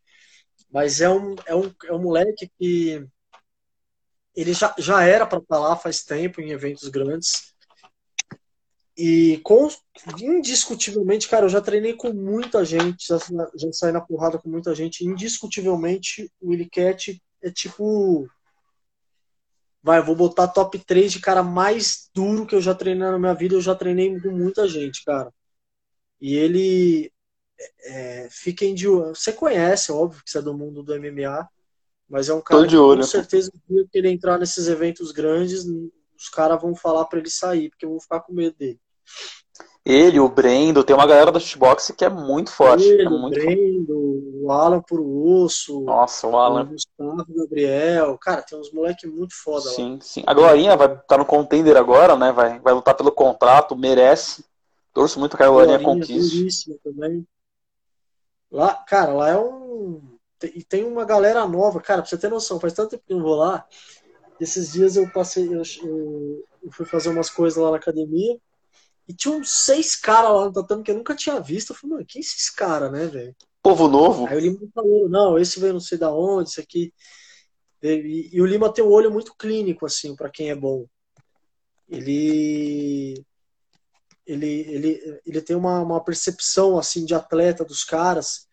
Mas 0.72 1.02
é 1.02 1.10
um, 1.10 1.36
é, 1.46 1.56
um, 1.56 1.72
é 1.86 1.94
um 1.94 2.02
moleque 2.02 2.52
que 2.60 3.08
ele 4.36 4.54
já, 4.54 4.74
já 4.78 5.04
era 5.04 5.26
para 5.26 5.40
estar 5.40 5.60
lá 5.60 5.76
faz 5.76 6.04
tempo 6.04 6.42
em 6.42 6.52
eventos 6.52 6.90
grandes. 6.90 7.54
E 8.98 9.42
com, 9.44 9.70
indiscutivelmente, 10.22 11.28
cara, 11.28 11.46
eu 11.46 11.50
já 11.50 11.60
treinei 11.62 11.94
com 11.94 12.14
muita 12.14 12.64
gente, 12.64 13.08
já, 13.08 13.18
já 13.56 13.72
saí 13.74 13.92
na 13.92 14.00
porrada 14.00 14.38
com 14.38 14.50
muita 14.50 14.74
gente. 14.74 15.06
Indiscutivelmente, 15.06 16.32
o 16.40 16.50
Willy 16.50 16.70
Cat 16.70 17.22
é 17.42 17.52
tipo 17.52 18.28
vai, 19.86 20.02
vou 20.02 20.16
botar 20.16 20.48
top 20.48 20.80
3 20.80 21.12
de 21.14 21.20
cara 21.20 21.44
mais 21.44 22.10
duro 22.12 22.48
que 22.48 22.56
eu 22.56 22.62
já 22.62 22.74
treinei 22.74 23.08
na 23.08 23.20
minha 23.20 23.36
vida. 23.36 23.54
Eu 23.54 23.62
já 23.62 23.76
treinei 23.76 24.20
com 24.20 24.32
muita 24.32 24.68
gente, 24.68 25.04
cara. 25.06 25.32
E 26.20 26.36
ele. 26.36 27.12
É, 27.84 28.28
fiquem 28.32 28.74
de 28.74 28.88
Você 28.88 29.32
conhece, 29.32 29.92
óbvio, 29.92 30.24
que 30.24 30.30
você 30.32 30.40
é 30.40 30.42
do 30.42 30.58
mundo 30.58 30.82
do 30.84 30.96
MMA. 31.00 31.48
Mas 32.10 32.30
é 32.30 32.34
um 32.34 32.42
cara 32.42 32.68
que, 32.68 32.78
olho. 32.78 33.02
com 33.02 33.08
certeza, 33.08 33.52
que 33.68 33.98
ele 33.98 34.10
entrar 34.10 34.38
nesses 34.38 34.68
eventos 34.68 35.12
grandes, 35.12 35.66
os 36.18 36.30
caras 36.30 36.62
vão 36.62 36.76
falar 36.76 37.06
para 37.06 37.20
ele 37.20 37.30
sair, 37.30 37.70
porque 37.70 37.86
eu 37.86 37.90
vou 37.90 38.00
ficar 38.00 38.20
com 38.22 38.34
medo 38.34 38.56
dele. 38.58 38.80
Ele, 39.86 40.20
o 40.20 40.28
Brendo, 40.28 40.84
tem 40.84 40.96
uma 40.96 41.06
galera 41.06 41.32
da 41.32 41.40
shootbox 41.40 41.94
que 41.96 42.04
é 42.04 42.10
muito 42.10 42.52
forte. 42.52 42.84
Ele, 42.84 43.04
é 43.04 43.10
muito 43.10 43.38
o 43.38 43.44
Brendo, 43.44 44.44
o 44.44 44.52
Alan 44.52 44.82
por 44.82 45.00
osso. 45.00 45.82
Nossa, 45.82 46.28
o 46.28 46.36
Alan. 46.36 46.64
O 46.64 46.68
Gustavo 46.70 47.26
Gabriel. 47.30 48.18
Cara, 48.18 48.42
tem 48.42 48.60
uns 48.60 48.72
moleques 48.72 49.08
muito 49.08 49.36
foda 49.36 49.70
sim, 49.70 49.70
lá. 49.70 49.76
Sim, 49.76 50.00
sim. 50.02 50.24
A 50.26 50.34
Glorinha 50.34 50.76
vai 50.76 50.88
estar 50.88 51.04
tá 51.04 51.18
no 51.20 51.26
contender 51.26 51.78
agora, 51.78 52.16
né? 52.16 52.32
Vai, 52.32 52.60
vai 52.60 52.74
lutar 52.74 52.96
pelo 52.96 53.12
contrato, 53.12 53.76
merece. 53.76 54.44
Torço 54.92 55.20
muito 55.20 55.38
que 55.38 55.44
a 55.44 55.50
Glorinha, 55.50 55.78
conquiste. 55.78 56.80
Também. 56.84 57.28
Lá, 58.52 58.74
cara, 58.74 59.14
lá 59.14 59.30
é 59.30 59.38
um. 59.38 60.15
E 60.54 60.64
tem 60.64 60.84
uma 60.84 61.06
galera 61.06 61.48
nova, 61.48 61.82
cara, 61.82 62.02
pra 62.02 62.10
você 62.10 62.18
ter 62.18 62.30
noção, 62.30 62.60
faz 62.60 62.74
tanto 62.74 62.92
tempo 62.92 63.04
que 63.06 63.14
eu 63.14 63.18
não 63.18 63.24
vou 63.24 63.36
lá. 63.36 63.66
Esses 64.40 64.74
dias 64.74 64.96
eu 64.96 65.10
passei, 65.12 65.48
eu, 65.48 65.64
eu 66.64 66.72
fui 66.72 66.86
fazer 66.86 67.10
umas 67.10 67.30
coisas 67.30 67.62
lá 67.62 67.72
na 67.72 67.78
academia. 67.78 68.38
E 69.08 69.14
tinha 69.14 69.34
uns 69.34 69.50
seis 69.50 69.96
caras 69.96 70.32
lá 70.32 70.46
no 70.46 70.54
tatame 70.54 70.84
que 70.84 70.92
eu 70.92 70.96
nunca 70.96 71.16
tinha 71.16 71.40
visto. 71.40 71.72
Eu 71.72 71.76
falei, 71.76 71.96
mano, 71.96 72.06
quem 72.08 72.20
é 72.20 72.24
esses 72.24 72.50
caras, 72.50 72.92
né, 72.92 73.06
velho? 73.06 73.36
Povo 73.62 73.88
novo? 73.88 74.28
Aí 74.28 74.38
o 74.38 74.40
Lima 74.40 74.60
falou, 74.74 75.10
não, 75.10 75.38
esse 75.38 75.60
veio 75.60 75.74
não 75.74 75.80
sei 75.80 75.98
da 75.98 76.12
onde, 76.12 76.50
esse 76.50 76.60
aqui. 76.60 76.94
E, 77.82 78.30
e 78.34 78.42
o 78.42 78.46
Lima 78.46 78.74
tem 78.74 78.84
um 78.84 78.92
olho 78.92 79.12
muito 79.12 79.36
clínico, 79.38 79.86
assim, 79.86 80.16
para 80.16 80.30
quem 80.30 80.50
é 80.50 80.56
bom. 80.56 80.86
Ele. 81.90 83.24
Ele, 84.26 84.48
ele, 84.48 85.22
ele 85.24 85.42
tem 85.42 85.56
uma, 85.56 85.82
uma 85.82 86.04
percepção 86.04 86.80
assim 86.80 87.06
de 87.06 87.14
atleta 87.14 87.64
dos 87.64 87.84
caras 87.84 88.45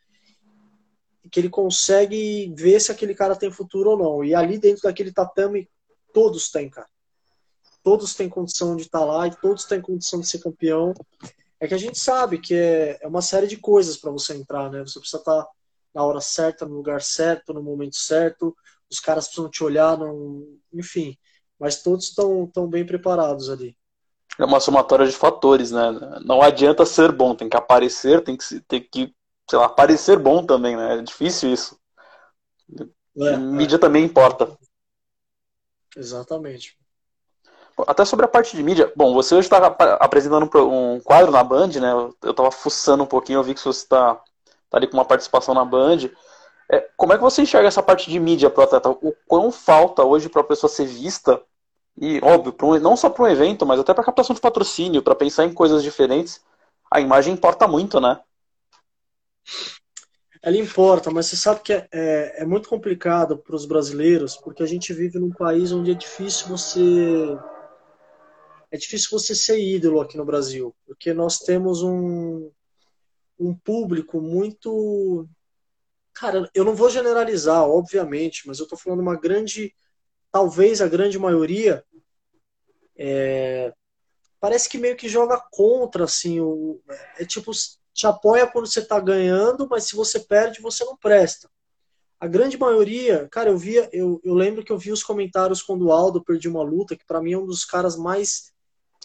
que 1.32 1.40
ele 1.40 1.48
consegue 1.48 2.54
ver 2.54 2.78
se 2.80 2.92
aquele 2.92 3.14
cara 3.14 3.34
tem 3.34 3.50
futuro 3.50 3.90
ou 3.90 3.98
não. 3.98 4.24
E 4.24 4.34
ali 4.34 4.58
dentro 4.58 4.82
daquele 4.84 5.12
tatame, 5.12 5.68
todos 6.12 6.48
têm, 6.50 6.70
cara 6.70 6.86
todos 7.82 8.14
têm 8.14 8.28
condição 8.28 8.76
de 8.76 8.82
estar 8.82 9.00
tá 9.00 9.04
lá 9.04 9.26
e 9.26 9.34
todos 9.36 9.64
têm 9.64 9.80
condição 9.80 10.20
de 10.20 10.28
ser 10.28 10.38
campeão. 10.38 10.94
É 11.60 11.68
que 11.68 11.74
a 11.74 11.78
gente 11.78 11.98
sabe 11.98 12.38
que 12.38 12.54
é, 12.54 12.98
é 13.00 13.06
uma 13.06 13.22
série 13.22 13.46
de 13.46 13.56
coisas 13.56 13.96
para 13.96 14.10
você 14.10 14.34
entrar, 14.34 14.70
né? 14.70 14.80
Você 14.80 14.98
precisa 14.98 15.18
estar 15.18 15.42
tá 15.42 15.48
na 15.94 16.04
hora 16.04 16.20
certa, 16.20 16.64
no 16.64 16.74
lugar 16.74 17.02
certo, 17.02 17.52
no 17.52 17.62
momento 17.62 17.96
certo. 17.96 18.56
Os 18.90 19.00
caras 19.00 19.26
precisam 19.26 19.50
te 19.50 19.62
olhar, 19.62 19.96
não... 19.98 20.44
enfim. 20.72 21.16
Mas 21.58 21.82
todos 21.82 22.06
estão 22.06 22.46
tão 22.52 22.66
bem 22.66 22.84
preparados 22.84 23.48
ali. 23.48 23.76
É 24.38 24.44
uma 24.44 24.60
somatória 24.60 25.06
de 25.06 25.12
fatores, 25.12 25.70
né? 25.70 25.92
Não 26.24 26.40
adianta 26.40 26.86
ser 26.86 27.12
bom, 27.12 27.34
tem 27.34 27.48
que 27.48 27.56
aparecer, 27.56 28.24
tem 28.24 28.36
que, 28.36 28.60
tem 28.62 28.80
que 28.80 29.14
sei 29.52 29.58
lá, 29.58 29.68
parecer 29.68 30.18
bom 30.18 30.42
também, 30.42 30.74
né? 30.74 30.96
É 30.96 31.02
difícil 31.02 31.52
isso. 31.52 31.78
É, 33.18 33.36
mídia 33.36 33.76
é. 33.76 33.78
também 33.78 34.02
importa. 34.02 34.50
Exatamente. 35.94 36.74
Até 37.86 38.02
sobre 38.06 38.24
a 38.24 38.28
parte 38.28 38.56
de 38.56 38.62
mídia. 38.62 38.90
Bom, 38.96 39.12
você 39.12 39.34
hoje 39.34 39.44
está 39.44 39.58
apresentando 40.00 40.48
um 40.56 40.98
quadro 41.00 41.30
na 41.30 41.44
Band, 41.44 41.68
né? 41.68 41.92
Eu 42.22 42.30
estava 42.30 42.50
fuçando 42.50 43.02
um 43.02 43.06
pouquinho, 43.06 43.40
eu 43.40 43.42
vi 43.42 43.52
que 43.52 43.60
você 43.60 43.68
está 43.68 44.14
tá 44.70 44.78
ali 44.78 44.86
com 44.86 44.96
uma 44.96 45.04
participação 45.04 45.52
na 45.52 45.66
Band. 45.66 46.08
É, 46.70 46.88
como 46.96 47.12
é 47.12 47.16
que 47.18 47.22
você 47.22 47.42
enxerga 47.42 47.68
essa 47.68 47.82
parte 47.82 48.10
de 48.10 48.18
mídia 48.18 48.48
para 48.48 48.62
o 48.62 48.64
atleta? 48.64 48.88
O 48.88 49.14
quão 49.28 49.52
falta 49.52 50.02
hoje 50.02 50.30
para 50.30 50.40
a 50.40 50.44
pessoa 50.44 50.70
ser 50.70 50.86
vista? 50.86 51.42
E, 52.00 52.20
óbvio, 52.24 52.56
um, 52.62 52.78
não 52.78 52.96
só 52.96 53.10
para 53.10 53.24
um 53.24 53.28
evento, 53.28 53.66
mas 53.66 53.78
até 53.78 53.92
para 53.92 54.02
captação 54.02 54.32
de 54.32 54.40
patrocínio, 54.40 55.02
para 55.02 55.14
pensar 55.14 55.44
em 55.44 55.52
coisas 55.52 55.82
diferentes. 55.82 56.42
A 56.90 57.02
imagem 57.02 57.34
importa 57.34 57.68
muito, 57.68 58.00
né? 58.00 58.18
Ela 60.42 60.56
importa, 60.56 61.10
mas 61.10 61.26
você 61.26 61.36
sabe 61.36 61.60
que 61.60 61.72
é, 61.72 61.88
é, 61.92 62.42
é 62.42 62.44
muito 62.44 62.68
complicado 62.68 63.38
para 63.38 63.54
os 63.54 63.64
brasileiros, 63.64 64.36
porque 64.36 64.62
a 64.62 64.66
gente 64.66 64.92
vive 64.92 65.18
num 65.18 65.30
país 65.30 65.70
onde 65.70 65.92
é 65.92 65.94
difícil 65.94 66.48
você 66.48 67.38
é 68.72 68.76
difícil 68.78 69.10
você 69.10 69.34
ser 69.34 69.60
ídolo 69.60 70.00
aqui 70.00 70.16
no 70.16 70.24
Brasil, 70.24 70.74
porque 70.86 71.12
nós 71.12 71.38
temos 71.38 71.82
um, 71.82 72.50
um 73.38 73.54
público 73.54 74.18
muito. 74.18 75.28
Cara, 76.14 76.48
eu 76.54 76.64
não 76.64 76.74
vou 76.74 76.88
generalizar, 76.88 77.62
obviamente, 77.62 78.46
mas 78.46 78.58
eu 78.58 78.62
estou 78.62 78.78
falando 78.78 79.00
uma 79.00 79.14
grande. 79.14 79.74
Talvez 80.30 80.80
a 80.80 80.88
grande 80.88 81.18
maioria. 81.18 81.84
É, 82.96 83.74
parece 84.40 84.70
que 84.70 84.78
meio 84.78 84.96
que 84.96 85.06
joga 85.06 85.38
contra, 85.50 86.04
assim. 86.04 86.40
O, 86.40 86.80
é 87.18 87.26
tipo, 87.26 87.52
te 87.92 88.06
apoia 88.06 88.46
quando 88.46 88.66
você 88.66 88.80
está 88.80 88.98
ganhando, 88.98 89.68
mas 89.68 89.84
se 89.84 89.94
você 89.94 90.20
perde, 90.20 90.60
você 90.60 90.84
não 90.84 90.96
presta. 90.96 91.48
A 92.18 92.26
grande 92.26 92.56
maioria, 92.56 93.28
cara, 93.30 93.50
eu 93.50 93.58
via, 93.58 93.88
eu, 93.92 94.20
eu 94.22 94.34
lembro 94.34 94.64
que 94.64 94.70
eu 94.70 94.78
vi 94.78 94.92
os 94.92 95.02
comentários 95.02 95.60
quando 95.60 95.86
o 95.86 95.92
Aldo 95.92 96.22
perdia 96.22 96.50
uma 96.50 96.62
luta, 96.62 96.96
que 96.96 97.04
para 97.04 97.20
mim 97.20 97.32
é 97.32 97.38
um 97.38 97.46
dos 97.46 97.64
caras 97.64 97.96
mais 97.96 98.52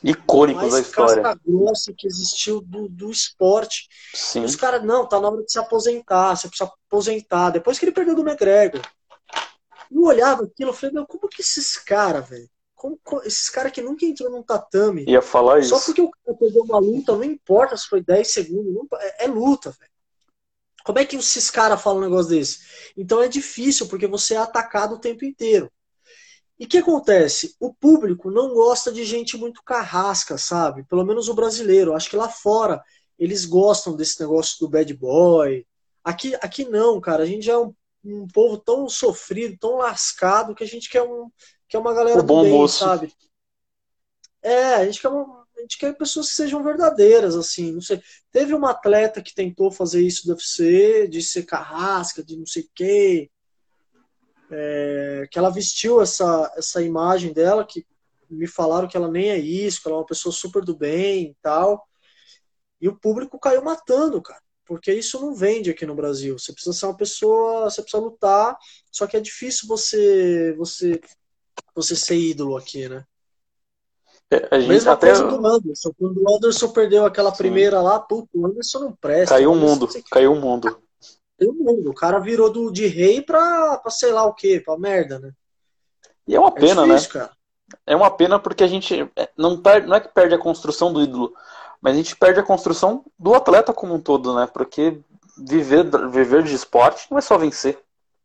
icônicos 0.03 0.71
da 0.71 0.79
história. 0.79 1.23
Mais 1.23 1.37
grossa 1.45 1.93
que 1.97 2.05
existiu 2.05 2.61
do, 2.61 2.87
do 2.87 3.09
esporte. 3.09 3.87
Sim. 4.13 4.41
E 4.41 4.45
os 4.45 4.55
caras, 4.55 4.83
não, 4.83 5.07
tá 5.07 5.19
na 5.19 5.29
hora 5.29 5.43
de 5.43 5.51
se 5.51 5.57
aposentar, 5.57 6.35
você 6.35 6.47
precisa 6.47 6.71
aposentar. 6.87 7.49
Depois 7.49 7.79
que 7.79 7.85
ele 7.85 7.91
perdeu 7.91 8.15
do 8.15 8.21
McGregor. 8.21 8.81
Eu 9.91 10.03
olhava 10.03 10.43
aquilo, 10.43 10.69
eu 10.69 10.73
falei, 10.73 10.93
meu, 10.93 11.07
como 11.07 11.27
que 11.27 11.41
esses 11.41 11.77
caras, 11.77 12.29
velho? 12.29 12.49
Como, 12.77 12.99
esses 13.25 13.49
caras 13.49 13.71
que 13.71 13.81
nunca 13.81 14.05
entrou 14.05 14.29
num 14.29 14.43
tatame. 14.43 15.03
Ia 15.07 15.21
falar 15.21 15.59
isso. 15.59 15.69
Só 15.69 15.83
porque 15.83 15.99
o 15.99 16.11
cara 16.11 16.37
perdeu 16.37 16.61
uma 16.61 16.77
luta, 16.77 17.13
não 17.13 17.23
importa 17.23 17.75
se 17.75 17.87
foi 17.87 18.03
10 18.03 18.31
segundos, 18.31 18.71
não, 18.71 18.87
é, 18.99 19.25
é, 19.25 19.27
luta, 19.27 19.71
velho. 19.71 19.91
Como 20.85 20.99
é 20.99 21.05
que 21.05 21.15
esses 21.15 21.49
caras 21.49 21.81
falam 21.81 21.99
um 21.99 22.03
negócio 22.03 22.29
desse? 22.29 22.59
Então 22.95 23.21
é 23.21 23.27
difícil, 23.27 23.87
porque 23.87 24.05
você 24.05 24.35
é 24.35 24.37
atacado 24.37 24.93
o 24.93 24.99
tempo 24.99 25.25
inteiro. 25.25 25.71
E 26.59 26.65
o 26.65 26.67
que 26.67 26.77
acontece? 26.77 27.55
O 27.59 27.73
público 27.73 28.29
não 28.29 28.53
gosta 28.53 28.91
de 28.91 29.03
gente 29.03 29.35
muito 29.35 29.63
carrasca, 29.63 30.37
sabe? 30.37 30.83
Pelo 30.83 31.03
menos 31.03 31.27
o 31.27 31.33
brasileiro. 31.33 31.95
Acho 31.95 32.11
que 32.11 32.15
lá 32.15 32.29
fora 32.29 32.81
eles 33.17 33.43
gostam 33.43 33.95
desse 33.95 34.19
negócio 34.21 34.59
do 34.59 34.69
bad 34.69 34.93
boy. 34.93 35.65
Aqui, 36.03 36.35
aqui 36.35 36.63
não, 36.63 37.01
cara. 37.01 37.23
A 37.23 37.25
gente 37.25 37.47
já 37.47 37.53
é 37.53 37.57
um, 37.57 37.73
um 38.05 38.27
povo 38.27 38.57
tão 38.57 38.87
sofrido, 38.87 39.57
tão 39.59 39.77
lascado, 39.77 40.55
que 40.55 40.63
a 40.63 40.67
gente 40.67 40.89
quer, 40.89 41.01
um, 41.01 41.29
quer 41.67 41.77
uma 41.77 41.93
galera 41.93 42.19
o 42.19 42.23
bom 42.23 42.43
bem, 42.43 42.51
moço. 42.51 42.79
sabe? 42.79 43.13
É, 44.41 44.75
a 44.75 44.85
gente 44.85 45.01
quer 45.01 45.09
uma, 45.09 45.45
a 45.57 45.61
gente 45.61 45.77
quer 45.77 45.97
pessoas 45.97 46.29
que 46.29 46.35
sejam 46.35 46.63
verdadeiras, 46.63 47.35
assim, 47.35 47.71
não 47.71 47.81
sei. 47.81 48.01
Teve 48.31 48.53
uma 48.53 48.71
atleta 48.71 49.21
que 49.21 49.33
tentou 49.33 49.71
fazer 49.71 50.01
isso 50.01 50.25
do 50.25 50.31
UFC, 50.31 51.07
de 51.07 51.21
ser 51.21 51.43
carrasca, 51.43 52.23
de 52.23 52.37
não 52.37 52.45
sei 52.45 52.63
o 52.63 52.69
quê 52.73 53.29
é, 54.49 55.27
que 55.29 55.37
ela 55.37 55.49
vestiu 55.49 56.01
essa, 56.01 56.51
essa 56.55 56.81
imagem 56.81 57.33
dela, 57.33 57.65
que 57.65 57.85
me 58.29 58.47
falaram 58.47 58.87
que 58.87 58.97
ela 58.97 59.09
nem 59.09 59.29
é 59.29 59.37
isso, 59.37 59.81
que 59.81 59.87
ela 59.87 59.97
é 59.97 59.99
uma 59.99 60.05
pessoa 60.05 60.33
super 60.33 60.63
do 60.63 60.75
bem 60.75 61.31
e 61.31 61.35
tal. 61.41 61.87
E 62.79 62.87
o 62.87 62.97
público 62.97 63.39
caiu 63.39 63.63
matando, 63.63 64.21
cara. 64.21 64.41
Porque 64.65 64.93
isso 64.93 65.19
não 65.21 65.33
vende 65.33 65.69
aqui 65.69 65.85
no 65.85 65.95
Brasil. 65.95 66.37
Você 66.37 66.51
precisa 66.51 66.77
ser 66.77 66.85
uma 66.87 66.97
pessoa, 66.97 67.69
você 67.69 67.81
precisa 67.81 68.03
lutar, 68.03 68.57
só 68.91 69.07
que 69.07 69.15
é 69.15 69.19
difícil 69.19 69.67
você 69.67 70.53
você 70.57 70.99
você 71.81 71.95
ser 71.95 72.17
ídolo 72.17 72.57
aqui, 72.57 72.87
né? 72.89 73.03
É, 74.29 74.57
Mesma 74.67 74.91
até... 74.91 75.07
coisa 75.07 75.23
do 75.25 75.47
Anderson. 75.47 75.91
Quando 75.97 76.21
o 76.21 76.35
Anderson 76.35 76.69
perdeu 76.69 77.05
aquela 77.05 77.31
Sim. 77.31 77.37
primeira 77.37 77.81
lá, 77.81 77.99
puto, 77.99 78.27
o 78.33 78.45
Anderson 78.45 78.79
não 78.79 78.91
presta. 78.91 79.35
Caiu 79.35 79.53
o 79.53 79.55
mundo, 79.55 79.87
caiu 80.11 80.33
o 80.33 80.35
mundo 80.35 80.81
o 81.45 81.53
mundo. 81.53 81.91
O 81.91 81.93
cara 81.93 82.19
virou 82.19 82.51
do, 82.51 82.71
de 82.71 82.87
rei 82.87 83.21
pra, 83.21 83.77
pra 83.77 83.91
sei 83.91 84.11
lá 84.11 84.25
o 84.25 84.33
que, 84.33 84.59
pra 84.59 84.77
merda, 84.77 85.19
né? 85.19 85.31
E 86.27 86.35
é 86.35 86.39
uma 86.39 86.51
pena, 86.51 86.83
é 86.83 86.87
difícil, 86.87 87.09
né? 87.13 87.25
Cara. 87.25 87.37
É 87.85 87.95
uma 87.95 88.09
pena 88.09 88.39
porque 88.39 88.63
a 88.63 88.67
gente 88.67 89.09
é, 89.15 89.29
não, 89.37 89.61
perde, 89.61 89.87
não 89.87 89.95
é 89.95 89.99
que 89.99 90.07
perde 90.07 90.33
a 90.33 90.39
construção 90.39 90.91
do 90.91 91.01
ídolo, 91.01 91.33
mas 91.81 91.93
a 91.93 91.97
gente 91.97 92.15
perde 92.15 92.39
a 92.39 92.43
construção 92.43 93.03
do 93.19 93.35
atleta 93.35 93.73
como 93.73 93.93
um 93.93 93.99
todo, 93.99 94.33
né? 94.33 94.47
Porque 94.47 94.99
viver, 95.37 95.85
viver 96.09 96.43
de 96.43 96.55
esporte 96.55 97.07
não 97.11 97.17
é 97.17 97.21
só 97.21 97.37
vencer. 97.37 97.77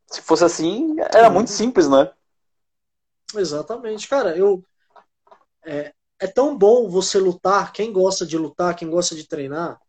Se 0.06 0.22
fosse 0.22 0.44
assim, 0.44 0.96
era 1.12 1.28
muito 1.28 1.50
simples, 1.50 1.88
né? 1.88 2.10
Exatamente, 3.34 4.08
cara. 4.08 4.36
Eu 4.36 4.64
é, 5.64 5.92
é 6.18 6.26
tão 6.26 6.56
bom 6.56 6.88
você 6.88 7.18
lutar. 7.18 7.72
Quem 7.72 7.92
gosta 7.92 8.26
de 8.26 8.36
lutar, 8.36 8.76
quem 8.76 8.88
gosta 8.88 9.14
de 9.14 9.26
treinar, 9.26 9.80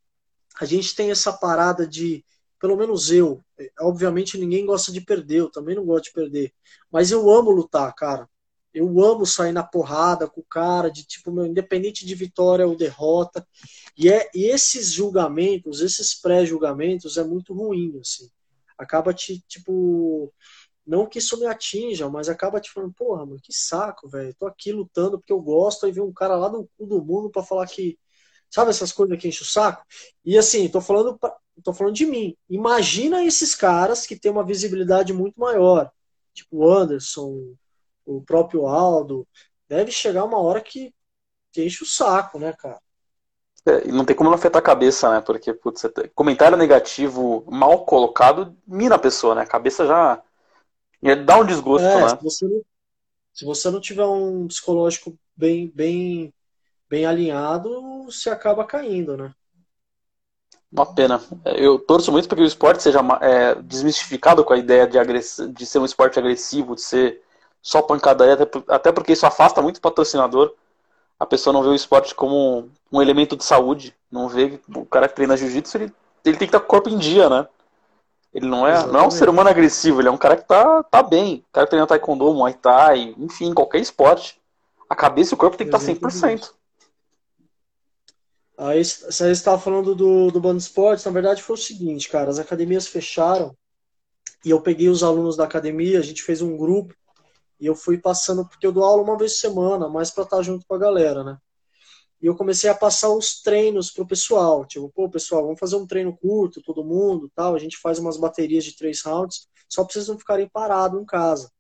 a 0.60 0.66
gente 0.66 0.96
tem 0.96 1.12
essa 1.12 1.34
parada 1.34 1.88
de 1.88 2.24
pelo 2.64 2.78
menos 2.78 3.12
eu, 3.12 3.44
é, 3.60 3.70
obviamente 3.82 4.38
ninguém 4.38 4.66
gosta 4.66 4.90
de 4.90 5.02
perder, 5.02 5.40
eu 5.42 5.52
também 5.52 5.76
não 5.76 5.86
gosto 5.86 6.06
de 6.06 6.14
perder, 6.14 6.54
mas 6.90 7.12
eu 7.12 7.30
amo 7.30 7.52
lutar, 7.52 7.94
cara. 7.94 8.26
Eu 8.74 8.88
amo 9.04 9.26
sair 9.26 9.52
na 9.52 9.64
porrada 9.64 10.30
com 10.30 10.40
o 10.40 10.46
cara, 10.46 10.90
de 10.90 11.04
tipo, 11.04 11.30
meu, 11.30 11.46
independente 11.46 12.06
de 12.06 12.16
vitória 12.16 12.66
ou 12.66 12.76
derrota. 12.76 13.46
E, 13.98 14.10
é, 14.10 14.30
e 14.34 14.46
esses 14.46 14.92
julgamentos, 14.94 15.82
esses 15.82 16.16
pré-julgamentos 16.16 17.18
é 17.18 17.24
muito 17.24 17.54
ruim, 17.54 18.00
assim. 18.00 18.30
Acaba 18.78 19.14
te, 19.14 19.44
tipo, 19.48 20.34
não 20.86 21.06
que 21.06 21.20
isso 21.20 21.40
me 21.40 21.46
atinja, 21.46 22.10
mas 22.10 22.30
acaba 22.30 22.60
te 22.60 22.72
falando, 22.72 22.94
porra, 22.94 23.26
mano, 23.26 23.40
que 23.42 23.54
saco, 23.54 24.10
velho. 24.10 24.34
Tô 24.36 24.46
aqui 24.48 24.72
lutando 24.72 25.18
porque 25.18 25.34
eu 25.34 25.40
gosto, 25.40 25.86
aí 25.86 25.92
vem 25.92 26.04
um 26.04 26.14
cara 26.14 26.36
lá 26.36 26.50
do 26.50 26.70
cu 26.78 26.86
do 26.86 27.04
mundo 27.04 27.30
para 27.30 27.44
falar 27.44 27.68
que. 27.68 27.98
Sabe 28.50 28.70
essas 28.70 28.92
coisas 28.92 29.18
que 29.18 29.28
enche 29.28 29.42
o 29.42 29.46
saco? 29.46 29.84
E 30.24 30.38
assim, 30.38 30.70
tô 30.70 30.80
falando 30.80 31.18
estou 31.58 31.74
falando 31.74 31.96
de 31.96 32.06
mim. 32.06 32.36
Imagina 32.50 33.24
esses 33.24 33.56
caras 33.56 34.06
que 34.06 34.16
têm 34.16 34.32
uma 34.32 34.46
visibilidade 34.46 35.14
muito 35.14 35.40
maior, 35.40 35.92
tipo 36.34 36.58
o 36.58 36.72
Anderson, 36.72 37.56
o 38.06 38.22
próprio 38.22 38.68
Aldo. 38.68 39.28
Deve 39.68 39.92
chegar 39.92 40.24
uma 40.24 40.40
hora 40.40 40.62
que, 40.62 40.94
enche 41.58 41.84
o 41.84 41.88
saco, 41.88 42.40
né, 42.40 42.54
cara? 42.54 42.80
É, 43.66 43.88
não 43.88 44.04
tem 44.04 44.16
como 44.16 44.30
não 44.30 44.36
afetar 44.36 44.60
a 44.60 44.66
cabeça, 44.66 45.10
né? 45.10 45.22
Porque, 45.22 45.54
putz, 45.54 45.84
comentário 46.14 46.58
negativo 46.58 47.46
mal 47.50 47.86
colocado 47.86 48.58
mina 48.68 48.96
a 48.96 49.00
pessoa, 49.00 49.36
né? 49.36 49.42
A 49.44 49.48
cabeça 49.48 49.86
já, 49.88 50.22
já 51.04 51.16
dá 51.16 51.38
um 51.38 51.46
desgosto, 51.46 51.88
é, 51.88 52.02
né? 52.02 52.10
Se 52.10 52.24
você, 52.24 52.46
não, 52.46 52.62
se 53.34 53.46
você 53.46 53.72
não 53.72 53.82
tiver 53.82 54.06
um 54.06 54.48
psicológico 54.48 55.18
bem, 55.36 55.72
bem, 55.74 56.34
bem 56.90 57.06
alinhado, 57.06 58.06
você 58.06 58.30
acaba 58.30 58.66
caindo, 58.66 59.18
né? 59.18 59.34
Uma 60.72 60.92
pena. 60.92 61.22
Eu 61.46 61.78
torço 61.78 62.12
muito 62.12 62.28
para 62.28 62.38
que 62.38 62.42
o 62.42 62.48
esporte 62.48 62.82
seja 62.82 63.00
é, 63.22 63.56
desmistificado 63.62 64.44
com 64.44 64.54
a 64.54 64.58
ideia 64.58 64.88
de, 64.88 64.98
agress... 64.98 65.48
de 65.48 65.66
ser 65.68 65.78
um 65.78 65.86
esporte 65.86 66.18
agressivo, 66.18 66.74
de 66.74 66.82
ser 66.82 67.22
só 67.62 67.82
pancadaria, 67.82 68.50
até 68.68 68.92
porque 68.92 69.14
isso 69.14 69.26
afasta 69.26 69.62
muito 69.62 69.78
o 69.78 69.82
patrocinador. 69.82 70.54
A 71.20 71.26
pessoa 71.28 71.54
não 71.54 71.62
vê 71.62 71.70
o 71.70 71.76
esporte 71.76 72.16
como 72.16 72.70
um 72.92 73.02
elemento 73.02 73.38
de 73.38 73.46
saúde, 73.46 73.96
não 74.12 74.28
vê 74.28 74.60
o 74.76 74.84
cara 74.86 75.08
que 75.08 75.16
treina 75.16 75.38
jiu-jitsu, 75.38 75.78
ele, 75.78 75.94
ele 76.26 76.38
tem 76.38 76.48
que 76.48 76.56
estar 76.56 76.60
com 76.60 76.66
o 76.66 76.70
corpo 76.70 76.90
em 76.90 76.98
dia, 76.98 77.30
né? 77.30 77.48
Ele 78.34 78.48
não 78.48 78.68
é, 78.68 78.86
não 78.88 79.02
é 79.02 79.08
um 79.08 79.12
ser 79.12 79.30
humano 79.30 79.50
agressivo, 79.50 80.02
ele 80.02 80.08
é 80.08 80.12
um 80.12 80.18
cara 80.18 80.36
que 80.36 80.48
tá, 80.48 80.82
tá 80.84 81.04
bem. 81.04 81.46
O 81.50 81.54
cara 81.54 81.68
que 81.68 81.72
treina 81.72 81.86
taekwondo, 81.86 82.34
muay 82.34 82.54
thai, 82.54 83.14
enfim, 83.18 83.54
qualquer 83.54 83.80
esporte. 83.80 84.42
A 84.90 84.96
cabeça 84.96 85.34
e 85.34 85.36
o 85.36 85.38
corpo 85.38 85.56
tem 85.56 85.70
que 85.70 85.76
estar 85.76 85.94
100%. 85.94 86.52
Aí 88.58 88.84
você 88.84 89.32
estava 89.32 89.60
falando 89.60 89.96
do, 89.96 90.32
do 90.32 90.40
Band 90.40 90.58
Esportes, 90.58 91.04
na 91.06 91.12
verdade 91.12 91.42
foi 91.42 91.56
o 91.56 91.60
seguinte, 91.60 92.08
cara, 92.08 92.30
as 92.30 92.38
academias 92.38 92.88
fecharam 92.88 93.56
e 94.46 94.52
eu 94.52 94.62
peguei 94.62 94.90
os 94.90 95.04
alunos 95.04 95.36
da 95.36 95.44
academia, 95.44 96.00
a 96.00 96.04
gente 96.04 96.22
fez 96.22 96.42
um 96.42 96.56
grupo 96.56 96.94
e 97.60 97.66
eu 97.66 97.76
fui 97.76 97.98
passando, 97.98 98.46
porque 98.48 98.66
eu 98.66 98.72
dou 98.72 98.84
aula 98.84 99.02
uma 99.02 99.18
vez 99.18 99.34
por 99.34 99.40
semana, 99.40 99.90
mais 99.90 100.12
para 100.12 100.24
estar 100.24 100.42
junto 100.44 100.66
com 100.68 100.76
a 100.76 100.80
galera, 100.80 101.24
né? 101.24 101.38
E 102.24 102.26
eu 102.26 102.36
comecei 102.38 102.70
a 102.70 102.74
passar 102.74 103.10
os 103.10 103.42
treinos 103.42 103.92
pro 103.92 104.08
pessoal, 104.08 104.66
tipo, 104.66 104.90
pô, 104.96 105.10
pessoal, 105.10 105.44
vamos 105.44 105.60
fazer 105.60 105.76
um 105.76 105.86
treino 105.86 106.16
curto, 106.16 106.64
todo 106.64 106.82
mundo, 106.82 107.30
tal, 107.36 107.54
a 107.54 107.60
gente 107.60 107.78
faz 107.78 108.00
umas 108.00 108.16
baterias 108.16 108.64
de 108.64 108.78
três 108.78 109.02
rounds, 109.02 109.50
só 109.68 109.84
para 109.84 109.92
vocês 109.92 110.08
não 110.08 110.18
ficarem 110.18 110.48
parados 110.48 111.02
em 111.02 111.04
casa. 111.04 111.52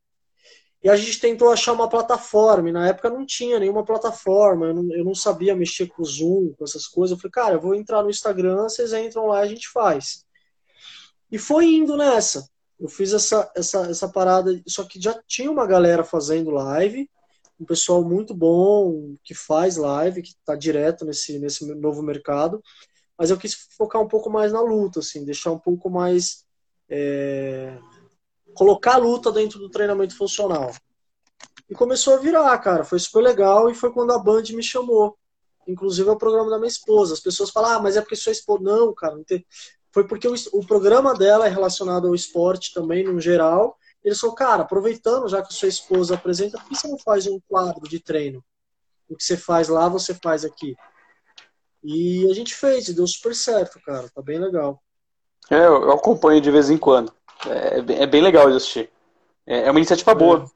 E 0.81 0.89
a 0.89 0.95
gente 0.95 1.19
tentou 1.19 1.51
achar 1.51 1.73
uma 1.73 1.89
plataforma, 1.89 2.69
e 2.69 2.71
na 2.71 2.87
época 2.87 3.09
não 3.09 3.25
tinha 3.25 3.59
nenhuma 3.59 3.83
plataforma, 3.83 4.67
eu 4.67 4.73
não, 4.73 4.95
eu 4.95 5.03
não 5.03 5.13
sabia 5.13 5.53
mexer 5.53 5.87
com 5.87 6.01
o 6.01 6.05
Zoom, 6.05 6.53
com 6.53 6.63
essas 6.63 6.87
coisas. 6.87 7.17
Eu 7.17 7.21
falei, 7.21 7.31
cara, 7.31 7.55
eu 7.55 7.61
vou 7.61 7.75
entrar 7.75 8.01
no 8.01 8.09
Instagram, 8.09 8.63
vocês 8.63 8.93
entram 8.93 9.27
lá 9.27 9.41
e 9.41 9.43
a 9.43 9.49
gente 9.49 9.67
faz. 9.69 10.25
E 11.29 11.37
foi 11.37 11.65
indo 11.73 11.97
nessa. 11.97 12.49
Eu 12.79 12.87
fiz 12.87 13.11
essa, 13.11 13.51
essa, 13.53 13.81
essa 13.89 14.07
parada, 14.07 14.61
só 14.65 14.85
que 14.85 15.01
já 15.01 15.21
tinha 15.27 15.51
uma 15.51 15.67
galera 15.67 16.05
fazendo 16.05 16.51
live, 16.51 17.09
um 17.59 17.65
pessoal 17.65 18.03
muito 18.03 18.33
bom 18.33 19.15
que 19.23 19.33
faz 19.33 19.77
live, 19.77 20.21
que 20.21 20.29
está 20.29 20.55
direto 20.55 21.05
nesse, 21.05 21.39
nesse 21.39 21.65
novo 21.75 22.01
mercado, 22.01 22.61
mas 23.17 23.29
eu 23.29 23.37
quis 23.37 23.67
focar 23.77 24.01
um 24.01 24.07
pouco 24.07 24.29
mais 24.29 24.51
na 24.51 24.61
luta, 24.61 24.99
assim, 24.99 25.23
deixar 25.23 25.51
um 25.51 25.59
pouco 25.59 25.89
mais. 25.89 26.45
É 26.89 27.77
colocar 28.53 28.95
a 28.95 28.97
luta 28.97 29.31
dentro 29.31 29.59
do 29.59 29.69
treinamento 29.69 30.15
funcional. 30.15 30.71
E 31.69 31.73
começou 31.73 32.13
a 32.13 32.17
virar, 32.17 32.57
cara. 32.59 32.83
Foi 32.83 32.99
super 32.99 33.21
legal 33.21 33.69
e 33.69 33.75
foi 33.75 33.91
quando 33.91 34.11
a 34.11 34.19
Band 34.19 34.43
me 34.53 34.63
chamou. 34.63 35.17
Inclusive 35.67 36.09
é 36.09 36.11
o 36.11 36.17
programa 36.17 36.49
da 36.49 36.57
minha 36.57 36.67
esposa. 36.67 37.13
As 37.13 37.19
pessoas 37.19 37.49
falam, 37.49 37.71
ah, 37.71 37.79
mas 37.79 37.95
é 37.97 38.01
porque 38.01 38.15
sua 38.15 38.31
esposa. 38.31 38.63
Não, 38.63 38.93
cara, 38.93 39.15
não 39.15 39.23
tem... 39.23 39.45
foi 39.91 40.05
porque 40.05 40.27
o, 40.27 40.35
o, 40.53 40.65
programa 40.65 41.13
dela 41.13 41.47
é 41.47 41.49
relacionado 41.49 42.07
ao 42.07 42.15
esporte 42.15 42.73
também, 42.73 43.03
no 43.03 43.19
geral. 43.19 43.77
Eles 44.03 44.19
falaram, 44.19 44.35
cara, 44.35 44.63
aproveitando 44.63 45.27
já 45.27 45.41
que 45.41 45.53
sua 45.53 45.69
esposa 45.69 46.15
apresenta, 46.15 46.57
por 46.57 46.67
que 46.67 46.75
você 46.75 46.87
não 46.87 46.97
faz 46.99 47.25
um 47.25 47.39
quadro 47.47 47.87
de 47.87 47.99
treino? 47.99 48.43
O 49.09 49.15
que 49.15 49.23
você 49.23 49.37
faz 49.37 49.69
lá, 49.69 49.87
você 49.87 50.13
faz 50.13 50.43
aqui. 50.43 50.75
E 51.83 52.29
a 52.29 52.33
gente 52.33 52.55
fez, 52.55 52.87
e 52.87 52.93
deu 52.93 53.05
super 53.05 53.35
certo, 53.35 53.79
cara. 53.85 54.09
Tá 54.13 54.21
bem 54.21 54.39
legal. 54.39 54.81
É, 55.49 55.65
eu 55.65 55.91
acompanho 55.91 56.41
de 56.41 56.51
vez 56.51 56.69
em 56.69 56.77
quando. 56.77 57.13
É, 57.45 58.03
é 58.03 58.07
bem 58.07 58.21
legal 58.21 58.49
de 58.49 58.57
assistir. 58.57 58.89
É, 59.45 59.67
é 59.67 59.71
uma 59.71 59.79
iniciativa 59.79 60.15
boa. 60.15 60.49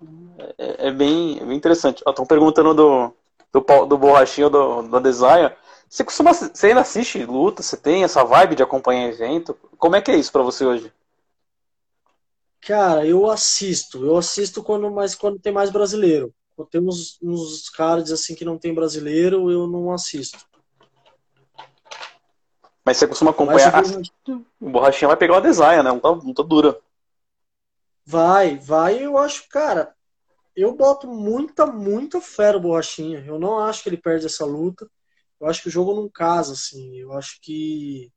É, 0.57 0.87
é 0.87 0.91
bem, 0.91 1.39
é 1.39 1.45
bem 1.45 1.57
interessante. 1.57 2.03
Estão 2.07 2.25
perguntando 2.25 2.73
do, 2.73 3.13
do, 3.51 3.85
do 3.85 3.97
borrachinho 3.97 4.49
do, 4.49 4.81
do 4.83 4.99
design. 5.01 5.53
Você 5.89 6.03
costuma. 6.03 6.33
Você 6.33 6.67
ainda 6.67 6.81
assiste 6.81 7.23
luta? 7.25 7.61
Você 7.61 7.75
tem 7.75 8.03
essa 8.03 8.23
vibe 8.23 8.55
de 8.55 8.63
acompanhar 8.63 9.09
evento? 9.09 9.57
Como 9.77 9.95
é 9.95 10.01
que 10.01 10.11
é 10.11 10.15
isso 10.15 10.31
para 10.31 10.43
você 10.43 10.65
hoje? 10.65 10.91
Cara, 12.61 13.05
eu 13.05 13.29
assisto. 13.29 14.05
Eu 14.05 14.17
assisto 14.17 14.63
quando 14.63 14.89
mais 14.91 15.15
quando 15.15 15.39
tem 15.39 15.51
mais 15.51 15.69
brasileiro. 15.69 16.33
tem 16.69 16.81
uns, 16.81 17.17
uns 17.21 17.69
cards 17.69 18.11
assim 18.11 18.35
que 18.35 18.45
não 18.45 18.57
tem 18.57 18.73
brasileiro, 18.73 19.49
eu 19.51 19.67
não 19.67 19.91
assisto. 19.91 20.39
Mas 22.83 22.97
você 22.97 23.07
costuma 23.07 23.31
acompanhar. 23.31 23.71
Mas, 23.71 24.11
o 24.61 24.69
borrachinha 24.69 25.09
vai 25.09 25.17
pegar 25.17 25.33
uma 25.33 25.41
design, 25.41 25.83
né? 25.83 25.89
Não 25.89 25.99
tá, 25.99 26.09
não 26.09 26.33
tá 26.33 26.41
dura. 26.41 26.79
Vai, 28.05 28.57
vai, 28.57 29.03
eu 29.03 29.17
acho, 29.17 29.49
cara. 29.49 29.93
Eu 30.55 30.73
boto 30.73 31.05
muita, 31.07 31.65
muita 31.65 32.21
fé 32.21 32.53
no 32.53 32.61
borrachinha. 32.61 33.23
Eu 33.27 33.37
não 33.37 33.59
acho 33.59 33.83
que 33.83 33.89
ele 33.89 33.97
perde 33.97 34.25
essa 34.25 34.45
luta. 34.45 34.89
Eu 35.39 35.47
acho 35.47 35.61
que 35.61 35.67
o 35.67 35.71
jogo 35.71 35.93
não 35.93 36.09
casa, 36.09 36.53
assim. 36.53 36.95
Eu 36.95 37.11
acho 37.13 37.39
que. 37.41 38.11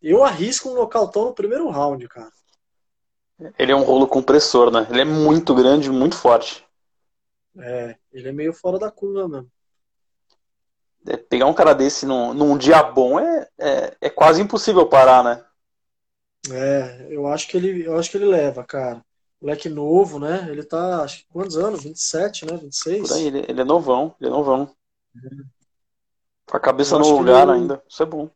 Eu 0.00 0.24
arrisco 0.24 0.70
um 0.70 0.74
nocautão 0.74 1.24
no 1.26 1.34
primeiro 1.34 1.68
round, 1.68 2.06
cara. 2.08 2.30
Ele 3.58 3.72
é 3.72 3.76
um 3.76 3.82
rolo 3.82 4.06
compressor, 4.06 4.70
né? 4.70 4.86
Ele 4.90 5.00
é 5.00 5.04
muito 5.04 5.54
grande, 5.54 5.90
muito 5.90 6.16
forte. 6.16 6.64
É, 7.58 7.96
ele 8.12 8.28
é 8.28 8.32
meio 8.32 8.52
fora 8.52 8.78
da 8.78 8.90
curva 8.90 9.28
mesmo. 9.28 9.50
É, 11.06 11.16
pegar 11.16 11.46
um 11.46 11.54
cara 11.54 11.74
desse 11.74 12.06
num, 12.06 12.32
num 12.32 12.56
dia 12.56 12.82
bom 12.82 13.18
é, 13.18 13.48
é, 13.58 13.96
é, 14.00 14.10
quase 14.10 14.40
impossível 14.40 14.86
parar, 14.86 15.24
né? 15.24 15.44
É, 16.50 17.06
eu 17.10 17.26
acho 17.26 17.48
que 17.48 17.56
ele, 17.56 17.86
eu 17.86 17.96
acho 17.98 18.10
que 18.10 18.16
ele 18.16 18.26
leva, 18.26 18.64
cara. 18.64 19.04
Moleque 19.40 19.68
novo, 19.68 20.20
né? 20.20 20.46
Ele 20.48 20.62
tá, 20.62 21.02
acho 21.02 21.18
que 21.18 21.26
quantos 21.28 21.56
anos? 21.56 21.82
27, 21.82 22.46
né? 22.46 22.56
26? 22.56 23.08
Por 23.08 23.16
aí, 23.16 23.26
ele, 23.26 23.44
ele 23.48 23.60
é 23.60 23.64
novão, 23.64 24.14
ele 24.20 24.30
é 24.30 24.32
novão. 24.32 24.74
É. 25.16 25.28
Com 26.46 26.56
a 26.56 26.60
cabeça 26.60 26.98
no 26.98 27.18
lugar 27.18 27.48
ele... 27.48 27.58
ainda, 27.58 27.82
isso 27.88 28.02
é 28.02 28.06
bom. 28.06 28.30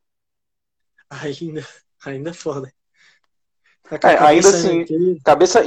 Ainda, 1.09 1.67
ainda 2.05 2.31
é 2.31 2.33
foda. 2.33 2.73
É, 3.91 4.17
ainda 4.19 4.49
assim, 4.49 4.85
cabeça 5.25 5.63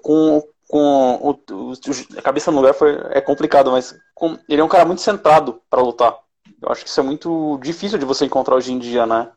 com, 0.00 0.42
com 0.68 1.14
o, 1.20 1.30
o, 1.30 1.72
a 2.16 2.22
cabeça 2.22 2.50
no 2.50 2.58
lugar 2.58 2.74
foi, 2.74 2.96
é 3.10 3.20
complicado, 3.20 3.70
mas 3.70 3.94
com, 4.14 4.38
ele 4.48 4.60
é 4.60 4.64
um 4.64 4.68
cara 4.68 4.84
muito 4.84 5.00
centrado 5.00 5.60
para 5.68 5.82
lutar. 5.82 6.16
Eu 6.62 6.70
acho 6.70 6.82
que 6.82 6.88
isso 6.88 7.00
é 7.00 7.02
muito 7.02 7.58
difícil 7.62 7.98
de 7.98 8.04
você 8.04 8.24
encontrar 8.24 8.54
hoje 8.54 8.72
em 8.72 8.78
dia, 8.78 9.06
né? 9.06 9.30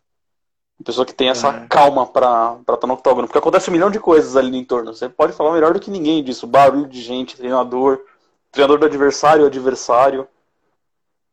Uma 0.80 0.86
pessoa 0.86 1.06
que 1.06 1.14
tem 1.14 1.30
essa 1.30 1.50
é. 1.50 1.68
calma 1.68 2.06
pra 2.06 2.58
estar 2.62 2.78
tá 2.78 2.88
no 2.88 2.94
octógono. 2.94 3.28
Porque 3.28 3.40
acontece 3.40 3.70
um 3.70 3.74
milhão 3.74 3.90
de 3.90 4.00
coisas 4.00 4.36
ali 4.36 4.52
no 4.52 4.58
entorno. 4.58 4.94
Você 4.94 5.10
pode 5.10 5.34
falar 5.34 5.54
melhor 5.54 5.74
do 5.74 5.80
que 5.80 5.90
ninguém 5.90 6.24
disso. 6.24 6.46
Barulho 6.46 6.88
de 6.88 7.02
gente, 7.02 7.36
treinador, 7.36 8.00
treinador 8.52 8.78
do 8.78 8.86
adversário, 8.86 9.46
adversário. 9.46 10.28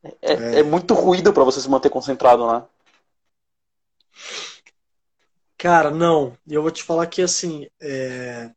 É, 0.02 0.32
é. 0.32 0.60
é 0.60 0.62
muito 0.62 0.94
ruído 0.94 1.32
para 1.32 1.44
você 1.44 1.60
se 1.60 1.68
manter 1.68 1.90
concentrado, 1.90 2.46
né? 2.50 2.62
Cara, 5.64 5.90
não. 5.90 6.36
Eu 6.46 6.60
vou 6.60 6.70
te 6.70 6.82
falar 6.82 7.06
que 7.06 7.22
assim, 7.22 7.66
é... 7.80 8.52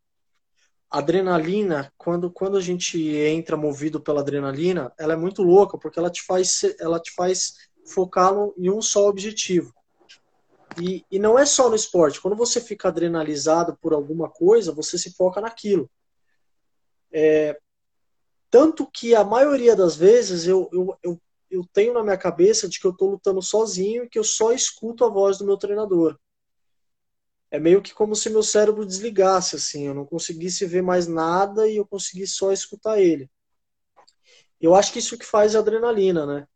adrenalina, 0.91 1.89
quando, 1.97 2.29
quando 2.29 2.57
a 2.57 2.61
gente 2.61 2.99
entra 3.15 3.55
movido 3.55 4.01
pela 4.01 4.19
adrenalina, 4.19 4.91
ela 4.99 5.13
é 5.13 5.15
muito 5.15 5.41
louca 5.41 5.77
porque 5.77 5.97
ela 5.97 6.09
te 6.09 6.21
faz, 6.23 6.63
ela 6.77 6.99
te 6.99 7.13
faz 7.13 7.69
focar 7.85 8.33
no, 8.33 8.53
em 8.57 8.69
um 8.69 8.81
só 8.81 9.07
objetivo. 9.07 9.73
E, 10.81 11.05
e 11.09 11.17
não 11.17 11.39
é 11.39 11.45
só 11.45 11.69
no 11.69 11.77
esporte. 11.77 12.19
Quando 12.19 12.35
você 12.35 12.59
fica 12.59 12.89
adrenalizado 12.89 13.77
por 13.81 13.93
alguma 13.93 14.29
coisa, 14.29 14.73
você 14.73 14.97
se 14.97 15.15
foca 15.15 15.39
naquilo. 15.39 15.89
É... 17.09 17.57
Tanto 18.51 18.85
que 18.85 19.15
a 19.15 19.23
maioria 19.23 19.77
das 19.77 19.95
vezes 19.95 20.45
eu, 20.45 20.69
eu, 20.73 20.97
eu, 21.01 21.21
eu 21.49 21.65
tenho 21.71 21.93
na 21.93 22.03
minha 22.03 22.17
cabeça 22.17 22.67
de 22.67 22.81
que 22.81 22.85
eu 22.85 22.91
estou 22.91 23.11
lutando 23.11 23.41
sozinho 23.41 24.03
e 24.03 24.09
que 24.09 24.19
eu 24.19 24.25
só 24.25 24.51
escuto 24.51 25.05
a 25.05 25.09
voz 25.09 25.37
do 25.37 25.45
meu 25.45 25.55
treinador 25.55 26.19
é 27.49 27.59
meio 27.59 27.81
que 27.81 27.93
como 27.93 28.15
se 28.15 28.29
meu 28.29 28.43
cérebro 28.43 28.85
desligasse, 28.85 29.55
assim, 29.55 29.87
eu 29.87 29.93
não 29.93 30.05
conseguisse 30.05 30.65
ver 30.65 30.81
mais 30.81 31.07
nada 31.07 31.67
e 31.67 31.77
eu 31.77 31.85
conseguisse 31.85 32.33
só 32.33 32.51
escutar 32.51 32.99
ele. 32.99 33.29
Eu 34.59 34.75
acho 34.75 34.91
que 34.91 34.99
isso 34.99 35.17
que 35.17 35.25
faz 35.25 35.55
a 35.55 35.59
adrenalina, 35.59 36.25
né? 36.25 36.47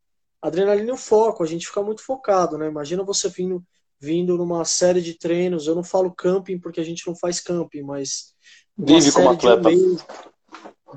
adrenalina 0.42 0.90
e 0.90 0.94
o 0.94 0.98
foco, 0.98 1.44
a 1.44 1.46
gente 1.46 1.68
fica 1.68 1.84
muito 1.84 2.04
focado, 2.04 2.58
né? 2.58 2.68
Imagina 2.68 3.04
você 3.04 3.30
vindo, 3.30 3.64
vindo 4.00 4.38
numa 4.38 4.66
série 4.66 5.02
de 5.02 5.14
treinos, 5.14 5.68
eu 5.68 5.76
não 5.76 5.84
falo 5.84 6.12
camping 6.12 6.58
porque 6.58 6.82
a 6.82 6.84
gente 6.84 7.06
não 7.06 7.16
faz 7.16 7.40
camping, 7.40 7.84
mas 7.84 8.34
vive 8.76 9.12
como 9.12 9.30
atleta. 9.30 9.70
De 9.70 9.78
um, 9.78 9.78
mês, 9.78 10.06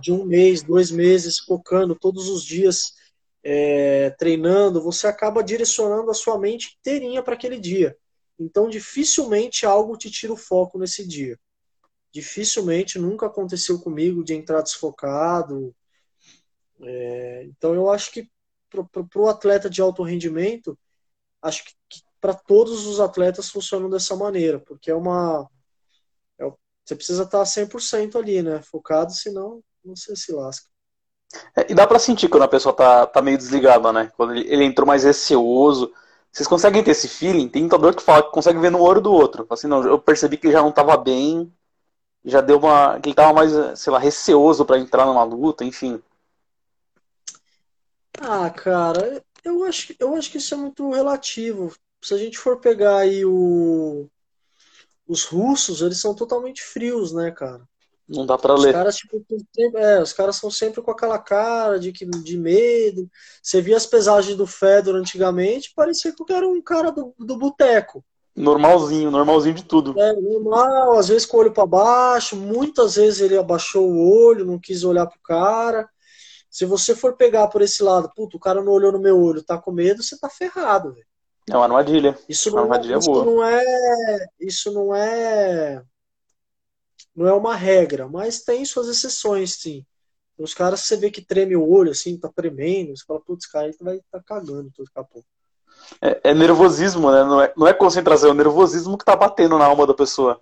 de 0.01 0.13
um 0.13 0.25
mês, 0.25 0.63
dois 0.63 0.91
meses, 0.91 1.39
focando 1.39 1.95
todos 1.95 2.29
os 2.29 2.43
dias, 2.43 2.95
é, 3.43 4.11
treinando, 4.19 4.83
você 4.83 5.07
acaba 5.07 5.45
direcionando 5.45 6.11
a 6.11 6.15
sua 6.15 6.39
mente 6.39 6.79
inteirinha 6.81 7.23
para 7.23 7.35
aquele 7.35 7.61
dia. 7.61 7.95
Então, 8.39 8.69
dificilmente 8.69 9.65
algo 9.65 9.97
te 9.97 10.11
tira 10.11 10.33
o 10.33 10.37
foco 10.37 10.79
nesse 10.79 11.07
dia. 11.07 11.39
Dificilmente, 12.13 12.99
nunca 12.99 13.27
aconteceu 13.27 13.81
comigo 13.81 14.25
de 14.25 14.35
entrar 14.35 14.63
desfocado. 14.63 15.75
É, 16.81 17.45
então, 17.45 17.75
eu 17.75 17.91
acho 17.91 18.11
que 18.11 18.29
para 18.71 19.23
o 19.23 19.29
atleta 19.29 19.71
de 19.71 19.81
alto 19.81 20.03
rendimento, 20.03 20.77
acho 21.41 21.65
que, 21.65 21.73
que 21.89 22.03
para 22.21 22.35
todos 22.35 22.87
os 22.87 23.01
atletas 23.01 23.51
funciona 23.51 23.89
dessa 23.89 24.17
maneira, 24.17 24.59
porque 24.59 24.91
é 24.91 24.95
uma. 24.95 25.49
É, 26.39 26.51
você 26.85 26.97
precisa 26.97 27.23
estar 27.23 27.45
100% 27.45 28.17
ali, 28.17 28.43
né? 28.43 28.63
Focado, 28.63 29.13
senão 29.13 29.63
você 29.85 30.17
se 30.17 30.33
lasca. 30.33 30.67
É, 31.57 31.71
e 31.71 31.75
dá 31.75 31.87
para 31.87 31.99
sentir 31.99 32.29
quando 32.29 32.45
a 32.45 32.49
pessoa 32.49 32.75
tá, 32.75 33.07
tá 33.07 33.21
meio 33.21 33.37
desligada, 33.37 33.93
né? 33.93 34.11
Quando 34.17 34.35
ele, 34.35 34.49
ele 34.51 34.65
entrou 34.65 34.87
mais 34.87 35.05
receoso 35.05 35.93
vocês 36.35 36.49
conseguem 36.49 36.83
ter 36.83 36.91
esse 36.91 37.07
feeling? 37.07 37.49
Tem 37.49 37.63
lutador 37.63 37.95
que 37.95 38.03
fala 38.03 38.25
que 38.25 38.33
consegue 38.33 38.59
ver 38.59 38.71
no 38.71 38.81
olho 38.81 39.01
do 39.01 39.13
outro. 39.13 39.47
Assim, 39.49 39.69
não, 39.69 39.85
eu 39.85 40.01
percebi 40.01 40.37
que 40.37 40.49
ele 40.49 40.53
já 40.53 40.61
não 40.61 40.71
estava 40.71 40.97
bem, 40.97 41.53
já 42.25 42.41
deu 42.41 42.59
uma. 42.59 42.99
que 42.99 43.09
ele 43.09 43.13
estava 43.13 43.33
mais, 43.33 43.53
sei 43.79 43.93
lá, 43.93 44.01
receoso 44.01 44.65
para 44.65 44.77
entrar 44.81 45.07
numa 45.07 45.23
luta, 45.23 45.65
enfim. 45.65 46.03
Ah, 48.19 48.51
cara, 48.51 49.25
eu 49.45 49.63
acho, 49.65 49.95
eu 49.97 50.17
acho 50.17 50.29
que 50.33 50.39
isso 50.39 50.55
é 50.55 50.57
muito 50.57 50.91
relativo. 50.91 51.73
Se 52.03 52.15
a 52.15 52.19
gente 52.19 52.37
for 52.37 52.59
pegar 52.59 52.99
aí 52.99 53.25
o, 53.25 54.09
os 55.07 55.25
russos, 55.25 55.83
eles 55.83 56.01
são 56.01 56.17
totalmente 56.17 56.65
frios, 56.65 57.13
né, 57.13 57.31
cara? 57.31 57.63
Não 58.09 58.27
dá 58.27 58.37
para 58.37 58.55
ler. 58.55 58.73
Caras, 58.73 58.97
tipo, 58.97 59.25
é, 59.77 60.03
os 60.03 60.13
caras 60.13 60.37
são 60.37 60.51
sempre 60.51 60.83
com 60.83 60.91
aquela 60.91 61.19
cara 61.19 61.79
de, 61.79 61.91
de 61.91 62.37
medo. 62.37 63.11
Você 63.43 63.63
via 63.63 63.77
as 63.77 63.87
pesagens 63.87 64.37
do 64.37 64.47
Fedor 64.47 64.95
antigamente, 64.95 65.73
parecia 65.75 66.13
que 66.13 66.33
era 66.33 66.47
um 66.47 66.61
cara 66.61 66.93
do, 66.93 67.15
do 67.19 67.37
boteco. 67.37 68.05
Normalzinho, 68.37 69.11
normalzinho 69.11 69.55
de 69.55 69.65
tudo. 69.65 69.99
É, 69.99 70.13
normal, 70.13 70.99
às 70.99 71.09
vezes 71.09 71.25
com 71.25 71.37
o 71.37 71.41
olho 71.41 71.53
para 71.53 71.65
baixo, 71.65 72.37
muitas 72.37 72.97
vezes 72.97 73.21
ele 73.21 73.39
abaixou 73.39 73.89
o 73.89 74.27
olho, 74.27 74.45
não 74.45 74.59
quis 74.59 74.85
olhar 74.85 75.07
pro 75.07 75.21
cara. 75.23 75.89
Se 76.51 76.67
você 76.67 76.95
for 76.95 77.17
pegar 77.17 77.49
por 77.49 77.63
esse 77.63 77.83
lado, 77.83 78.11
puto, 78.15 78.37
o 78.37 78.41
cara 78.41 78.63
não 78.63 78.73
olhou 78.73 78.93
no 78.93 78.99
meu 78.99 79.21
olho, 79.21 79.43
tá 79.43 79.57
com 79.57 79.73
medo, 79.73 80.03
você 80.03 80.19
tá 80.19 80.29
ferrado, 80.29 80.93
velho. 80.93 81.07
É 81.49 81.57
uma 81.57 81.65
armadilha. 81.65 82.19
Isso 82.29 82.51
não, 82.51 82.59
uma 82.59 82.63
armadilha 82.63 82.99
isso 82.99 83.11
boa. 83.11 83.25
não 83.25 83.45
é. 83.45 84.27
Isso 84.41 84.73
não 84.73 84.95
é 84.95 85.83
não 87.15 87.27
é 87.29 87.33
uma 87.33 87.55
regra, 87.55 88.09
mas 88.09 88.43
tem 88.43 88.65
suas 88.65 88.89
exceções, 88.89 89.55
sim. 89.55 89.87
Os 90.37 90.53
caras, 90.53 90.81
você 90.81 90.97
vê 90.97 91.11
que 91.11 91.23
treme 91.23 91.55
o 91.55 91.67
olho, 91.67 91.93
assim, 91.93 92.19
tá 92.19 92.29
tremendo, 92.29 92.97
você 92.97 93.05
fala, 93.05 93.21
putz, 93.21 93.47
cara, 93.47 93.69
ele 93.69 93.77
vai 93.81 93.97
estar 93.97 94.19
tá 94.19 94.25
cagando 94.25 94.71
tudo 94.75 94.87
daqui 94.87 94.99
a 94.99 95.05
pouco. 95.05 95.29
É, 96.01 96.31
é, 96.31 96.35
nervosismo, 96.35 97.11
né? 97.13 97.23
Não 97.23 97.41
é, 97.41 97.53
não 97.57 97.69
é 97.69 97.73
concentração, 97.73 98.31
é 98.31 98.35
nervosismo 98.35 98.99
que 98.99 99.05
tá 99.05 99.15
batendo 99.15 99.57
na 99.57 99.67
alma 99.67 99.87
da 99.87 99.95
pessoa. 99.95 100.41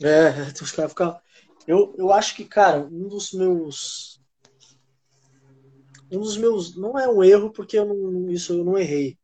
É, 0.00 0.30
os 0.62 0.70
caras 0.70 0.92
ficam. 0.92 1.20
Eu, 1.66 1.94
eu 1.98 2.12
acho 2.12 2.36
que, 2.36 2.44
cara, 2.44 2.78
um 2.78 3.08
dos 3.08 3.32
meus. 3.32 4.20
Um 6.10 6.20
dos 6.20 6.36
meus. 6.36 6.76
Não 6.76 6.96
é 6.96 7.08
um 7.08 7.22
erro, 7.24 7.50
porque 7.50 7.78
eu 7.78 7.86
não, 7.86 8.30
isso 8.30 8.52
eu 8.52 8.64
não 8.64 8.78
errei. 8.78 9.18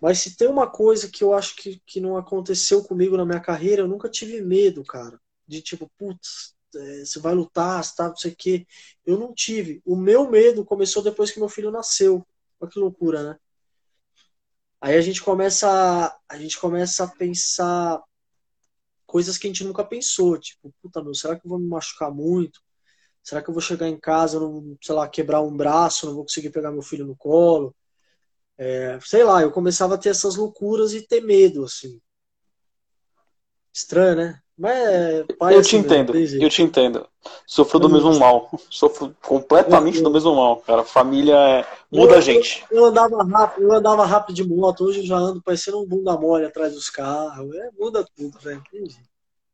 Mas 0.00 0.20
se 0.20 0.36
tem 0.36 0.46
uma 0.46 0.68
coisa 0.68 1.08
que 1.08 1.24
eu 1.24 1.34
acho 1.34 1.56
que, 1.56 1.82
que 1.84 2.00
não 2.00 2.16
aconteceu 2.16 2.84
comigo 2.84 3.16
na 3.16 3.24
minha 3.24 3.40
carreira, 3.40 3.82
eu 3.82 3.88
nunca 3.88 4.08
tive 4.08 4.40
medo, 4.40 4.84
cara 4.84 5.18
de 5.48 5.62
tipo, 5.62 5.90
putz, 5.98 6.54
é, 6.74 7.04
você 7.04 7.18
vai 7.18 7.34
lutar, 7.34 7.82
tá, 7.94 8.08
não 8.08 8.16
sei 8.16 8.32
o 8.32 8.36
quê. 8.36 8.66
Eu 9.06 9.18
não 9.18 9.32
tive. 9.34 9.82
O 9.84 9.96
meu 9.96 10.30
medo 10.30 10.64
começou 10.64 11.02
depois 11.02 11.30
que 11.30 11.40
meu 11.40 11.48
filho 11.48 11.70
nasceu. 11.70 12.26
Olha 12.60 12.70
que 12.70 12.78
loucura, 12.78 13.22
né? 13.22 13.38
Aí 14.80 14.96
a 14.96 15.00
gente 15.00 15.22
começa 15.22 16.16
a 16.28 16.38
gente 16.38 16.58
começa 16.58 17.04
a 17.04 17.08
pensar 17.08 18.00
coisas 19.06 19.38
que 19.38 19.46
a 19.46 19.50
gente 19.50 19.64
nunca 19.64 19.84
pensou, 19.84 20.38
tipo, 20.38 20.72
puta 20.82 21.02
meu, 21.02 21.14
será 21.14 21.34
que 21.38 21.46
eu 21.46 21.50
vou 21.50 21.58
me 21.58 21.66
machucar 21.66 22.12
muito? 22.12 22.60
Será 23.22 23.42
que 23.42 23.50
eu 23.50 23.54
vou 23.54 23.62
chegar 23.62 23.88
em 23.88 23.98
casa, 23.98 24.38
não, 24.40 24.76
sei 24.82 24.94
lá, 24.94 25.08
quebrar 25.08 25.42
um 25.42 25.56
braço, 25.56 26.06
não 26.06 26.14
vou 26.14 26.24
conseguir 26.24 26.50
pegar 26.50 26.70
meu 26.72 26.82
filho 26.82 27.06
no 27.06 27.16
colo? 27.16 27.74
É, 28.58 28.98
sei 29.00 29.24
lá, 29.24 29.42
eu 29.42 29.52
começava 29.52 29.94
a 29.94 29.98
ter 29.98 30.10
essas 30.10 30.36
loucuras 30.36 30.92
e 30.92 31.06
ter 31.06 31.20
medo, 31.22 31.64
assim. 31.64 32.00
Estranho, 33.72 34.16
né? 34.16 34.42
Mas, 34.58 35.24
pai, 35.38 35.54
eu 35.54 35.62
te 35.62 35.76
assim, 35.76 35.76
entendo, 35.76 36.12
eu 36.16 36.50
te 36.50 36.62
entendo. 36.62 37.06
Sofro 37.46 37.78
do 37.78 37.88
mesmo 37.88 38.18
mal. 38.18 38.50
Sofro 38.68 39.14
completamente 39.22 40.02
do 40.02 40.10
mesmo 40.10 40.34
mal, 40.34 40.56
cara. 40.56 40.82
Família 40.82 41.36
é... 41.36 41.66
muda 41.92 42.14
eu, 42.14 42.18
a 42.18 42.20
gente. 42.20 42.64
Eu, 42.68 42.78
eu, 42.78 42.84
andava 42.86 43.22
rápido, 43.22 43.62
eu 43.62 43.72
andava 43.72 44.04
rápido 44.04 44.34
de 44.34 44.42
moto, 44.42 44.84
hoje 44.84 44.98
eu 44.98 45.06
já 45.06 45.16
ando 45.16 45.40
parecendo 45.40 45.80
um 45.80 45.86
bunda 45.86 46.18
mole 46.18 46.44
atrás 46.44 46.74
dos 46.74 46.90
carros. 46.90 47.54
É, 47.54 47.70
muda 47.78 48.04
tudo, 48.16 48.36
velho. 48.40 48.60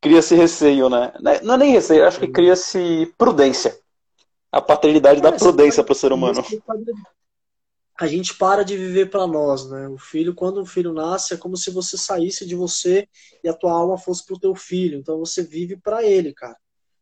Cria-se 0.01 0.33
receio, 0.33 0.89
né? 0.89 1.13
Não 1.43 1.53
é 1.53 1.57
nem 1.57 1.71
receio, 1.71 2.07
acho 2.07 2.19
que 2.19 2.27
cria-se 2.27 3.13
prudência. 3.15 3.77
A 4.51 4.59
paternidade 4.59 5.19
é, 5.19 5.21
dá 5.21 5.31
prudência 5.31 5.83
para 5.83 5.91
o 5.91 5.95
ser 5.95 6.11
humano. 6.11 6.43
A 7.97 8.07
gente 8.07 8.35
para 8.35 8.63
de 8.63 8.75
viver 8.75 9.09
para 9.09 9.25
nós, 9.25 9.69
né? 9.69 9.87
O 9.87 9.97
filho, 9.97 10.35
quando 10.35 10.61
o 10.61 10.65
filho 10.65 10.91
nasce, 10.93 11.33
é 11.33 11.37
como 11.37 11.55
se 11.55 11.71
você 11.71 11.97
saísse 11.97 12.45
de 12.45 12.55
você 12.55 13.07
e 13.43 13.47
a 13.47 13.53
tua 13.53 13.71
alma 13.71 13.97
fosse 13.97 14.25
pro 14.25 14.39
teu 14.39 14.53
filho. 14.53 14.99
Então 14.99 15.17
você 15.19 15.41
vive 15.41 15.77
para 15.77 16.03
ele, 16.03 16.33
cara. 16.33 16.57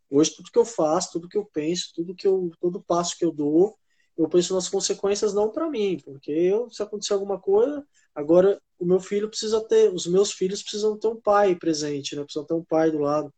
Hoje 0.10 0.36
tudo 0.36 0.52
que 0.52 0.60
eu 0.60 0.66
faço, 0.66 1.14
tudo 1.14 1.28
que 1.28 1.38
eu 1.38 1.46
penso, 1.46 1.92
tudo 1.96 2.14
que 2.14 2.28
eu, 2.28 2.52
todo 2.60 2.84
passo 2.84 3.18
que 3.18 3.26
eu 3.26 3.32
dou, 3.32 3.76
eu 4.16 4.30
penso 4.30 4.54
nas 4.54 4.70
consequências 4.70 5.34
não 5.34 5.52
para 5.52 5.68
mim, 5.68 6.00
porque 6.06 6.32
eu, 6.32 6.70
se 6.70 6.84
acontecer 6.84 7.14
alguma 7.14 7.40
coisa, 7.40 7.84
agora 8.14 8.62
o 8.78 8.86
meu 8.86 9.00
filho 9.00 9.28
precisa 9.28 9.60
ter, 9.62 9.92
os 9.92 10.06
meus 10.06 10.32
filhos 10.32 10.62
precisam 10.62 10.98
ter 11.00 11.08
um 11.08 11.20
pai 11.20 11.56
presente, 11.56 12.16
né? 12.16 12.24
Precisam 12.24 12.46
ter 12.46 12.54
um 12.54 12.64
pai 12.64 12.92
do 12.92 13.00
lado. 13.00 13.34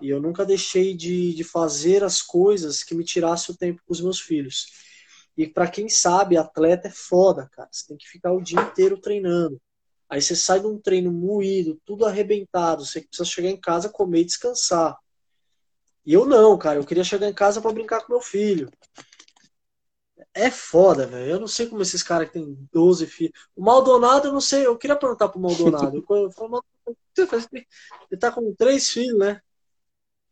E 0.00 0.08
eu 0.08 0.20
nunca 0.20 0.44
deixei 0.44 0.94
de, 0.94 1.34
de 1.34 1.42
fazer 1.42 2.04
as 2.04 2.22
coisas 2.22 2.84
que 2.84 2.94
me 2.94 3.04
tirassem 3.04 3.54
o 3.54 3.58
tempo 3.58 3.82
com 3.84 3.92
os 3.92 4.00
meus 4.00 4.20
filhos. 4.20 4.66
E 5.36 5.46
para 5.46 5.68
quem 5.68 5.88
sabe, 5.88 6.36
atleta 6.36 6.88
é 6.88 6.90
foda, 6.90 7.48
cara. 7.52 7.68
Você 7.70 7.88
tem 7.88 7.96
que 7.96 8.08
ficar 8.08 8.32
o 8.32 8.42
dia 8.42 8.60
inteiro 8.60 8.98
treinando. 8.98 9.60
Aí 10.08 10.22
você 10.22 10.36
sai 10.36 10.60
de 10.60 10.66
um 10.66 10.78
treino 10.78 11.10
moído, 11.10 11.80
tudo 11.84 12.06
arrebentado, 12.06 12.84
você 12.84 13.00
precisa 13.00 13.24
chegar 13.24 13.48
em 13.48 13.60
casa, 13.60 13.88
comer 13.88 14.20
e 14.20 14.24
descansar. 14.26 14.96
E 16.06 16.12
eu 16.12 16.26
não, 16.26 16.56
cara. 16.56 16.78
Eu 16.78 16.84
queria 16.84 17.02
chegar 17.02 17.28
em 17.28 17.34
casa 17.34 17.60
para 17.60 17.72
brincar 17.72 18.02
com 18.02 18.12
meu 18.12 18.20
filho. 18.20 18.70
É 20.32 20.50
foda, 20.50 21.06
velho. 21.06 21.30
Eu 21.30 21.40
não 21.40 21.48
sei 21.48 21.66
como 21.66 21.82
esses 21.82 22.02
caras 22.02 22.28
que 22.28 22.34
tem 22.34 22.68
12 22.72 23.06
filhos. 23.06 23.32
O 23.56 23.62
Maldonado, 23.62 24.28
eu 24.28 24.32
não 24.32 24.40
sei. 24.40 24.66
Eu 24.66 24.76
queria 24.76 24.96
perguntar 24.96 25.28
pro 25.28 25.40
Maldonado. 25.40 26.04
Eu 26.06 26.30
falo, 26.32 26.62
ele 27.16 28.20
tá 28.20 28.30
com 28.30 28.54
três 28.54 28.90
filhos, 28.90 29.18
né? 29.18 29.40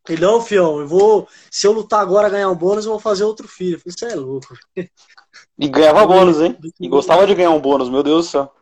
Ele, 0.08 0.20
não, 0.20 0.40
fião, 0.40 0.80
eu 0.80 0.88
vou. 0.88 1.28
Se 1.50 1.66
eu 1.66 1.72
lutar 1.72 2.00
agora 2.00 2.28
ganhar 2.28 2.50
um 2.50 2.56
bônus, 2.56 2.84
eu 2.84 2.90
vou 2.90 3.00
fazer 3.00 3.24
outro 3.24 3.46
filho. 3.46 3.76
Eu 3.76 3.80
falei, 3.80 3.94
você 3.96 4.06
é 4.06 4.16
louco. 4.16 4.56
E 5.58 5.68
ganhava 5.68 6.06
bônus, 6.06 6.40
hein? 6.40 6.58
E 6.80 6.88
gostava 6.88 7.26
de 7.26 7.34
ganhar 7.34 7.50
um 7.50 7.60
bônus, 7.60 7.88
meu 7.88 8.02
Deus 8.02 8.26
do 8.26 8.30
céu. 8.30 8.52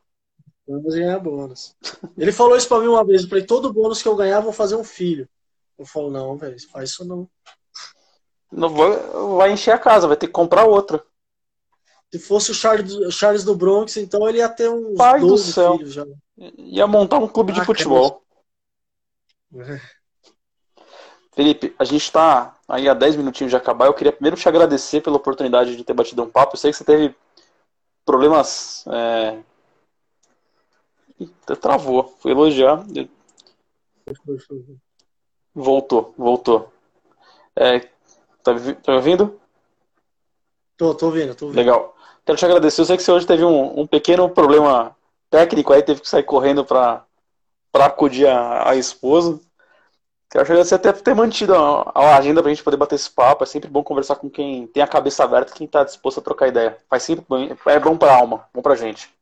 Vamos 0.68 0.94
ganhar 0.94 1.18
bônus. 1.18 1.74
Ele 2.16 2.30
falou 2.30 2.56
isso 2.56 2.68
pra 2.68 2.78
mim 2.78 2.88
uma 2.88 3.04
vez. 3.04 3.22
Eu 3.22 3.28
falei, 3.28 3.44
todo 3.44 3.72
bônus 3.72 4.02
que 4.02 4.08
eu 4.08 4.14
ganhar, 4.14 4.36
eu 4.36 4.42
vou 4.42 4.52
fazer 4.52 4.76
um 4.76 4.84
filho. 4.84 5.28
Eu 5.78 5.86
falo, 5.86 6.10
não, 6.10 6.36
velho, 6.36 6.56
faz 6.70 6.90
isso 6.90 7.04
não. 7.04 7.28
Não 8.52 8.68
vai, 8.68 8.98
vai 9.36 9.52
encher 9.52 9.72
a 9.72 9.78
casa, 9.78 10.06
vai 10.06 10.16
ter 10.16 10.26
que 10.26 10.32
comprar 10.32 10.64
outra. 10.64 11.02
Se 12.12 12.18
fosse 12.18 12.50
o 12.50 12.54
Charles, 12.54 13.14
Charles 13.14 13.44
do 13.44 13.54
Bronx, 13.54 13.96
então 13.96 14.28
ele 14.28 14.38
ia 14.38 14.48
ter 14.48 14.68
uns 14.68 14.96
Pai 14.96 15.20
12 15.20 15.46
do 15.46 15.52
céu. 15.52 15.76
filhos 15.76 15.92
já. 15.92 16.04
Ia 16.58 16.86
montar 16.86 17.18
um 17.18 17.28
clube 17.28 17.52
ah, 17.52 17.54
de 17.54 17.64
futebol. 17.64 18.22
É. 19.54 19.80
Felipe, 21.32 21.74
a 21.78 21.84
gente 21.84 22.02
está 22.02 22.56
aí 22.68 22.88
há 22.88 22.94
10 22.94 23.16
minutinhos 23.16 23.50
de 23.50 23.56
acabar. 23.56 23.86
Eu 23.86 23.94
queria 23.94 24.12
primeiro 24.12 24.36
te 24.36 24.48
agradecer 24.48 25.00
pela 25.00 25.16
oportunidade 25.16 25.76
de 25.76 25.84
ter 25.84 25.92
batido 25.92 26.22
um 26.22 26.30
papo. 26.30 26.54
Eu 26.54 26.58
sei 26.58 26.70
que 26.70 26.76
você 26.76 26.84
teve 26.84 27.14
problemas. 28.04 28.84
É... 28.88 29.38
Travou. 31.60 32.14
Fui 32.20 32.32
elogiar. 32.32 32.84
Voltou, 35.54 36.14
voltou. 36.16 36.72
É, 37.54 37.80
tá, 38.42 38.54
tá 38.82 38.92
me 38.92 38.96
ouvindo? 38.96 39.40
Tô, 40.76 40.94
tô 40.94 41.06
ouvindo, 41.06 41.34
tô 41.34 41.46
ouvindo. 41.46 41.58
Legal. 41.58 41.94
Quero 42.24 42.38
te 42.38 42.44
agradecer. 42.44 42.80
Eu 42.80 42.86
sei 42.86 42.96
que 42.96 43.02
você 43.02 43.12
hoje 43.12 43.26
teve 43.26 43.44
um, 43.44 43.80
um 43.80 43.86
pequeno 43.86 44.28
problema 44.30 44.96
técnico 45.28 45.72
aí, 45.72 45.82
teve 45.82 46.00
que 46.00 46.08
sair 46.08 46.22
correndo 46.22 46.64
para 46.64 47.04
acudir 47.74 48.26
a, 48.26 48.70
a 48.70 48.76
esposa. 48.76 49.40
Quero 50.30 50.44
agradecer 50.44 50.76
até 50.76 50.92
por 50.92 51.02
ter 51.02 51.12
mantido 51.12 51.54
a, 51.56 52.16
agenda 52.16 52.40
pra 52.40 52.50
gente 52.50 52.62
poder 52.62 52.76
bater 52.76 52.94
esse 52.94 53.10
papo. 53.10 53.42
É 53.42 53.46
sempre 53.46 53.68
bom 53.68 53.82
conversar 53.82 54.14
com 54.14 54.30
quem 54.30 54.64
tem 54.68 54.80
a 54.80 54.86
cabeça 54.86 55.24
aberta, 55.24 55.52
quem 55.52 55.66
tá 55.66 55.82
disposto 55.82 56.20
a 56.20 56.22
trocar 56.22 56.46
ideia. 56.46 56.78
Faz 56.88 57.02
sempre 57.02 57.24
bem, 57.28 57.56
é 57.66 57.80
bom 57.80 57.98
pra 57.98 58.14
alma, 58.14 58.48
bom 58.54 58.62
pra 58.62 58.76
gente. 58.76 59.12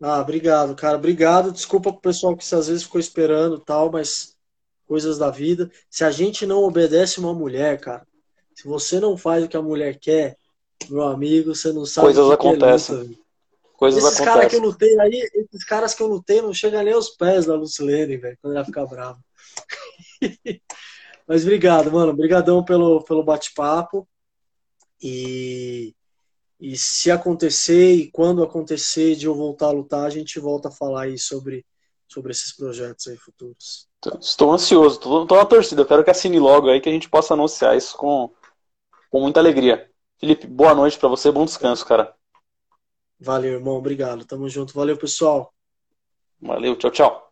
Ah, 0.00 0.20
obrigado, 0.20 0.74
cara. 0.74 0.96
Obrigado. 0.96 1.52
Desculpa 1.52 1.92
pro 1.92 2.00
pessoal 2.00 2.34
que 2.34 2.54
às 2.54 2.68
vezes 2.68 2.84
ficou 2.84 2.98
esperando 2.98 3.58
tal, 3.58 3.92
mas 3.92 4.34
coisas 4.86 5.18
da 5.18 5.30
vida. 5.30 5.70
Se 5.90 6.04
a 6.04 6.10
gente 6.10 6.46
não 6.46 6.64
obedece 6.64 7.20
uma 7.20 7.34
mulher, 7.34 7.78
cara, 7.78 8.06
se 8.54 8.66
você 8.66 8.98
não 8.98 9.14
faz 9.14 9.44
o 9.44 9.48
que 9.48 9.58
a 9.58 9.62
mulher 9.62 9.98
quer, 9.98 10.38
meu 10.88 11.02
amigo, 11.02 11.54
você 11.54 11.70
não 11.70 11.84
sabe 11.84 12.06
coisas 12.06 12.24
o 12.24 12.28
que 12.28 12.34
acontecem. 12.34 12.94
É 12.94 12.98
luta, 13.00 13.18
coisas 13.74 14.02
esses 14.02 14.20
caras 14.24 14.46
que 14.48 14.56
eu 14.56 14.60
lutei 14.60 15.00
aí, 15.00 15.30
esses 15.34 15.64
caras 15.64 15.94
que 15.94 16.02
eu 16.02 16.06
lutei 16.06 16.40
não 16.40 16.54
chegam 16.54 16.82
nem 16.82 16.94
aos 16.94 17.10
pés 17.10 17.44
da 17.44 17.54
Lucilene, 17.54 18.16
velho, 18.16 18.38
quando 18.40 18.56
ela 18.56 18.64
fica 18.64 18.86
brava. 18.86 19.25
Mas 21.26 21.42
obrigado, 21.42 21.90
mano. 21.90 22.12
Obrigadão 22.12 22.64
pelo, 22.64 23.02
pelo 23.02 23.22
bate-papo. 23.22 24.08
E, 25.02 25.94
e 26.60 26.76
se 26.76 27.10
acontecer 27.10 27.94
e 27.94 28.10
quando 28.10 28.42
acontecer 28.42 29.16
de 29.16 29.26
eu 29.26 29.34
voltar 29.34 29.66
a 29.66 29.72
lutar, 29.72 30.06
a 30.06 30.10
gente 30.10 30.38
volta 30.38 30.68
a 30.68 30.72
falar 30.72 31.02
aí 31.02 31.18
sobre, 31.18 31.66
sobre 32.08 32.32
esses 32.32 32.54
projetos 32.54 33.06
aí 33.08 33.16
futuros. 33.16 33.88
Estou 34.20 34.52
ansioso, 34.52 34.96
estou 34.96 35.26
na 35.26 35.44
torcida. 35.44 35.82
Eu 35.82 35.86
quero 35.86 36.04
que 36.04 36.10
assine 36.10 36.38
logo 36.38 36.70
aí 36.70 36.80
que 36.80 36.88
a 36.88 36.92
gente 36.92 37.10
possa 37.10 37.34
anunciar 37.34 37.76
isso 37.76 37.96
com, 37.96 38.30
com 39.10 39.20
muita 39.20 39.40
alegria. 39.40 39.90
Felipe, 40.18 40.46
boa 40.46 40.74
noite 40.74 40.98
para 40.98 41.08
você, 41.08 41.30
bom 41.30 41.44
descanso, 41.44 41.84
cara. 41.84 42.14
Valeu, 43.18 43.54
irmão. 43.54 43.76
Obrigado. 43.76 44.24
Tamo 44.24 44.48
junto. 44.48 44.74
Valeu, 44.74 44.96
pessoal. 44.96 45.52
Valeu, 46.40 46.76
tchau, 46.76 46.90
tchau. 46.90 47.25